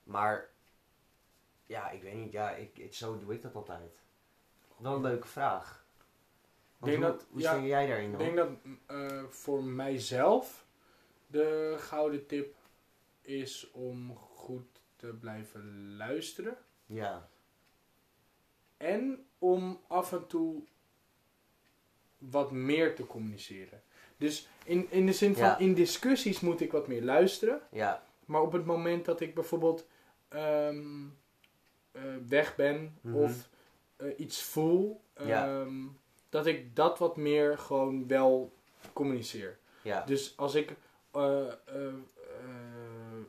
Maar, 0.04 0.48
ja, 1.66 1.90
ik 1.90 2.02
weet 2.02 2.14
niet. 2.14 2.32
Ja, 2.32 2.50
ik, 2.50 2.94
zo 2.94 3.18
doe 3.18 3.32
ik 3.32 3.42
dat 3.42 3.54
altijd. 3.54 3.98
Wel 4.76 4.94
een 4.94 5.00
leuke 5.02 5.28
vraag. 5.28 5.81
Denk 6.82 6.96
hoe, 6.96 7.06
dat- 7.06 7.26
hoe 7.30 7.40
ja, 7.40 7.52
sta 7.52 7.62
jij 7.64 7.86
daarin 7.86 8.12
Ik 8.12 8.18
dan? 8.18 8.34
denk 8.34 8.36
dat 8.36 8.50
eh, 8.86 9.24
voor 9.28 9.64
mijzelf 9.64 10.66
de 11.26 11.74
gouden 11.78 12.26
tip 12.26 12.54
is 13.20 13.70
om 13.70 14.16
goed 14.16 14.80
te 14.96 15.06
blijven 15.06 15.96
luisteren. 15.96 16.56
Ja, 16.86 17.28
En 18.76 19.26
om 19.38 19.80
af 19.88 20.12
en 20.12 20.26
toe 20.26 20.62
wat 22.18 22.50
meer 22.52 22.94
te 22.94 23.06
communiceren. 23.06 23.82
Dus 24.16 24.48
in, 24.64 24.90
in 24.90 25.06
de 25.06 25.12
zin 25.12 25.34
van, 25.34 25.44
Ja. 25.44 25.58
in 25.58 25.74
discussies 25.74 26.40
moet 26.40 26.60
ik 26.60 26.72
wat 26.72 26.88
meer 26.88 27.02
luisteren. 27.02 27.60
ja, 27.70 28.02
Maar 28.24 28.40
op 28.40 28.52
het 28.52 28.64
moment 28.64 29.04
dat 29.04 29.20
ik 29.20 29.34
bijvoorbeeld 29.34 29.86
ehm, 30.28 31.04
eh, 31.92 32.02
weg 32.28 32.56
ben 32.56 32.98
Mhm. 33.00 33.14
of 33.16 33.48
eh, 33.96 34.18
iets 34.18 34.42
voel, 34.42 35.04
Ja. 35.24 35.66
Dat 36.32 36.46
ik 36.46 36.76
dat 36.76 36.98
wat 36.98 37.16
meer 37.16 37.58
gewoon 37.58 38.08
wel 38.08 38.52
communiceer. 38.92 39.58
ja. 39.82 40.04
Dus 40.04 40.32
als 40.36 40.54
ik 40.54 40.74
eh, 41.10 41.46
eh, 41.46 41.52
eh, 41.66 41.92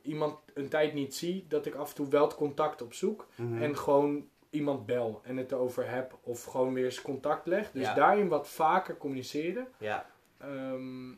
iemand 0.01 0.39
een 0.53 0.69
tijd 0.69 0.93
niet 0.93 1.15
zie, 1.15 1.45
dat 1.47 1.65
ik 1.65 1.75
af 1.75 1.89
en 1.89 1.95
toe 1.95 2.07
wel 2.07 2.23
het 2.23 2.35
contact 2.35 2.81
opzoek 2.81 3.27
Mhm. 3.35 3.61
en 3.61 3.77
gewoon 3.77 4.27
iemand 4.49 4.85
bel 4.85 5.21
en 5.23 5.37
het 5.37 5.51
erover 5.51 5.89
heb 5.89 6.17
of 6.23 6.43
gewoon 6.43 6.73
weer 6.73 6.85
eens 6.85 7.01
contact 7.01 7.47
leg. 7.47 7.71
Dus 7.71 7.83
Ja. 7.85 7.93
daarin 7.93 8.27
wat 8.27 8.47
vaker 8.49 8.97
communiceren. 8.97 9.67
ja, 9.77 10.09
Ehm, 10.37 11.11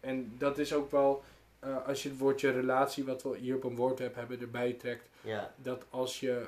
en 0.00 0.34
dat 0.38 0.58
is 0.58 0.74
ook 0.74 0.90
wel, 0.90 1.22
als 1.86 2.02
je 2.02 2.08
het 2.08 2.18
woordje 2.18 2.50
relatie, 2.50 3.04
wat 3.04 3.22
we 3.22 3.36
hier 3.36 3.56
op 3.56 3.64
een 3.64 3.76
woordweb 3.76 4.14
hebben, 4.14 4.40
erbij 4.40 4.72
trekt, 4.72 5.08
ja, 5.20 5.54
dat 5.56 5.84
als 5.90 6.20
je 6.20 6.46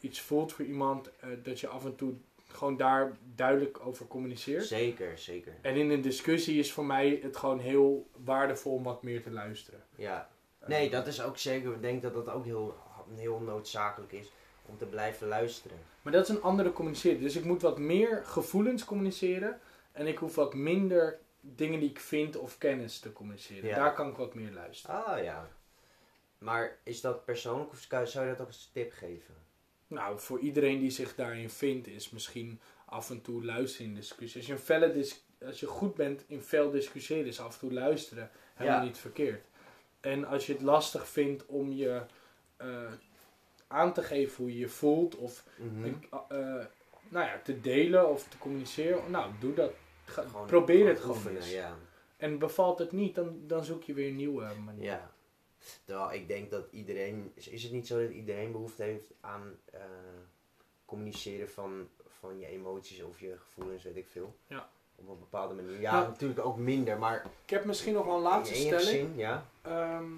iets 0.00 0.20
voelt 0.20 0.52
voor 0.52 0.64
iemand, 0.64 1.10
dat 1.42 1.60
je 1.60 1.68
af 1.68 1.84
en 1.84 1.96
toe 1.96 2.12
gewoon 2.52 2.76
daar 2.76 3.16
duidelijk 3.34 3.86
over 3.86 4.06
communiceert. 4.06 4.66
zeker, 4.66 5.18
zeker. 5.18 5.54
En 5.62 5.76
in 5.76 5.90
een 5.90 6.00
discussie 6.00 6.58
is 6.58 6.72
voor 6.72 6.84
mij 6.84 7.18
het 7.22 7.36
gewoon 7.36 7.58
heel 7.58 8.08
waardevol 8.24 8.72
om 8.72 8.82
wat 8.82 9.02
meer 9.02 9.22
te 9.22 9.30
luisteren. 9.30 9.82
Ja. 9.96 10.28
Nee, 10.66 10.86
Eh, 10.86 10.92
dat 10.92 11.06
is 11.06 11.22
ook 11.22 11.38
zeker. 11.38 11.72
Ik 11.74 11.82
denk 11.82 12.02
dat 12.02 12.14
dat 12.14 12.28
ook 12.28 12.44
heel, 12.44 12.76
heel 13.16 13.40
noodzakelijk 13.40 14.12
is 14.12 14.32
om 14.66 14.76
te 14.78 14.86
blijven 14.86 15.28
luisteren. 15.28 15.78
Maar 16.02 16.12
dat 16.12 16.22
is 16.22 16.28
een 16.28 16.42
andere 16.42 16.72
communiceren. 16.72 17.20
Dus 17.20 17.36
ik 17.36 17.44
moet 17.44 17.62
wat 17.62 17.78
meer 17.78 18.22
gevoelens 18.24 18.84
communiceren. 18.84 19.60
En 19.92 20.06
ik 20.06 20.18
hoef 20.18 20.34
wat 20.34 20.54
minder 20.54 21.18
dingen 21.40 21.80
die 21.80 21.90
ik 21.90 22.00
vind 22.00 22.36
of 22.36 22.58
kennis 22.58 22.98
te 22.98 23.12
communiceren. 23.12 23.68
Ja. 23.68 23.76
Daar 23.76 23.94
kan 23.94 24.08
ik 24.08 24.16
wat 24.16 24.34
meer 24.34 24.52
luisteren. 24.52 25.04
Ah 25.04 25.22
ja. 25.22 25.48
Maar 26.38 26.78
is 26.82 27.00
dat 27.00 27.24
persoonlijk 27.24 27.70
of 27.70 27.78
zou 27.88 28.06
zou 28.06 28.24
je 28.24 28.30
dat 28.30 28.40
ook 28.40 28.46
als 28.46 28.70
tip 28.72 28.92
geven? 28.92 29.34
Nou, 29.90 30.18
voor 30.20 30.38
iedereen 30.38 30.78
die 30.78 30.90
zich 30.90 31.14
daarin 31.14 31.50
vindt, 31.50 31.86
is 31.86 32.10
misschien 32.10 32.60
af 32.84 33.10
en 33.10 33.22
toe 33.22 33.44
luisteren 33.44 33.86
in 33.86 33.94
discussie. 33.94 34.38
Als 34.40 34.46
je, 34.46 34.52
een 34.52 34.58
felle 34.58 34.92
dis 34.92 35.24
als 35.46 35.60
je 35.60 35.66
goed 35.66 35.94
bent 35.94 36.24
in 36.26 36.40
fel 36.42 36.70
discussiëren, 36.70 37.26
is 37.26 37.40
af 37.40 37.52
en 37.52 37.58
toe 37.58 37.72
luisteren 37.72 38.30
helemaal 38.54 38.78
Ja. 38.80 38.84
niet 38.86 38.98
verkeerd. 38.98 39.44
En 40.00 40.24
als 40.24 40.46
je 40.46 40.52
het 40.52 40.62
lastig 40.62 41.08
vindt 41.08 41.46
om 41.46 41.72
je 41.72 42.02
eh, 42.56 42.92
aan 43.66 43.92
te 43.92 44.02
geven 44.02 44.36
hoe 44.36 44.52
je 44.52 44.58
je 44.58 44.68
voelt, 44.68 45.16
of 45.16 45.44
Mhm. 45.56 45.84
eh, 46.28 46.38
nou 47.08 47.26
ja, 47.26 47.40
te 47.44 47.60
delen 47.60 48.08
of 48.08 48.28
te 48.28 48.38
communiceren, 48.38 49.10
nou, 49.10 49.32
doe 49.40 49.54
dat. 49.54 49.72
Ga- 50.04 50.22
Gewoon- 50.22 50.46
probeer 50.46 50.88
het 50.88 51.00
gewoon 51.00 51.16
oefenen, 51.16 51.36
eens. 51.36 51.52
Ja. 51.52 51.76
En 52.16 52.38
bevalt 52.38 52.78
het 52.78 52.92
niet, 52.92 53.14
dan, 53.14 53.40
dan 53.46 53.64
zoek 53.64 53.82
je 53.82 53.94
weer 53.94 54.08
een 54.08 54.16
nieuwe 54.16 54.48
manier. 54.64 54.84
ja. 54.84 55.10
Terwijl 55.84 56.12
ik 56.12 56.28
denk 56.28 56.50
dat 56.50 56.64
iedereen... 56.70 57.32
Is, 57.34 57.48
is 57.48 57.62
het 57.62 57.72
niet 57.72 57.86
zo 57.86 58.00
dat 58.02 58.10
iedereen 58.10 58.52
behoefte 58.52 58.82
heeft 58.82 59.12
aan 59.20 59.56
eh, 59.64 59.80
communiceren 60.84 61.48
van, 61.50 61.88
van 62.08 62.38
je 62.38 62.46
emoties 62.46 63.02
of 63.02 63.20
je 63.20 63.36
gevoelens, 63.38 63.82
weet 63.82 63.96
ik 63.96 64.08
veel? 64.08 64.36
Ja. 64.46 64.70
Op 64.96 65.08
een 65.08 65.18
bepaalde 65.18 65.54
manier. 65.54 65.80
Ja, 65.80 65.92
Nou, 65.92 66.08
natuurlijk 66.08 66.40
ook 66.40 66.56
minder, 66.56 66.98
maar... 66.98 67.26
Ik 67.44 67.50
heb 67.50 67.64
misschien 67.64 67.92
nog 67.92 68.04
wel 68.04 68.16
een 68.16 68.22
laatste 68.22 68.54
stelling. 68.54 68.88
zin, 68.88 69.16
ja. 69.16 69.46
Ehm, 69.62 70.12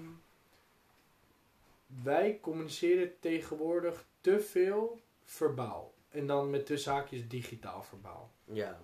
wij 2.03 2.39
communiceren 2.41 3.19
tegenwoordig 3.19 4.05
te 4.21 4.39
veel 4.39 5.01
verbaal. 5.23 5.93
En 6.09 6.27
dan 6.27 6.49
met 6.49 6.65
tussen 6.65 6.91
haakjes 6.91 7.27
digitaal 7.27 7.83
verbaal. 7.83 8.31
Ja, 8.45 8.79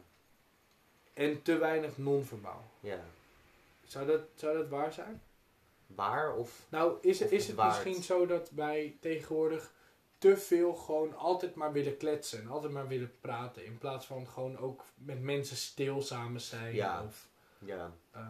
En 1.13 1.41
te 1.41 1.58
weinig 1.58 1.98
non-verbaal. 1.98 2.69
ja. 2.80 3.00
Zou 3.84 4.06
dat, 4.06 4.22
zou 4.36 4.58
dat 4.58 4.67
waar 4.69 4.93
zijn? 4.93 5.22
Waar 5.95 6.36
of... 6.36 6.65
Nou, 6.69 6.97
is, 7.02 7.19
het- 7.19 7.28
Of 7.28 7.34
is 7.34 7.47
het 7.47 7.56
waard. 7.56 7.84
misschien 7.86 8.04
zo 8.04 8.25
dat 8.25 8.49
wij 8.56 8.97
tegenwoordig 8.99 9.73
te 10.17 10.38
veel 10.38 10.73
gewoon 10.75 11.15
altijd 11.15 11.56
maar 11.56 11.71
willen 11.71 11.97
kletsen. 11.97 12.39
En 12.41 12.47
altijd 12.47 12.73
maar 12.73 12.88
willen 12.88 13.12
praten. 13.21 13.65
In 13.65 13.78
plaats 13.78 14.06
van 14.06 14.28
gewoon 14.28 14.58
ook 14.58 14.84
met 14.95 15.21
mensen 15.21 15.58
stil 15.58 16.02
samen 16.02 16.41
zijn. 16.41 16.75
Ja. 16.75 17.04
Of 17.04 17.28
Ja. 17.60 17.91
ehm, 18.12 18.23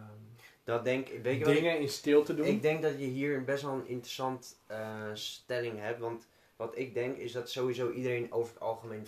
Dat 0.64 0.84
denk. 0.84 1.08
Weet 1.08 1.38
je 1.40 1.46
wat 1.46 1.54
ik- 1.54 1.56
dingen 1.62 1.80
in 1.80 1.90
stilte 1.90 2.36
doen. 2.36 2.46
Ik 2.46 2.62
denk 2.62 2.82
dat 2.82 2.92
je 3.00 3.06
hier 3.06 3.44
best 3.44 3.64
wel 3.64 3.74
een 3.74 3.88
interessant 3.88 4.58
eh, 4.68 5.10
stelling 5.14 5.80
hebt. 5.80 6.00
Want 6.00 6.28
wat 6.56 6.78
ik 6.78 6.94
denk 6.94 7.18
is 7.18 7.32
dat 7.32 7.50
sowieso 7.50 7.92
iedereen 7.92 8.32
over 8.32 8.54
het 8.54 8.62
algemeen 8.62 9.08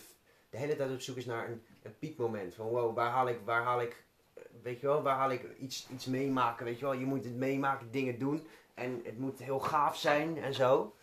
de 0.50 0.58
hele 0.58 0.76
tijd 0.76 0.92
op 0.92 1.02
zoek 1.02 1.18
is 1.18 1.26
naar 1.26 1.50
een, 1.50 1.64
een 1.82 1.98
piekmoment. 2.00 2.54
Van 2.56 2.68
wow, 2.68 2.96
waar 2.96 3.10
haal 3.10 3.28
ik, 3.28 3.40
waar 3.46 3.64
haal 3.64 3.82
ik, 3.82 4.04
weet 4.64 4.80
je 4.80 4.88
wel, 4.88 5.02
waar 5.02 5.16
haal 5.16 5.32
ik 5.32 5.58
iets, 5.60 5.88
iets 5.92 6.06
meemaken, 6.06 6.66
weet 6.66 6.80
je 6.80 6.86
wel. 6.86 6.94
Je 6.94 7.06
moet 7.06 7.24
het 7.24 7.36
meemaken, 7.36 7.92
dingen 7.92 8.20
doen. 8.20 8.48
En 8.74 9.02
het 9.04 9.18
moet 9.20 9.40
heel 9.40 9.60
gaaf 9.60 9.98
zijn 9.98 10.38
en 10.38 10.54
zo. 10.54 10.96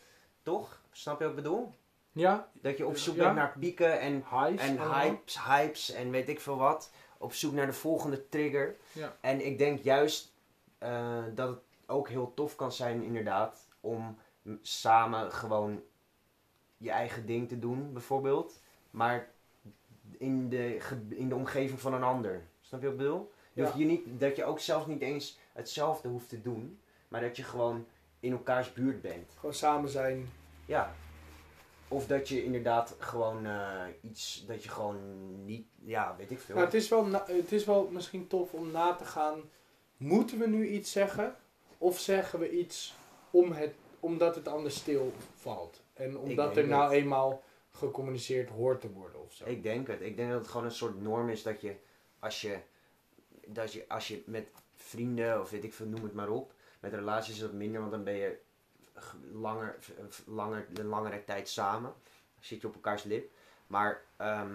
Toch? 0.43 0.81
Snap 0.91 1.19
je 1.19 1.25
wat 1.27 1.37
ik 1.37 1.43
bedoel? 1.43 1.75
ja, 2.13 2.49
Dat 2.53 2.77
je 2.77 2.87
op 2.87 2.97
zoek 2.97 3.17
Ja. 3.17 3.23
bent 3.25 3.37
naar 3.37 3.57
pieken 3.59 4.01
en, 4.01 4.15
highs. 4.31 4.63
en 4.63 4.79
allemaal. 4.79 5.01
hypes, 5.01 5.45
hypes 5.45 5.91
en 5.91 6.11
weet 6.11 6.29
ik 6.29 6.41
veel 6.41 6.57
wat. 6.57 6.91
Op 7.19 7.33
zoek 7.33 7.53
naar 7.53 7.67
de 7.67 7.73
volgende 7.73 8.29
trigger. 8.29 8.77
Ja. 8.93 9.17
En 9.21 9.47
ik 9.47 9.59
denk 9.59 9.83
juist 9.83 10.33
eh, 10.79 11.23
dat 11.35 11.49
het 11.49 11.59
ook 11.87 12.09
heel 12.09 12.35
tof 12.35 12.57
kan 12.57 12.73
zijn, 12.73 13.03
inderdaad, 13.03 13.69
om 13.81 14.19
samen 14.63 15.33
gewoon 15.33 15.83
je 16.77 16.91
eigen 16.91 17.27
ding 17.27 17.49
te 17.49 17.59
doen, 17.59 17.93
bijvoorbeeld. 17.93 18.61
Maar 18.91 19.29
in 20.19 20.49
de, 20.49 20.79
in 21.09 21.29
de 21.29 21.35
omgeving 21.35 21.81
van 21.81 21.95
een 21.95 22.03
ander. 22.03 22.43
Snap 22.61 22.81
je 22.81 22.87
wat 22.87 22.95
ik 22.97 23.03
bedoel? 23.03 23.33
Ja. 23.59 23.65
Dat, 23.65 23.79
je 23.79 23.85
niet, 23.85 24.21
dat 24.21 24.37
je 24.37 24.45
ook 24.45 24.61
zelfs 24.61 24.87
niet 24.87 25.01
eens 25.01 25.39
hetzelfde 25.53 26.09
hoeft 26.09 26.29
te 26.29 26.43
doen, 26.43 26.81
maar 27.09 27.21
dat 27.21 27.37
je 27.37 27.43
gewoon 27.43 27.87
in 28.21 28.33
elkaars 28.33 28.73
buurt 28.73 29.03
bent. 29.03 29.33
Gewoon 29.39 29.55
samen 29.55 29.91
zijn. 29.91 30.29
Ja. 30.67 30.95
Of 31.89 32.07
dat 32.07 32.29
je 32.29 32.45
inderdaad 32.45 32.97
gewoon 32.99 33.47
eh, 33.47 33.83
iets, 34.01 34.45
dat 34.47 34.63
je 34.63 34.69
gewoon 34.69 34.99
niet, 35.45 35.67
ja, 35.85 36.15
weet 36.19 36.31
ik 36.31 36.39
veel. 36.39 36.55
Nou, 36.55 36.67
het, 36.67 36.75
is 36.75 36.89
wel 36.89 37.13
het 37.13 37.53
is 37.53 37.65
wel 37.65 37.89
misschien 37.93 38.27
tof 38.27 38.53
om 38.53 38.71
na 38.71 38.95
te 38.95 39.05
gaan. 39.05 39.41
Moeten 39.97 40.39
we 40.39 40.47
nu 40.47 40.69
iets 40.69 40.93
zeggen? 40.93 41.37
Of 41.79 41.99
zeggen 41.99 42.39
we 42.39 42.51
iets 42.51 42.95
om 43.31 43.53
het, 43.53 43.75
omdat 44.01 44.35
het 44.35 44.49
anders 44.49 44.77
stil 44.77 45.13
valt? 45.35 45.83
En 45.95 46.19
omdat 46.19 46.57
er 46.57 46.67
nou 46.67 46.93
eenmaal 46.93 47.43
gecommuniceerd 47.71 48.49
hoort 48.49 48.81
te 48.81 48.93
worden 48.93 49.23
of 49.23 49.33
zo. 49.33 49.45
Ik 49.47 49.63
denk 49.63 49.87
het. 49.87 50.01
Ik 50.01 50.17
denk 50.17 50.31
dat 50.31 50.41
het 50.41 50.49
gewoon 50.49 50.67
een 50.67 50.73
soort 50.73 51.03
norm 51.03 51.29
is 51.29 51.43
dat 51.43 51.61
je 51.61 51.75
als 52.19 52.41
je, 52.41 52.59
dat 53.53 53.73
je, 53.73 53.85
als 53.89 54.09
je 54.09 54.23
met 54.27 54.53
vrienden 54.75 55.41
of 55.41 55.51
weet 55.51 55.65
ik 55.65 55.75
veel, 55.75 55.87
noem 55.87 56.03
het 56.03 56.15
maar 56.15 56.29
op. 56.29 56.53
Met 56.81 56.93
relaties 56.93 57.35
is 57.35 57.41
dat 57.41 57.53
minder, 57.53 57.81
want 57.81 57.93
dan 57.93 58.05
ben 58.05 58.15
je 58.15 58.39
langer, 59.33 59.77
langer, 60.25 60.67
een 60.75 60.87
langere 60.87 61.25
tijd 61.25 61.49
samen. 61.49 61.91
Dan 62.03 62.45
zit 62.45 62.61
je 62.61 62.67
op 62.67 62.75
elkaars 62.75 63.03
lip. 63.03 63.31
Maar 63.67 64.01
ehm, 64.17 64.53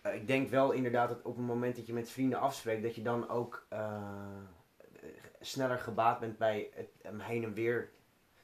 eh, 0.00 0.14
ik 0.14 0.26
denk 0.26 0.50
wel 0.50 0.72
inderdaad 0.72 1.08
dat 1.08 1.22
op 1.22 1.36
het 1.36 1.46
moment 1.46 1.76
dat 1.76 1.86
je 1.86 1.92
met 1.92 2.10
vrienden 2.10 2.40
afspreekt, 2.40 2.82
dat 2.82 2.94
je 2.94 3.02
dan 3.02 3.28
ook 3.28 3.66
eh, 3.68 4.02
sneller 5.40 5.78
gebaat 5.78 6.20
bent 6.20 6.38
bij 6.38 6.70
het 6.74 7.22
heen 7.22 7.44
en 7.44 7.54
weer 7.54 7.90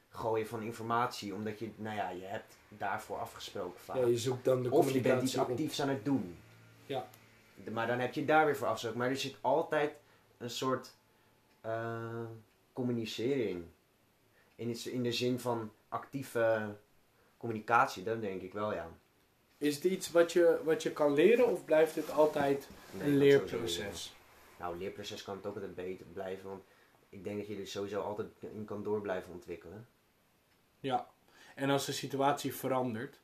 gooien 0.09 0.47
van 0.47 0.63
informatie. 0.63 1.35
Omdat 1.35 1.59
je, 1.59 1.71
nou 1.77 1.97
ja, 1.97 2.11
je 2.11 2.25
hebt 2.25 2.57
daarvoor 2.69 3.19
afgesproken 3.19 3.81
vaak. 3.81 3.97
Ja, 3.97 4.07
je 4.07 4.19
zoekt 4.19 4.45
dan 4.45 4.63
de 4.63 4.71
of 4.71 4.91
je 4.91 5.01
bent 5.01 5.23
iets 5.23 5.39
actiefs 5.39 5.83
aan 5.83 5.89
het 5.89 6.05
doen. 6.05 6.37
Ja. 6.87 7.07
Maar 7.71 7.87
dan 7.87 7.99
heb 7.99 8.15
je 8.15 8.25
daar 8.25 8.45
weer 8.45 8.57
voor 8.57 8.67
afgesproken. 8.67 8.99
Maar 8.99 9.11
er 9.11 9.17
zit 9.17 9.37
altijd 9.41 9.95
een 10.39 10.51
soort 10.51 10.95
eh, 11.61 12.25
communicering. 12.73 13.65
In, 14.55 14.69
het, 14.69 14.85
in 14.85 15.03
de 15.03 15.13
zin 15.13 15.41
van 15.41 15.73
actieve 15.89 16.75
communicatie, 17.37 18.03
dat 18.03 18.21
denk 18.21 18.43
ik 18.43 18.53
wel, 18.53 18.73
ja. 18.73 18.89
Is 19.59 19.75
het 19.75 19.85
iets 19.85 20.11
wat 20.11 20.33
je, 20.33 20.61
wat 20.65 20.83
je 20.83 20.93
kan 20.93 21.15
leren 21.15 21.47
of 21.47 21.65
blijft 21.65 21.95
het 21.95 22.11
altijd 22.11 22.69
Nee, 22.91 23.09
een 23.09 23.17
leerproces? 23.17 24.15
Nou, 24.59 24.79
leerproces 24.79 25.23
kan 25.23 25.37
het 25.37 25.47
ook 25.47 25.55
altijd 25.55 25.75
beter 25.75 26.07
blijven, 26.07 26.49
want 26.49 26.63
ik 27.09 27.25
denk 27.25 27.39
dat 27.39 27.47
je 27.47 27.57
er 27.57 27.67
sowieso 27.67 28.01
altijd 28.01 28.29
in 28.41 28.65
kan 28.65 28.83
door 28.83 29.01
blijven 29.01 29.33
ontwikkelen. 29.33 29.89
Ja. 30.81 31.09
En 31.55 31.71
als 31.71 31.87
de 31.87 31.93
situatie 31.93 32.55
verandert, 32.55 33.21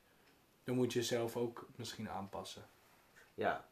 dan 0.65 0.75
moet 0.75 0.93
je 0.93 0.99
jezelf 0.99 1.37
ook 1.37 1.69
misschien 1.77 2.11
aanpassen. 2.11 2.63
Ja. 3.35 3.69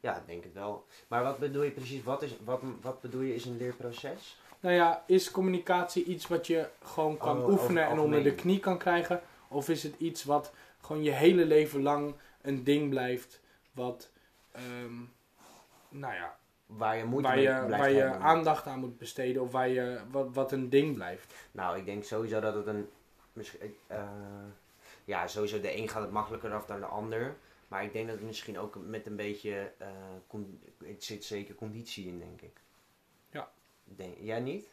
Ja, 0.00 0.16
ik 0.16 0.26
denk 0.26 0.44
het 0.44 0.52
wel. 0.52 0.86
Maar 1.08 1.22
wat 1.22 1.38
bedoel 1.38 1.62
je 1.62 1.70
precies? 1.70 2.02
Wat, 2.02 2.22
is, 2.22 2.36
wat, 2.44 2.62
wat 2.80 3.00
bedoel 3.00 3.20
je 3.20 3.34
is 3.34 3.44
een 3.44 3.56
leerproces? 3.56 4.40
Nou 4.60 4.74
ja, 4.74 5.04
is 5.06 5.30
communicatie 5.30 6.04
iets 6.04 6.26
wat 6.26 6.46
je 6.46 6.68
gewoon 6.84 7.16
kan 7.16 7.42
Oh, 7.42 7.48
oefenen 7.48 7.86
en 7.86 7.98
onder 7.98 8.22
de 8.22 8.34
knie 8.34 8.60
kan 8.60 8.78
krijgen? 8.78 9.22
Of 9.48 9.68
is 9.68 9.82
het 9.82 9.94
iets 9.98 10.24
wat 10.24 10.52
gewoon 10.80 11.02
je 11.02 11.10
hele 11.10 11.44
leven 11.44 11.82
lang 11.82 12.14
een 12.40 12.64
ding 12.64 12.90
blijft, 12.90 13.40
wat, 13.72 14.10
ehm, 14.52 14.94
nou 15.88 16.14
ja, 16.14 16.38
Waar 16.76 16.96
je 16.96 17.04
moeite 17.04 17.28
waar 17.28 17.40
je, 17.40 17.66
waar 17.68 17.90
je 17.90 18.04
aandacht 18.04 18.66
aan 18.66 18.78
moet 18.78 18.98
besteden 18.98 19.42
of 19.42 19.52
waar 19.52 19.68
je, 19.68 20.00
wat, 20.10 20.28
wat 20.32 20.52
een 20.52 20.68
ding 20.68 20.94
blijft? 20.94 21.34
Nou, 21.52 21.78
ik 21.78 21.84
denk 21.84 22.04
sowieso 22.04 22.40
dat 22.40 22.54
het 22.54 22.66
een. 22.66 22.88
Misschien, 23.32 23.74
eh, 23.86 24.02
ja, 25.04 25.26
sowieso 25.26 25.60
de 25.60 25.76
een 25.76 25.88
gaat 25.88 26.02
het 26.02 26.10
makkelijker 26.10 26.52
af 26.52 26.66
dan 26.66 26.80
de 26.80 26.86
ander. 26.86 27.34
Maar 27.70 27.84
ik 27.84 27.92
denk 27.92 28.06
dat 28.08 28.16
het 28.16 28.26
misschien 28.26 28.58
ook 28.58 28.76
met 28.84 29.06
een 29.06 29.16
beetje. 29.16 29.72
eh 29.78 29.88
het 30.84 31.04
zit 31.04 31.24
zeker 31.24 31.54
conditie 31.54 32.06
in, 32.06 32.18
denk 32.18 32.40
ik. 32.42 32.60
Ja. 33.30 33.52
Denk, 33.84 34.16
jij 34.20 34.40
niet? 34.40 34.68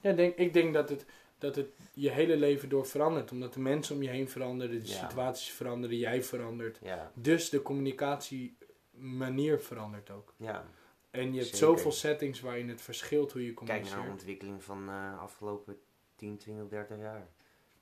Ja, 0.00 0.12
denk, 0.12 0.36
ik 0.36 0.52
denk 0.52 0.74
dat 0.74 0.88
het, 0.88 1.04
dat 1.38 1.56
het 1.56 1.68
je 1.94 2.10
hele 2.10 2.36
leven 2.36 2.68
door 2.68 2.86
verandert. 2.86 3.30
Omdat 3.32 3.54
de 3.54 3.60
mensen 3.60 3.94
om 3.96 4.02
je 4.02 4.08
heen 4.08 4.28
veranderen, 4.28 4.82
de 4.82 4.88
Ja. 4.88 5.08
situaties 5.08 5.50
veranderen, 5.52 5.96
jij 5.96 6.22
verandert. 6.22 6.78
Ja. 6.82 7.10
Dus 7.14 7.50
de 7.50 7.62
communicatiemanier 7.62 9.60
verandert 9.60 10.10
ook. 10.10 10.34
ja. 10.36 10.66
En 11.10 11.26
je 11.32 11.32
hebt 11.38 11.42
Zeker. 11.44 11.58
zoveel 11.58 11.92
settings 11.92 12.40
waarin 12.40 12.68
het 12.68 12.80
verschilt 12.82 13.32
hoe 13.32 13.44
je 13.44 13.54
Kijk 13.54 13.66
naar 13.68 13.76
de 13.78 13.82
communiceert. 13.84 14.12
ontwikkeling 14.12 14.64
van 14.64 14.86
de 14.86 15.16
afgelopen 15.20 15.80
10, 16.16 16.36
20, 16.38 16.68
30 16.68 16.98
jaar. 16.98 17.28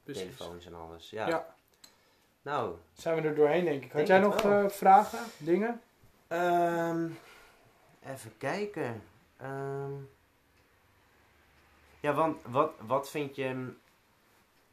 Precies. 0.02 0.22
Telefoons 0.22 0.66
en 0.66 0.74
alles. 0.74 1.10
Ja. 1.10 1.28
Ja. 1.28 1.56
Nou, 2.43 2.76
Zijn 2.93 3.22
we 3.22 3.28
er 3.28 3.34
doorheen, 3.34 3.64
denk 3.64 3.76
ik. 3.84 3.93
Had 3.93 4.07
Denk 4.07 4.09
jij 4.09 4.18
nog 4.18 4.43
wel. 4.43 4.64
eh, 4.64 4.70
vragen, 4.70 5.18
dingen? 5.38 5.80
Ehm, 6.26 7.09
even 8.07 8.36
kijken. 8.38 9.03
Ehm, 9.36 9.93
ja, 12.01 12.12
want 12.14 12.43
wat, 12.47 12.72
wat 12.86 13.11
vind 13.11 13.36
je. 13.36 13.72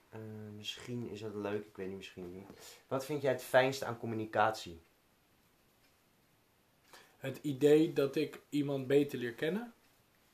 eh, 0.10 0.20
misschien 0.56 1.10
is 1.10 1.20
dat 1.22 1.34
leuk, 1.36 1.66
ik 1.66 1.76
weet 1.76 1.88
niet, 1.88 1.98
misschien 1.98 2.32
niet. 2.34 2.48
Wat 2.88 3.06
vind 3.06 3.22
jij 3.22 3.32
het 3.32 3.44
fijnste 3.44 3.86
aan 3.86 3.98
communicatie? 3.98 4.82
Het 7.18 7.38
idee 7.42 7.94
dat 7.94 8.16
ik 8.16 8.40
iemand 8.50 8.88
beter 8.88 9.20
leer 9.20 9.34
kennen. 9.34 9.74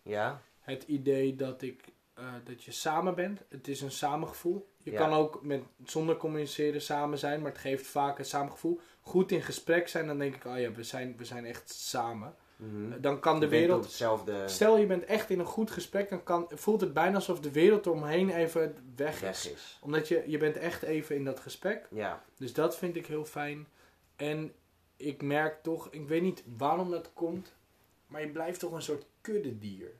Ja? 0.02 0.42
Het 0.60 0.84
idee 0.84 1.36
dat, 1.36 1.62
ik, 1.62 1.84
eh, 2.14 2.34
dat 2.44 2.64
je 2.64 2.72
samen 2.72 3.16
bent. 3.16 3.42
Het 3.50 3.68
is 3.68 3.82
een 3.82 3.92
samengevoel. 3.92 4.68
Je 4.86 4.92
Ja. 4.92 4.98
kan 4.98 5.14
ook 5.14 5.44
met, 5.44 5.62
zonder 5.86 6.18
communiceren 6.18 6.82
samen 6.82 7.18
zijn, 7.18 7.42
maar 7.42 7.52
het 7.52 7.62
geeft 7.62 7.88
vaak 7.88 8.20
een 8.20 8.26
samengevoel. 8.26 8.80
Goed 9.02 9.32
in 9.32 9.42
gesprek 9.42 9.88
zijn, 9.88 10.08
dan 10.08 10.18
denk 10.20 10.36
ik, 10.36 10.46
oh 10.46 10.60
ja, 10.60 10.72
we 10.72 10.84
zijn, 10.84 11.18
we 11.18 11.26
zijn 11.26 11.46
echt 11.46 11.70
samen. 11.70 12.36
Mhm. 12.56 12.92
Eh, 12.92 12.98
Dan 13.02 13.20
kan 13.20 13.40
de 13.40 13.48
wereld... 13.48 13.84
hetzelfde 13.84 14.48
Stel 14.48 14.78
je 14.78 14.86
bent 14.86 15.06
echt 15.06 15.30
in 15.30 15.40
een 15.40 15.46
goed 15.46 15.72
gesprek, 15.72 16.10
dan 16.10 16.24
kan, 16.24 16.46
voelt 16.54 16.82
het 16.82 16.94
bijna 16.94 17.16
alsof 17.16 17.40
de 17.40 17.52
wereld 17.52 17.86
eromheen 17.86 18.30
even 18.30 18.76
weg 18.96 19.20
weg 19.20 19.30
is. 19.30 19.52
is. 19.52 19.80
Omdat 19.82 20.08
je, 20.08 20.24
je 20.28 20.38
bent 20.38 20.58
echt 20.58 20.82
even 20.82 21.16
in 21.16 21.26
dat 21.26 21.40
gesprek. 21.40 21.88
Ja, 21.92 22.24
Dus 22.38 22.54
dat 22.54 22.78
vind 22.78 22.96
ik 22.96 23.06
heel 23.06 23.26
fijn. 23.26 23.68
En 24.16 24.54
ik 24.98 25.22
merk 25.22 25.64
toch, 25.64 25.88
ik 25.92 26.08
weet 26.08 26.22
niet 26.22 26.44
waarom 26.58 26.92
dat 26.92 27.14
komt, 27.14 27.54
maar 28.08 28.22
je 28.22 28.30
blijft 28.30 28.60
toch 28.60 28.72
een 28.72 28.82
soort 28.82 29.06
kuddedier 29.22 29.92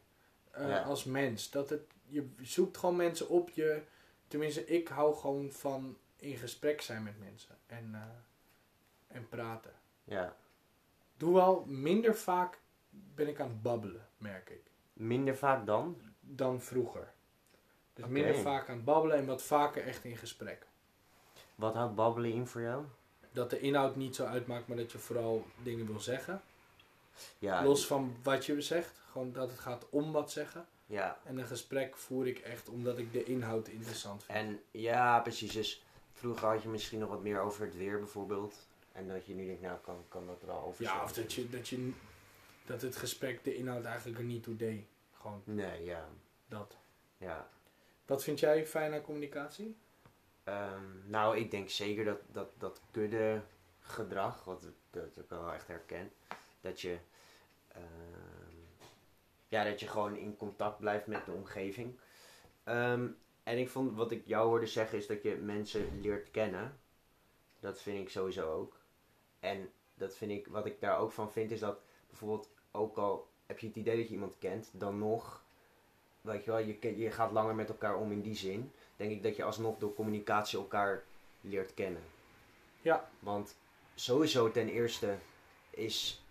eh, 0.52 0.68
Ja. 0.70 0.82
als 0.82 1.04
mens. 1.04 1.50
Dat 1.52 1.70
het, 1.70 1.82
je 2.08 2.28
zoekt 2.42 2.78
gewoon 2.78 2.96
mensen 2.96 3.30
op 3.30 3.50
je. 3.50 3.82
Tenminste, 4.28 4.66
ik 4.66 4.88
hou 4.88 5.16
gewoon 5.16 5.52
van 5.52 5.98
in 6.18 6.38
gesprek 6.38 6.82
zijn 6.82 7.04
met 7.04 7.20
mensen 7.20 7.58
en, 7.68 7.90
eh, 7.94 9.18
en 9.18 9.30
praten. 9.30 9.74
ja. 10.04 10.36
Doe 11.18 11.34
wel 11.34 11.66
minder 11.66 12.16
vaak 12.16 12.60
ben 12.90 13.28
ik 13.28 13.40
aan 13.40 13.48
het 13.50 13.62
babbelen, 13.62 14.08
merk 14.18 14.50
ik, 14.50 14.62
Minder 14.94 15.36
vaak 15.38 15.66
dan? 15.66 16.02
dan 16.20 16.62
vroeger. 16.62 17.14
Dus 17.94 18.06
minder 18.06 18.36
vaak 18.36 18.70
aan 18.70 18.76
het 18.76 18.86
babbelen 18.86 19.18
en 19.18 19.26
wat 19.26 19.42
vaker 19.44 19.84
echt 19.84 20.04
in 20.04 20.18
gesprek. 20.18 20.66
Wat 21.56 21.74
houdt 21.74 21.96
babbelen 21.96 22.32
in 22.32 22.48
voor 22.48 22.62
jou? 22.62 22.86
Dat 23.32 23.50
de 23.50 23.60
inhoud 23.60 23.96
niet 23.96 24.16
zo 24.16 24.26
uitmaakt, 24.26 24.68
maar 24.68 24.78
dat 24.78 24.92
je 24.92 24.98
vooral 24.98 25.46
dingen 25.64 25.86
wil 25.86 26.00
zeggen. 26.00 26.42
Ja, 27.40 27.64
Los 27.64 27.88
van 27.88 28.16
wat 28.24 28.46
je 28.46 28.62
zegt, 28.62 29.02
gewoon 29.12 29.32
dat 29.32 29.50
het 29.50 29.60
gaat 29.60 29.90
om 29.90 30.12
wat 30.12 30.32
zeggen. 30.32 30.66
Ja. 30.86 31.20
En 31.24 31.38
een 31.38 31.48
gesprek 31.48 31.98
voer 31.98 32.28
ik 32.28 32.40
echt 32.40 32.70
omdat 32.70 32.98
ik 32.98 33.14
de 33.14 33.24
inhoud 33.24 33.68
interessant 33.68 34.24
vind. 34.24 34.38
En 34.38 34.62
ja, 34.72 35.20
precies. 35.20 35.52
Dus 35.52 35.84
vroeger 36.14 36.48
had 36.48 36.62
je 36.62 36.70
misschien 36.70 37.00
nog 37.00 37.10
wat 37.10 37.22
meer 37.22 37.40
over 37.40 37.66
het 37.66 37.78
weer 37.78 37.98
bijvoorbeeld. 37.98 38.68
En 38.92 39.08
dat 39.08 39.26
je 39.26 39.34
nu 39.34 39.46
denkt, 39.46 39.62
nou 39.62 39.78
kan, 39.80 40.06
kan 40.08 40.28
dat 40.28 40.42
er 40.42 40.48
wel 40.48 40.64
over 40.64 40.84
ja, 40.84 41.04
of 41.04 41.14
dat, 41.14 41.34
je, 41.34 41.50
dat, 41.50 41.68
je, 41.68 41.92
dat 42.66 42.82
het 42.82 42.96
gesprek 42.96 43.44
de 43.44 43.56
inhoud 43.56 43.86
eigenlijk 43.86 44.20
er 44.20 44.26
niet 44.26 44.44
toe 44.44 44.56
deed. 44.56 44.86
Gewoon 45.12 45.42
Nee, 45.46 45.84
ja. 45.84 46.10
dat. 46.48 46.78
ja. 47.18 47.50
Wat 48.06 48.24
vind 48.24 48.40
jij 48.40 48.68
fijn 48.68 48.94
aan 48.94 49.02
communicatie? 49.02 49.78
Ehm, 50.44 51.10
nou, 51.10 51.38
ik 51.38 51.52
denk 51.52 51.70
zeker 51.70 52.06
dat, 52.06 52.20
dat, 52.32 52.50
dat 52.58 52.82
kudde 52.92 53.42
gedrag, 53.80 54.44
wat 54.44 54.64
ik, 54.64 54.74
dat 54.90 55.18
ik 55.18 55.30
wel 55.30 55.54
echt 55.54 55.68
herken, 55.68 56.12
dat 56.62 56.82
je, 56.82 56.98
ehm, 57.68 58.45
ja, 59.48 59.64
dat 59.64 59.80
je 59.80 59.88
gewoon 59.88 60.16
in 60.16 60.38
contact 60.38 60.80
blijft 60.80 61.08
met 61.08 61.26
de 61.26 61.32
omgeving. 61.32 62.00
Ehm, 62.64 63.08
en 63.44 63.58
ik 63.58 63.70
vond, 63.70 63.96
wat 63.96 64.12
ik 64.12 64.26
jou 64.26 64.48
hoorde 64.48 64.68
zeggen, 64.68 64.98
is 64.98 65.08
dat 65.08 65.24
je 65.24 65.36
mensen 65.36 66.02
leert 66.02 66.32
kennen. 66.32 66.80
Dat 67.60 67.82
vind 67.82 68.00
ik 68.00 68.10
sowieso 68.10 68.54
ook. 68.54 68.80
En 69.40 69.70
dat 69.94 70.16
vind 70.16 70.32
ik, 70.32 70.48
wat 70.48 70.66
ik 70.66 70.80
daar 70.80 70.98
ook 70.98 71.12
van 71.12 71.32
vind, 71.32 71.52
is 71.52 71.60
dat 71.60 71.80
bijvoorbeeld, 72.08 72.50
ook 72.72 72.98
al 72.98 73.28
heb 73.46 73.60
je 73.60 73.68
het 73.68 73.76
idee 73.76 73.98
dat 73.98 74.08
je 74.08 74.14
iemand 74.14 74.38
kent, 74.38 74.70
dan 74.74 74.98
nog, 74.98 75.44
weet 76.22 76.44
je 76.44 76.52
wel, 76.52 76.60
je, 76.60 76.98
je 76.98 77.12
gaat 77.12 77.32
langer 77.32 77.56
met 77.56 77.70
elkaar 77.70 77.98
om 77.98 78.12
in 78.12 78.22
die 78.22 78.36
zin 78.36 78.72
denk 78.96 79.12
ik 79.12 79.24
dat 79.24 79.36
je 79.36 79.44
alsnog 79.44 79.78
door 79.78 79.94
communicatie 79.94 80.60
elkaar 80.60 81.04
leert 81.42 81.74
kennen. 81.74 82.04
Ja. 82.82 83.10
Want 83.20 83.56
sowieso 83.96 84.52
ten 84.52 84.70
eerste 84.70 85.16
is, 85.70 86.25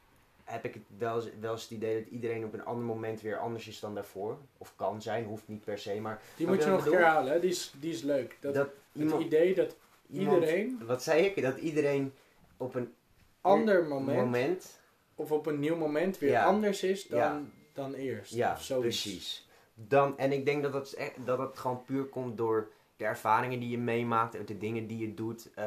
heb 0.44 0.64
ik 0.64 0.74
het 0.74 0.82
wel, 0.98 1.14
eens- 1.16 1.30
wel 1.40 1.52
eens 1.52 1.62
het 1.62 1.70
idee 1.70 2.02
dat 2.02 2.12
iedereen 2.12 2.44
op 2.44 2.52
een 2.52 2.64
ander 2.64 2.84
moment 2.84 3.20
weer 3.20 3.38
anders 3.38 3.68
is 3.68 3.80
dan 3.80 3.94
daarvoor. 3.94 4.38
Of 4.58 4.72
kan 4.76 5.02
zijn, 5.02 5.24
hoeft 5.24 5.48
niet 5.48 5.64
per 5.64 5.78
se, 5.78 6.00
maar 6.00 6.22
Die 6.36 6.46
moet 6.46 6.62
je 6.62 6.68
nog 6.68 6.78
een 6.78 6.84
bedoel? 6.84 6.98
keer 6.98 7.06
halen, 7.08 7.32
hè? 7.32 7.40
Die, 7.40 7.50
is, 7.50 7.74
die 7.80 7.92
is 7.92 8.02
leuk. 8.02 8.36
Dat, 8.40 8.54
dat 8.54 8.68
het 8.92 9.12
idee 9.20 9.54
dat 9.54 9.76
iemand- 10.10 10.40
iedereen 10.42 10.80
Wat 10.86 11.02
zei 11.02 11.24
ik? 11.24 11.42
Dat 11.42 11.56
iedereen 11.58 12.12
op 12.56 12.74
een 12.74 12.94
ander 13.40 13.84
moment, 13.84 14.18
moment 14.18 14.80
of 15.14 15.32
op 15.32 15.46
een 15.46 15.60
nieuw 15.60 15.76
moment 15.76 16.18
weer 16.18 16.30
Ja. 16.30 16.44
anders 16.44 16.82
is 16.82 17.06
dan, 17.06 17.18
Ja. 17.18 17.42
dan 17.72 17.94
eerst. 17.94 18.32
Ja, 18.34 18.58
precies. 18.78 19.48
Dan, 19.74 20.18
en 20.18 20.32
ik 20.32 20.44
denk 20.44 20.62
dat 20.62 20.72
het, 20.72 20.94
echt, 20.94 21.26
dat 21.26 21.38
het 21.38 21.58
gewoon 21.58 21.82
puur 21.84 22.04
komt 22.04 22.36
door 22.36 22.70
de 22.96 23.04
ervaringen 23.04 23.60
die 23.60 23.68
je 23.68 23.78
meemaakt 23.78 24.34
en 24.34 24.44
de 24.46 24.58
dingen 24.58 24.86
die 24.86 24.98
je 24.98 25.14
doet. 25.14 25.50
eh, 25.54 25.64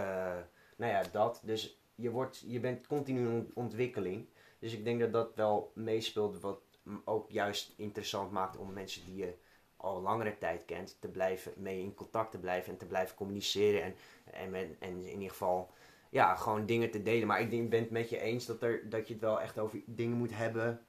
nou 0.76 0.92
ja, 0.92 1.04
dat. 1.12 1.42
Dus 1.44 1.78
je, 1.96 2.10
wordt, 2.10 2.44
je 2.48 2.60
bent 2.60 2.88
continu 2.88 3.20
in 3.20 3.28
ont- 3.34 3.54
ontwikkeling. 3.54 4.26
Dus 4.60 4.74
ik 4.74 4.84
denk 4.84 5.00
dat 5.00 5.12
dat 5.12 5.36
wel 5.36 5.72
meespeelt, 5.76 6.40
wat 6.40 6.60
ook 7.04 7.30
juist 7.30 7.74
interessant 7.76 8.32
maakt 8.32 8.58
om 8.58 8.74
mensen 8.74 9.06
die 9.06 9.16
je 9.16 9.34
al 9.78 10.02
langere 10.02 10.38
tijd 10.38 10.66
kent, 10.66 10.98
te 11.00 11.08
blijven 11.08 11.54
mee 11.56 11.82
in 11.82 11.94
contact 11.94 12.32
te 12.32 12.38
blijven 12.38 12.72
en 12.72 12.78
te 12.78 12.86
blijven 12.86 13.16
communiceren. 13.16 13.84
En, 13.84 13.96
en, 14.34 14.76
en 14.80 15.06
in 15.06 15.14
ieder 15.14 15.30
geval, 15.30 15.70
ja, 16.10 16.36
gewoon 16.36 16.66
dingen 16.66 16.92
te 16.92 17.04
delen. 17.04 17.28
Maar 17.28 17.42
ik 17.42 17.50
denk, 17.50 17.70
ben 17.70 17.82
het 17.82 17.92
met 17.92 18.10
je 18.10 18.20
eens 18.20 18.46
dat, 18.46 18.62
er, 18.62 18.90
dat 18.90 19.08
je 19.08 19.14
het 19.14 19.24
wel 19.24 19.42
echt 19.42 19.60
over 19.60 19.80
dingen 19.86 20.18
moet 20.18 20.36
hebben 20.36 20.82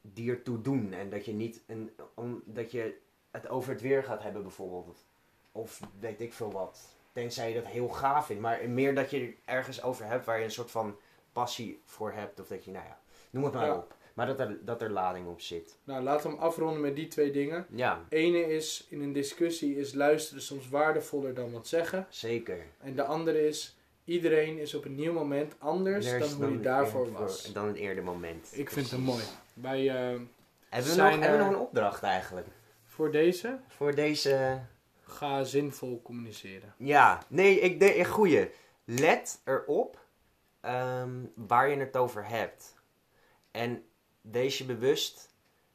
die 0.00 0.30
ertoe 0.30 0.60
doen. 0.60 0.92
En 0.92 1.10
dat 1.10 1.24
je 1.24 1.32
niet 1.32 1.62
een, 1.66 1.90
om, 2.14 2.42
dat 2.44 2.70
je 2.70 2.98
het 3.30 3.48
over 3.48 3.72
het 3.72 3.80
weer 3.80 4.04
gaat 4.04 4.22
hebben 4.22 4.42
bijvoorbeeld. 4.42 5.04
Of 5.52 5.80
weet 5.98 6.20
ik 6.20 6.32
veel 6.32 6.52
wat. 6.52 6.96
Tenzij 7.12 7.48
je 7.48 7.54
dat 7.54 7.66
heel 7.66 7.88
gaaf 7.88 8.26
vindt. 8.26 8.42
Maar 8.42 8.68
meer 8.68 8.94
dat 8.94 9.10
je 9.10 9.20
er 9.20 9.34
ergens 9.44 9.82
over 9.82 10.04
hebt 10.04 10.26
waar 10.26 10.38
je 10.38 10.44
een 10.44 10.50
soort 10.50 10.70
van 10.70 10.96
passie 11.32 11.80
voor 11.84 12.12
hebt. 12.12 12.40
Of 12.40 12.46
dat 12.48 12.64
je, 12.64 12.70
nou 12.70 12.84
ja, 12.86 12.98
noem 13.30 13.44
het 13.44 13.52
maar 13.54 13.66
Ja. 13.66 13.76
op. 13.76 13.94
Maar 14.14 14.26
dat 14.26 14.40
er, 14.40 14.58
dat 14.64 14.82
er 14.82 14.90
lading 14.90 15.26
op 15.28 15.40
zit. 15.40 15.76
Nou, 15.84 16.02
laten 16.02 16.30
we 16.30 16.36
hem 16.36 16.44
afronden 16.44 16.80
met 16.80 16.96
die 16.96 17.08
twee 17.08 17.30
dingen. 17.30 17.66
Ja, 17.70 18.04
Ene 18.08 18.38
is, 18.54 18.86
in 18.88 19.00
een 19.02 19.12
discussie 19.12 19.76
is 19.76 19.94
luisteren 19.94 20.42
soms 20.42 20.68
waardevoller 20.68 21.34
dan 21.34 21.52
wat 21.52 21.66
zeggen. 21.66 22.06
zeker. 22.10 22.66
En 22.78 22.94
de 22.96 23.04
andere 23.04 23.46
is, 23.46 23.76
iedereen 24.04 24.58
is 24.58 24.74
op 24.74 24.84
een 24.84 24.94
nieuw 24.94 25.12
moment 25.12 25.54
anders 25.58 26.06
Er 26.06 26.18
dan 26.18 26.28
hoe 26.32 26.44
hij 26.44 26.52
het 26.52 26.62
daarvoor 26.62 27.04
eerder 27.06 27.20
was. 27.20 27.44
voor- 27.44 27.54
Dan 27.54 27.66
het 27.66 27.76
eerder 27.76 28.04
moment. 28.04 28.48
Ik 28.52 28.70
vind 28.70 28.88
Precies. 28.88 29.06
mooi. 29.06 29.22
Wij, 29.54 29.88
eh, 29.88 29.94
Hebben 30.68 30.88
we, 30.88 30.94
Zijn 30.94 31.12
nog, 31.16 31.20
hebben 31.26 31.38
we 31.38 31.44
nog 31.44 31.54
een 31.54 31.66
opdracht 31.66 32.02
eigenlijk? 32.02 32.46
voor 32.84 33.10
deze, 33.10 33.58
Voor 33.68 33.94
deze... 33.94 34.60
ga 35.02 35.44
zinvol 35.44 36.02
communiceren. 36.02 36.74
Ja, 36.76 37.22
nee, 37.28 37.60
ik 37.60 37.80
denk... 37.80 38.06
Goeie. 38.06 38.50
Let 38.84 39.40
erop 39.44 39.98
ehm, 40.60 41.24
waar 41.34 41.68
je 41.68 41.76
het 41.76 41.96
over 41.96 42.28
hebt. 42.28 42.74
En 43.50 43.84
wees 44.20 44.58
je 44.58 44.64
bewust 44.64 45.34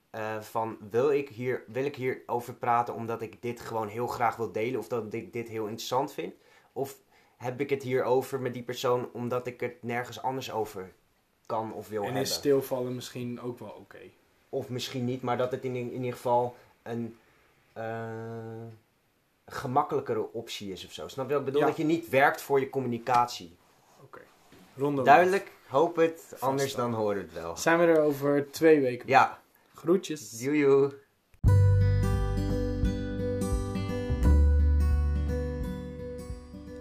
eh, 0.10 0.42
van... 0.42 0.78
Wil 0.90 1.12
ik, 1.12 1.30
hier, 1.30 1.64
wil 1.68 1.86
ik 1.86 1.96
hier 1.96 2.22
over 2.26 2.54
praten 2.54 2.94
omdat 2.94 3.22
ik 3.22 3.42
dit 3.42 3.60
gewoon 3.60 3.88
heel 3.88 4.08
graag 4.08 4.36
wil 4.36 4.52
delen? 4.52 4.80
Of 4.80 4.88
dat 4.88 5.14
ik 5.14 5.34
dit 5.34 5.48
heel 5.48 5.66
interessant 5.66 6.14
vind? 6.14 6.34
Of 6.74 6.98
heb 7.38 7.60
ik 7.60 7.70
het 7.70 7.84
hier 7.84 8.04
over 8.04 8.40
met 8.40 8.54
die 8.54 8.64
persoon 8.64 9.10
omdat 9.14 9.48
ik 9.48 9.60
het 9.60 9.84
nergens 9.84 10.22
anders 10.22 10.52
over 10.52 10.94
kan 11.46 11.74
of 11.74 11.88
wil 11.88 12.00
En 12.00 12.06
hebben? 12.06 12.22
is 12.24 12.34
stilvallen 12.34 12.96
misschien 12.96 13.42
ook 13.42 13.60
wel 13.60 13.70
oké. 13.80 14.00
Of 14.50 14.70
misschien 14.70 15.06
niet, 15.06 15.22
maar 15.22 15.38
dat 15.38 15.52
het 15.52 15.64
in, 15.64 15.76
in 15.76 15.94
ieder 15.94 16.14
geval 16.14 16.56
een 16.84 17.18
eh, 17.74 18.66
gemakkelijkere 19.46 20.34
optie 20.34 20.72
is 20.72 20.86
of 20.86 20.92
zo. 20.92 21.08
Snap 21.08 21.26
je 21.26 21.32
wat 21.32 21.40
ik 21.40 21.46
bedoel? 21.46 21.62
Ja. 21.62 21.68
Dat 21.68 21.78
je 21.78 21.84
niet 21.84 22.10
werkt 22.10 22.42
voor 22.42 22.60
je 22.60 22.70
communicatie. 22.70 23.56
We 24.76 25.02
Duidelijk, 25.04 25.52
hoop 25.68 25.96
het, 25.96 26.36
anders 26.40 26.76
dan. 26.76 26.92
dan 26.92 27.00
hoor 27.00 27.16
het 27.16 27.34
wel. 27.34 27.58
Zijn 27.58 27.80
we 27.80 27.86
er 27.86 28.02
over 28.02 28.52
twee 28.52 28.80
weken? 28.80 29.08
Ja, 29.08 29.40
Groetjes. 29.74 30.42
joejoe. 30.42 30.94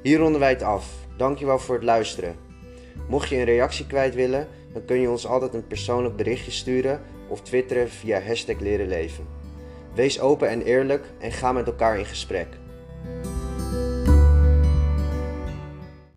Hier 0.02 0.18
ronden 0.18 0.40
wij 0.40 0.50
het 0.50 0.62
af. 0.62 0.92
Dankjewel 1.16 1.58
voor 1.58 1.74
het 1.74 1.84
luisteren. 1.84 2.36
Mocht 3.08 3.28
je 3.28 3.36
een 3.36 3.44
reactie 3.44 3.86
kwijt 3.86 4.14
willen, 4.14 4.48
dan 4.72 4.84
kun 4.84 5.00
je 5.00 5.10
ons 5.10 5.26
altijd 5.26 5.54
een 5.54 5.66
persoonlijk 5.66 6.16
berichtje 6.16 6.50
sturen 6.50 7.02
of 7.28 7.42
twitteren 7.42 7.90
via 7.90 8.20
hashtag 8.20 8.58
leren 8.60 8.88
leven. 8.88 9.26
Wees 9.94 10.20
open 10.20 10.48
en 10.48 10.62
eerlijk 10.62 11.06
en 11.18 11.32
ga 11.32 11.52
met 11.52 11.66
elkaar 11.66 11.98
in 11.98 12.06
gesprek. 12.06 12.48